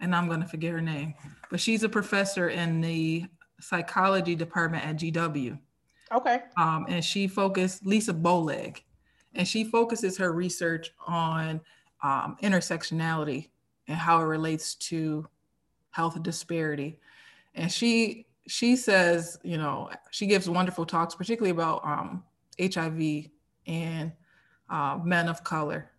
and 0.00 0.14
I'm 0.14 0.26
going 0.26 0.40
to 0.40 0.48
forget 0.48 0.72
her 0.72 0.80
name, 0.80 1.14
but 1.50 1.60
she's 1.60 1.84
a 1.84 1.88
professor 1.88 2.48
in 2.48 2.80
the 2.80 3.26
psychology 3.60 4.34
department 4.34 4.84
at 4.84 4.96
GW. 4.96 5.58
Okay. 6.12 6.42
Um, 6.58 6.86
and 6.88 7.02
she 7.04 7.28
focused, 7.28 7.86
Lisa 7.86 8.12
Bowleg, 8.12 8.82
and 9.34 9.46
she 9.46 9.64
focuses 9.64 10.18
her 10.18 10.32
research 10.32 10.90
on 11.06 11.60
um, 12.02 12.36
intersectionality 12.42 13.48
and 13.88 13.96
how 13.96 14.20
it 14.20 14.24
relates 14.24 14.74
to 14.74 15.26
health 15.90 16.20
disparity. 16.22 16.98
And 17.54 17.70
she 17.70 18.26
she 18.48 18.74
says, 18.74 19.38
you 19.44 19.56
know, 19.56 19.90
she 20.10 20.26
gives 20.26 20.48
wonderful 20.48 20.84
talks, 20.84 21.14
particularly 21.14 21.50
about 21.50 21.84
um, 21.84 22.24
HIV 22.60 23.28
and 23.66 24.12
uh, 24.68 24.98
men 25.02 25.28
of 25.28 25.44
color. 25.44 25.90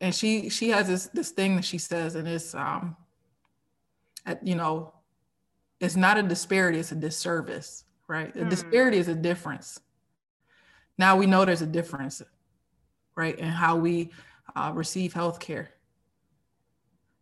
And 0.00 0.14
she 0.14 0.50
she 0.50 0.68
has 0.70 0.88
this 0.88 1.06
this 1.06 1.30
thing 1.30 1.56
that 1.56 1.64
she 1.64 1.78
says, 1.78 2.14
and 2.14 2.28
it's 2.28 2.54
um, 2.54 2.96
at, 4.26 4.46
you 4.46 4.54
know, 4.54 4.92
it's 5.80 5.96
not 5.96 6.18
a 6.18 6.22
disparity, 6.22 6.78
it's 6.78 6.92
a 6.92 6.96
disservice, 6.96 7.84
right? 8.08 8.34
A 8.36 8.42
hmm. 8.42 8.48
disparity 8.48 8.98
is 8.98 9.08
a 9.08 9.14
difference. 9.14 9.80
Now 10.98 11.16
we 11.16 11.26
know 11.26 11.44
there's 11.44 11.62
a 11.62 11.66
difference, 11.66 12.22
right, 13.16 13.38
And 13.38 13.50
how 13.50 13.76
we 13.76 14.10
uh, 14.54 14.72
receive 14.74 15.12
health 15.12 15.40
care 15.40 15.70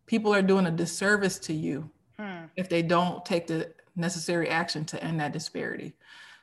people 0.07 0.35
are 0.35 0.43
doing 0.43 0.67
a 0.67 0.71
disservice 0.71 1.39
to 1.39 1.55
you 1.55 1.91
hmm. 2.19 2.45
if 2.57 2.69
they 2.69 2.83
don't 2.83 3.25
take 3.25 3.47
the 3.47 3.73
necessary 3.97 4.49
action 4.49 4.85
to 4.85 5.03
end 5.03 5.21
that 5.21 5.33
disparity. 5.33 5.95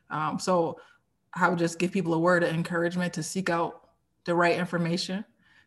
Um, 0.10 0.39
so 0.39 0.80
I 1.34 1.49
would 1.49 1.60
just 1.60 1.80
give 1.80 1.91
people 1.91 2.14
a 2.14 2.20
word 2.20 2.43
of 2.43 2.49
encouragement 2.49 3.14
to 3.14 3.24
seek 3.24 3.49
out 3.49 3.89
the 4.26 4.36
right 4.36 4.58
information. 4.58 5.24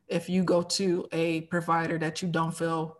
If 0.08 0.28
you 0.28 0.44
go 0.44 0.62
to 0.62 1.08
a 1.12 1.42
provider 1.42 1.98
that 1.98 2.20
you 2.20 2.28
don't 2.28 2.56
feel 2.56 2.98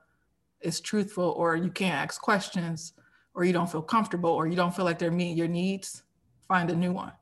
is 0.60 0.80
truthful, 0.80 1.34
or 1.36 1.56
you 1.56 1.70
can't 1.70 1.94
ask 1.94 2.22
questions, 2.22 2.94
or 3.34 3.44
you 3.44 3.52
don't 3.52 3.70
feel 3.70 3.82
comfortable, 3.82 4.30
or 4.30 4.46
you 4.46 4.56
don't 4.56 4.74
feel 4.74 4.86
like 4.86 4.98
they're 4.98 5.10
meeting 5.10 5.36
your 5.36 5.48
needs, 5.48 6.04
find 6.48 6.70
a 6.70 6.74
new 6.74 6.92
one. 6.92 7.12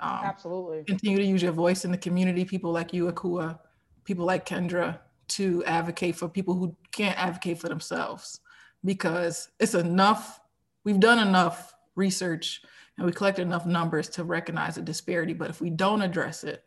Um, 0.00 0.20
Absolutely. 0.24 0.84
Continue 0.84 1.18
to 1.18 1.24
use 1.24 1.42
your 1.42 1.52
voice 1.52 1.84
in 1.84 1.90
the 1.90 1.98
community. 1.98 2.44
People 2.44 2.72
like 2.72 2.92
you, 2.92 3.10
Akua, 3.10 3.58
people 4.04 4.24
like 4.24 4.46
Kendra, 4.46 4.98
to 5.28 5.62
advocate 5.64 6.16
for 6.16 6.28
people 6.28 6.54
who 6.54 6.74
can't 6.92 7.18
advocate 7.18 7.58
for 7.58 7.68
themselves 7.68 8.40
because 8.84 9.50
it's 9.60 9.74
enough 9.74 10.40
we've 10.84 11.00
done 11.00 11.18
enough 11.18 11.74
research 11.96 12.62
and 12.96 13.06
we 13.06 13.12
collected 13.12 13.42
enough 13.42 13.66
numbers 13.66 14.08
to 14.08 14.24
recognize 14.24 14.76
the 14.76 14.82
disparity 14.82 15.32
but 15.32 15.50
if 15.50 15.60
we 15.60 15.70
don't 15.70 16.02
address 16.02 16.44
it 16.44 16.64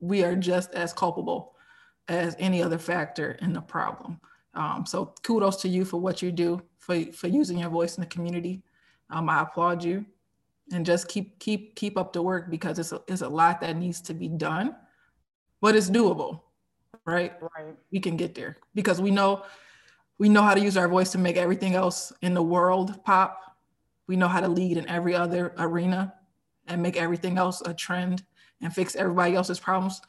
we 0.00 0.22
are 0.22 0.36
just 0.36 0.72
as 0.72 0.92
culpable 0.92 1.54
as 2.08 2.36
any 2.38 2.62
other 2.62 2.78
factor 2.78 3.32
in 3.42 3.52
the 3.52 3.60
problem 3.60 4.20
um, 4.54 4.84
so 4.86 5.14
kudos 5.22 5.56
to 5.56 5.68
you 5.68 5.84
for 5.84 6.00
what 6.00 6.22
you 6.22 6.32
do 6.32 6.60
for, 6.78 7.04
for 7.12 7.28
using 7.28 7.58
your 7.58 7.70
voice 7.70 7.96
in 7.96 8.00
the 8.00 8.06
community 8.08 8.62
um, 9.10 9.28
i 9.28 9.42
applaud 9.42 9.82
you 9.82 10.04
and 10.72 10.86
just 10.86 11.08
keep 11.08 11.38
keep 11.38 11.74
keep 11.74 11.98
up 11.98 12.12
the 12.12 12.22
work 12.22 12.50
because 12.50 12.78
it's 12.78 12.92
a, 12.92 13.00
it's 13.08 13.22
a 13.22 13.28
lot 13.28 13.60
that 13.60 13.76
needs 13.76 14.00
to 14.00 14.14
be 14.14 14.28
done 14.28 14.74
but 15.60 15.74
it's 15.74 15.90
doable 15.90 16.40
right? 17.04 17.32
Right. 17.40 17.74
We 17.90 18.00
can 18.00 18.16
get 18.16 18.34
there 18.34 18.56
because 18.74 19.00
we 19.00 19.10
know 19.10 19.44
we 20.18 20.28
know 20.28 20.42
how 20.42 20.54
to 20.54 20.60
use 20.60 20.76
our 20.76 20.88
voice 20.88 21.12
to 21.12 21.18
make 21.18 21.36
everything 21.36 21.74
else 21.74 22.12
in 22.22 22.34
the 22.34 22.42
world 22.42 23.02
pop. 23.04 23.40
We 24.06 24.16
know 24.16 24.28
how 24.28 24.40
to 24.40 24.48
lead 24.48 24.76
in 24.76 24.88
every 24.88 25.14
other 25.14 25.54
arena 25.58 26.14
and 26.66 26.82
make 26.82 26.96
everything 26.96 27.38
else 27.38 27.62
a 27.62 27.72
trend 27.72 28.22
and 28.60 28.74
fix 28.74 28.96
everybody 28.96 29.34
else's 29.34 29.58
problems. 29.58 30.02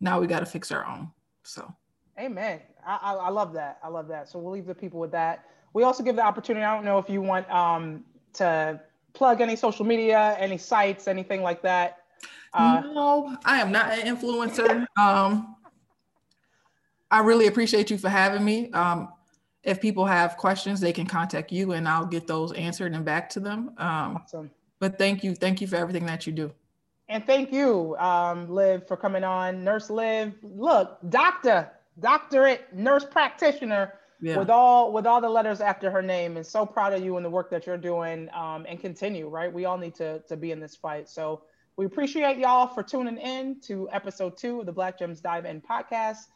Now 0.00 0.20
we 0.20 0.28
got 0.28 0.40
to 0.40 0.46
fix 0.46 0.70
our 0.70 0.86
own. 0.86 1.10
So, 1.42 1.74
amen. 2.18 2.60
I, 2.86 2.98
I, 3.02 3.12
I, 3.14 3.28
love 3.30 3.52
that. 3.54 3.78
I 3.82 3.88
love 3.88 4.06
that. 4.08 4.28
So 4.28 4.38
we'll 4.38 4.52
leave 4.52 4.66
the 4.66 4.74
people 4.74 5.00
with 5.00 5.10
that. 5.12 5.46
We 5.72 5.82
also 5.82 6.04
give 6.04 6.14
the 6.14 6.24
opportunity. 6.24 6.64
I 6.64 6.74
don't 6.74 6.84
know 6.84 6.98
if 6.98 7.10
you 7.10 7.20
want 7.20 7.50
um, 7.50 8.04
to 8.34 8.80
plug 9.16 9.40
any 9.40 9.56
social 9.56 9.84
media, 9.84 10.36
any 10.38 10.58
sites, 10.58 11.08
anything 11.08 11.42
like 11.42 11.62
that. 11.62 12.02
Uh, 12.52 12.82
no, 12.94 13.36
I 13.44 13.60
am 13.60 13.72
not 13.72 13.92
an 13.92 14.16
influencer. 14.16 14.86
um, 14.96 15.56
I 17.10 17.20
really 17.20 17.46
appreciate 17.46 17.90
you 17.90 17.98
for 17.98 18.08
having 18.08 18.44
me. 18.44 18.70
Um, 18.70 19.08
if 19.62 19.80
people 19.80 20.06
have 20.06 20.36
questions, 20.36 20.80
they 20.80 20.92
can 20.92 21.06
contact 21.06 21.50
you 21.50 21.72
and 21.72 21.88
I'll 21.88 22.06
get 22.06 22.26
those 22.26 22.52
answered 22.52 22.94
and 22.94 23.04
back 23.04 23.28
to 23.30 23.40
them. 23.40 23.70
Um, 23.78 24.16
awesome. 24.22 24.50
But 24.78 24.98
thank 24.98 25.24
you. 25.24 25.34
Thank 25.34 25.60
you 25.60 25.66
for 25.66 25.76
everything 25.76 26.06
that 26.06 26.26
you 26.26 26.32
do. 26.32 26.52
And 27.08 27.24
thank 27.24 27.52
you, 27.52 27.96
um, 27.98 28.48
Liv, 28.48 28.86
for 28.86 28.96
coming 28.96 29.24
on. 29.24 29.62
Nurse 29.62 29.90
Liv, 29.90 30.34
look, 30.42 30.98
doctor, 31.08 31.70
doctorate, 32.00 32.72
nurse 32.74 33.04
practitioner 33.04 33.94
yeah. 34.26 34.38
with 34.38 34.50
all 34.50 34.92
with 34.92 35.06
all 35.06 35.20
the 35.20 35.28
letters 35.28 35.60
after 35.60 35.88
her 35.90 36.02
name. 36.02 36.36
And 36.36 36.44
so 36.44 36.66
proud 36.66 36.92
of 36.92 37.04
you 37.04 37.16
and 37.16 37.24
the 37.24 37.30
work 37.30 37.48
that 37.50 37.64
you're 37.66 37.76
doing 37.78 38.28
um, 38.34 38.66
and 38.68 38.80
continue, 38.80 39.28
right? 39.28 39.52
We 39.52 39.66
all 39.66 39.78
need 39.78 39.94
to, 39.96 40.18
to 40.20 40.36
be 40.36 40.50
in 40.50 40.58
this 40.58 40.74
fight. 40.74 41.08
So 41.08 41.42
we 41.76 41.86
appreciate 41.86 42.38
y'all 42.38 42.66
for 42.66 42.82
tuning 42.82 43.18
in 43.18 43.60
to 43.62 43.88
episode 43.92 44.36
two 44.36 44.60
of 44.60 44.66
the 44.66 44.72
Black 44.72 44.98
Gems 44.98 45.20
Dive 45.20 45.44
In 45.44 45.60
podcast. 45.60 46.26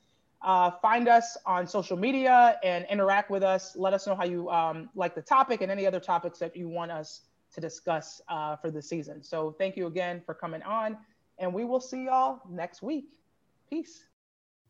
Uh, 0.43 0.71
find 0.83 1.09
us 1.09 1.37
on 1.45 1.67
social 1.67 1.97
media 1.97 2.59
and 2.63 2.87
interact 2.89 3.29
with 3.29 3.43
us. 3.43 3.75
Let 3.77 3.93
us 3.93 4.07
know 4.07 4.15
how 4.15 4.25
you 4.25 4.49
um, 4.51 4.89
like 4.95 5.15
the 5.15 5.23
topic 5.23 5.61
and 5.61 5.71
any 5.71 5.87
other 5.87 6.01
topics 6.01 6.39
that 6.39 6.57
you 6.57 6.69
want 6.69 6.93
us 6.93 7.23
to 7.55 7.61
discuss 7.61 8.23
uh, 8.29 8.55
for 8.57 8.71
the 8.71 8.81
season. 8.81 9.23
So 9.23 9.55
thank 9.59 9.77
you 9.77 9.87
again 9.87 10.23
for 10.25 10.33
coming 10.33 10.63
on, 10.63 10.97
and 11.39 11.53
we 11.53 11.65
will 11.65 11.81
see 11.81 12.05
y'all 12.05 12.41
next 12.49 12.83
week. 12.83 13.09
Peace. 13.69 14.05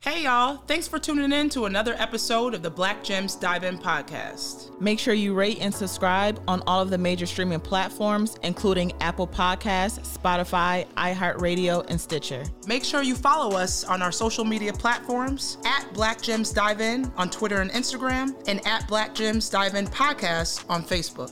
Hey 0.03 0.23
y'all, 0.25 0.57
thanks 0.67 0.89
for 0.89 0.99
tuning 0.99 1.31
in 1.31 1.51
to 1.51 1.67
another 1.67 1.95
episode 1.99 2.55
of 2.55 2.63
the 2.63 2.71
Black 2.71 3.05
Gems 3.05 3.37
Dive 3.37 3.65
In 3.65 3.77
podcast. 3.77 4.81
Make 4.81 4.99
sure 4.99 5.13
you 5.13 5.35
rate 5.35 5.59
and 5.61 5.75
subscribe 5.75 6.43
on 6.49 6.63
all 6.67 6.81
of 6.81 6.89
the 6.89 6.97
major 6.97 7.27
streaming 7.27 7.61
platforms, 7.61 8.39
including 8.43 8.93
Apple 9.03 9.27
Podcasts, 9.27 10.01
Spotify, 10.01 10.87
iHeartRadio, 10.97 11.85
and 11.91 12.01
Stitcher. 12.01 12.47
Make 12.67 12.83
sure 12.83 13.03
you 13.03 13.15
follow 13.15 13.55
us 13.55 13.85
on 13.85 14.01
our 14.01 14.11
social 14.11 14.43
media 14.47 14.73
platforms 14.73 15.59
at 15.67 15.93
Black 15.93 16.23
Gems 16.23 16.51
Dive 16.51 16.81
In 16.81 17.13
on 17.19 17.29
Twitter 17.29 17.61
and 17.61 17.71
Instagram, 17.73 18.35
and 18.49 18.67
at 18.67 18.89
Black 18.89 19.15
Gems 19.15 19.51
Dive 19.51 19.75
In 19.75 19.87
Podcast 19.87 20.65
on 20.71 20.83
Facebook. 20.83 21.31